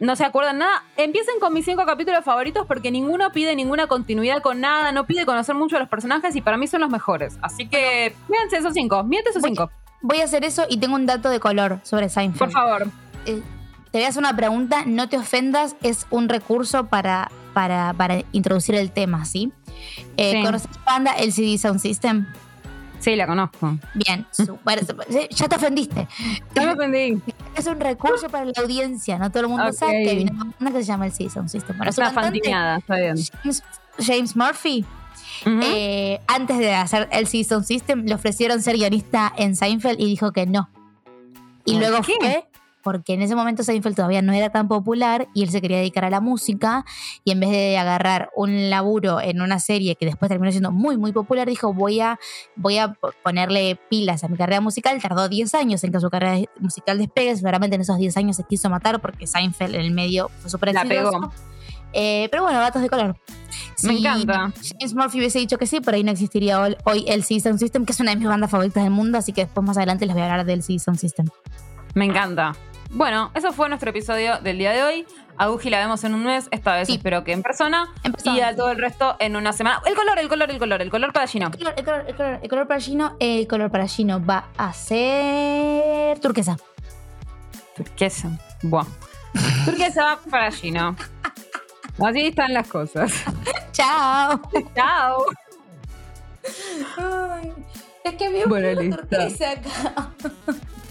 no 0.00 0.16
se 0.16 0.24
acuerdan 0.24 0.56
nada, 0.56 0.82
empiecen 0.96 1.38
con 1.38 1.52
mis 1.52 1.66
cinco 1.66 1.84
capítulos 1.84 2.24
favoritos 2.24 2.66
porque 2.66 2.90
ninguno 2.90 3.30
pide 3.30 3.54
ninguna 3.54 3.88
continuidad 3.88 4.40
con 4.40 4.62
nada, 4.62 4.90
no 4.90 5.04
pide 5.04 5.26
conocer 5.26 5.54
mucho 5.54 5.76
a 5.76 5.80
los 5.80 5.90
personajes 5.90 6.34
y 6.34 6.40
para 6.40 6.56
mí 6.56 6.66
son 6.66 6.80
los 6.80 6.88
mejores. 6.88 7.38
Así 7.42 7.68
que, 7.68 8.16
fíjense 8.26 8.56
esos 8.56 8.72
cinco, 8.72 9.04
miente 9.04 9.28
esos 9.28 9.42
cinco. 9.42 9.70
Voy 10.00 10.22
a 10.22 10.24
hacer 10.24 10.44
eso 10.46 10.64
y 10.70 10.78
tengo 10.78 10.94
un 10.94 11.04
dato 11.04 11.28
de 11.28 11.40
color 11.40 11.80
sobre 11.82 12.08
Seinfeld. 12.08 12.38
Por 12.38 12.50
favor. 12.50 13.01
Eh, 13.26 13.42
te 13.90 13.98
voy 13.98 14.04
a 14.04 14.08
hacer 14.08 14.20
una 14.20 14.34
pregunta, 14.34 14.84
no 14.86 15.08
te 15.08 15.18
ofendas, 15.18 15.76
es 15.82 16.06
un 16.10 16.28
recurso 16.28 16.86
para, 16.86 17.30
para, 17.52 18.24
introducir 18.32 18.74
el 18.74 18.90
tema, 18.90 19.24
¿sí? 19.24 19.52
Eh, 20.16 20.42
¿Conoces 20.42 20.68
Panda 20.84 21.12
LCD 21.12 21.58
Sound 21.58 21.80
System? 21.80 22.26
Sí, 23.00 23.16
la 23.16 23.26
conozco. 23.26 23.76
Bien, 23.94 24.26
ya 25.30 25.48
te 25.48 25.56
ofendiste. 25.56 26.08
Ya 26.54 26.66
me 26.66 26.72
ofendí. 26.72 27.20
Es 27.56 27.66
un 27.66 27.80
recurso 27.80 28.28
para 28.30 28.46
la 28.46 28.52
audiencia, 28.58 29.18
no 29.18 29.30
todo 29.30 29.42
el 29.42 29.48
mundo 29.48 29.72
sabe 29.72 30.04
que 30.04 30.10
hay 30.10 30.26
una 30.60 30.70
que 30.70 30.78
se 30.78 30.84
llama 30.84 31.06
LCD 31.06 31.28
Sound 31.28 31.48
System. 31.48 31.76
Para 31.76 31.90
una 31.90 32.12
fantineada, 32.12 32.78
está 32.78 32.96
bien. 32.96 33.16
James, 33.98 34.36
Murphy 34.36 34.86
eh, 35.44 36.20
antes 36.26 36.58
de 36.58 36.74
hacer 36.74 37.08
el 37.12 37.26
Season 37.26 37.64
System, 37.64 38.04
le 38.04 38.14
ofrecieron 38.14 38.62
ser 38.62 38.76
guionista 38.76 39.32
en 39.36 39.56
Seinfeld 39.56 40.00
y 40.00 40.06
dijo 40.06 40.32
que 40.32 40.46
no. 40.46 40.68
Y 41.64 41.78
luego 41.78 42.02
fue 42.02 42.44
porque 42.82 43.14
en 43.14 43.22
ese 43.22 43.34
momento 43.34 43.62
Seinfeld 43.62 43.96
todavía 43.96 44.22
no 44.22 44.32
era 44.32 44.50
tan 44.50 44.68
popular 44.68 45.28
y 45.34 45.42
él 45.42 45.50
se 45.50 45.60
quería 45.60 45.78
dedicar 45.78 46.04
a 46.04 46.10
la 46.10 46.20
música 46.20 46.84
y 47.24 47.32
en 47.32 47.40
vez 47.40 47.50
de 47.50 47.78
agarrar 47.78 48.30
un 48.36 48.70
laburo 48.70 49.20
en 49.20 49.40
una 49.40 49.58
serie 49.58 49.96
que 49.96 50.06
después 50.06 50.28
terminó 50.28 50.50
siendo 50.50 50.72
muy 50.72 50.96
muy 50.96 51.12
popular, 51.12 51.48
dijo 51.48 51.72
voy 51.72 52.00
a, 52.00 52.18
voy 52.56 52.78
a 52.78 52.94
ponerle 53.22 53.78
pilas 53.88 54.24
a 54.24 54.28
mi 54.28 54.36
carrera 54.36 54.60
musical. 54.60 55.00
Tardó 55.00 55.28
10 55.28 55.54
años 55.54 55.84
en 55.84 55.92
que 55.92 56.00
su 56.00 56.10
carrera 56.10 56.46
musical 56.58 56.98
despegue, 56.98 57.36
seguramente 57.36 57.76
en 57.76 57.82
esos 57.82 57.98
10 57.98 58.16
años 58.16 58.36
se 58.36 58.44
quiso 58.44 58.68
matar 58.70 59.00
porque 59.00 59.26
Seinfeld 59.26 59.74
en 59.74 59.80
el 59.80 59.90
medio 59.90 60.30
fue 60.40 60.50
súper 60.50 60.74
La 60.74 60.84
pegó. 60.84 61.30
Eh, 61.92 62.28
pero 62.30 62.42
bueno, 62.42 62.58
datos 62.58 62.82
de 62.82 62.88
color. 62.88 63.16
Me 63.82 63.98
encanta. 63.98 64.52
James 64.78 64.94
Murphy 64.94 65.18
hubiese 65.18 65.38
dicho 65.38 65.58
que 65.58 65.66
sí, 65.66 65.80
pero 65.80 65.96
ahí 65.96 66.04
no 66.04 66.10
existiría 66.10 66.60
hoy 66.60 67.04
el 67.06 67.22
Season 67.22 67.58
System, 67.58 67.84
que 67.84 67.92
es 67.92 68.00
una 68.00 68.12
de 68.12 68.16
mis 68.16 68.28
bandas 68.28 68.50
favoritas 68.50 68.82
del 68.82 68.92
mundo, 68.92 69.18
así 69.18 69.32
que 69.32 69.44
después 69.44 69.66
más 69.66 69.76
adelante 69.76 70.06
les 70.06 70.14
voy 70.14 70.22
a 70.22 70.30
hablar 70.30 70.46
del 70.46 70.62
Season 70.62 70.96
System. 70.96 71.26
Me 71.94 72.06
encanta. 72.06 72.54
Bueno, 72.92 73.30
eso 73.34 73.52
fue 73.52 73.70
nuestro 73.70 73.88
episodio 73.88 74.38
del 74.40 74.58
día 74.58 74.72
de 74.72 74.82
hoy. 74.82 75.06
A 75.38 75.46
Guji 75.46 75.70
la 75.70 75.78
vemos 75.78 76.04
en 76.04 76.12
un 76.12 76.24
mes, 76.24 76.48
esta 76.50 76.76
vez 76.76 76.90
espero 76.90 77.24
que 77.24 77.32
en 77.32 77.42
persona, 77.42 77.88
Y 78.24 78.40
a 78.40 78.54
todo 78.54 78.70
el 78.70 78.78
resto 78.78 79.16
en 79.18 79.34
una 79.34 79.54
semana. 79.54 79.80
El 79.86 79.94
color, 79.94 80.18
el 80.18 80.28
color, 80.28 80.50
el 80.50 80.58
color, 80.58 80.82
el 80.82 80.90
color 80.90 81.12
para 81.12 81.26
Gino. 81.26 81.46
El 81.46 81.58
color, 81.58 81.74
el 81.78 81.84
color, 81.84 82.04
el 82.06 82.14
color, 82.14 82.40
el 82.42 82.48
color 82.50 82.68
para 82.68 82.80
Gino, 82.80 83.16
el 83.18 83.48
color 83.48 83.70
para 83.70 83.88
Gino 83.88 84.24
va 84.24 84.48
a 84.58 84.74
ser 84.74 86.20
turquesa. 86.20 86.58
Turquesa. 87.74 88.38
Buah. 88.62 88.84
turquesa 89.64 90.04
va 90.04 90.20
para 90.30 90.50
Gino. 90.52 90.94
Así 91.98 92.26
están 92.26 92.52
las 92.52 92.68
cosas. 92.68 93.10
Chao. 93.72 94.38
Chao. 94.76 95.24
es 98.04 98.14
que 98.16 98.28
me 98.28 98.44
bueno, 98.44 98.96
turquesa 98.96 99.52
acá. 99.52 100.10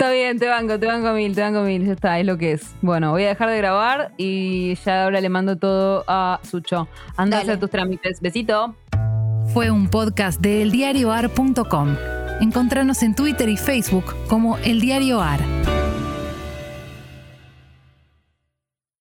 Está 0.00 0.12
bien, 0.12 0.38
te 0.38 0.48
banco, 0.48 0.80
te 0.80 0.86
banco 0.86 1.12
mil, 1.12 1.34
te 1.34 1.42
banco 1.42 1.60
mil, 1.60 1.84
ya 1.84 1.92
está, 1.92 2.18
es 2.18 2.24
lo 2.24 2.38
que 2.38 2.52
es. 2.52 2.74
Bueno, 2.80 3.10
voy 3.10 3.24
a 3.24 3.28
dejar 3.28 3.50
de 3.50 3.58
grabar 3.58 4.12
y 4.16 4.74
ya 4.76 5.04
ahora 5.04 5.20
le 5.20 5.28
mando 5.28 5.56
todo 5.56 6.04
a 6.08 6.40
Sucho. 6.42 6.88
Anda 7.18 7.36
a 7.36 7.40
hacer 7.42 7.60
tus 7.60 7.68
trámites. 7.68 8.22
Besito. 8.22 8.74
Fue 9.52 9.70
un 9.70 9.90
podcast 9.90 10.40
de 10.40 10.62
eldiarioar.com. 10.62 11.96
Encontranos 12.40 13.02
en 13.02 13.14
Twitter 13.14 13.50
y 13.50 13.58
Facebook 13.58 14.14
como 14.26 14.56
El 14.64 14.80
Diario 14.80 15.20
AR. 15.20 15.40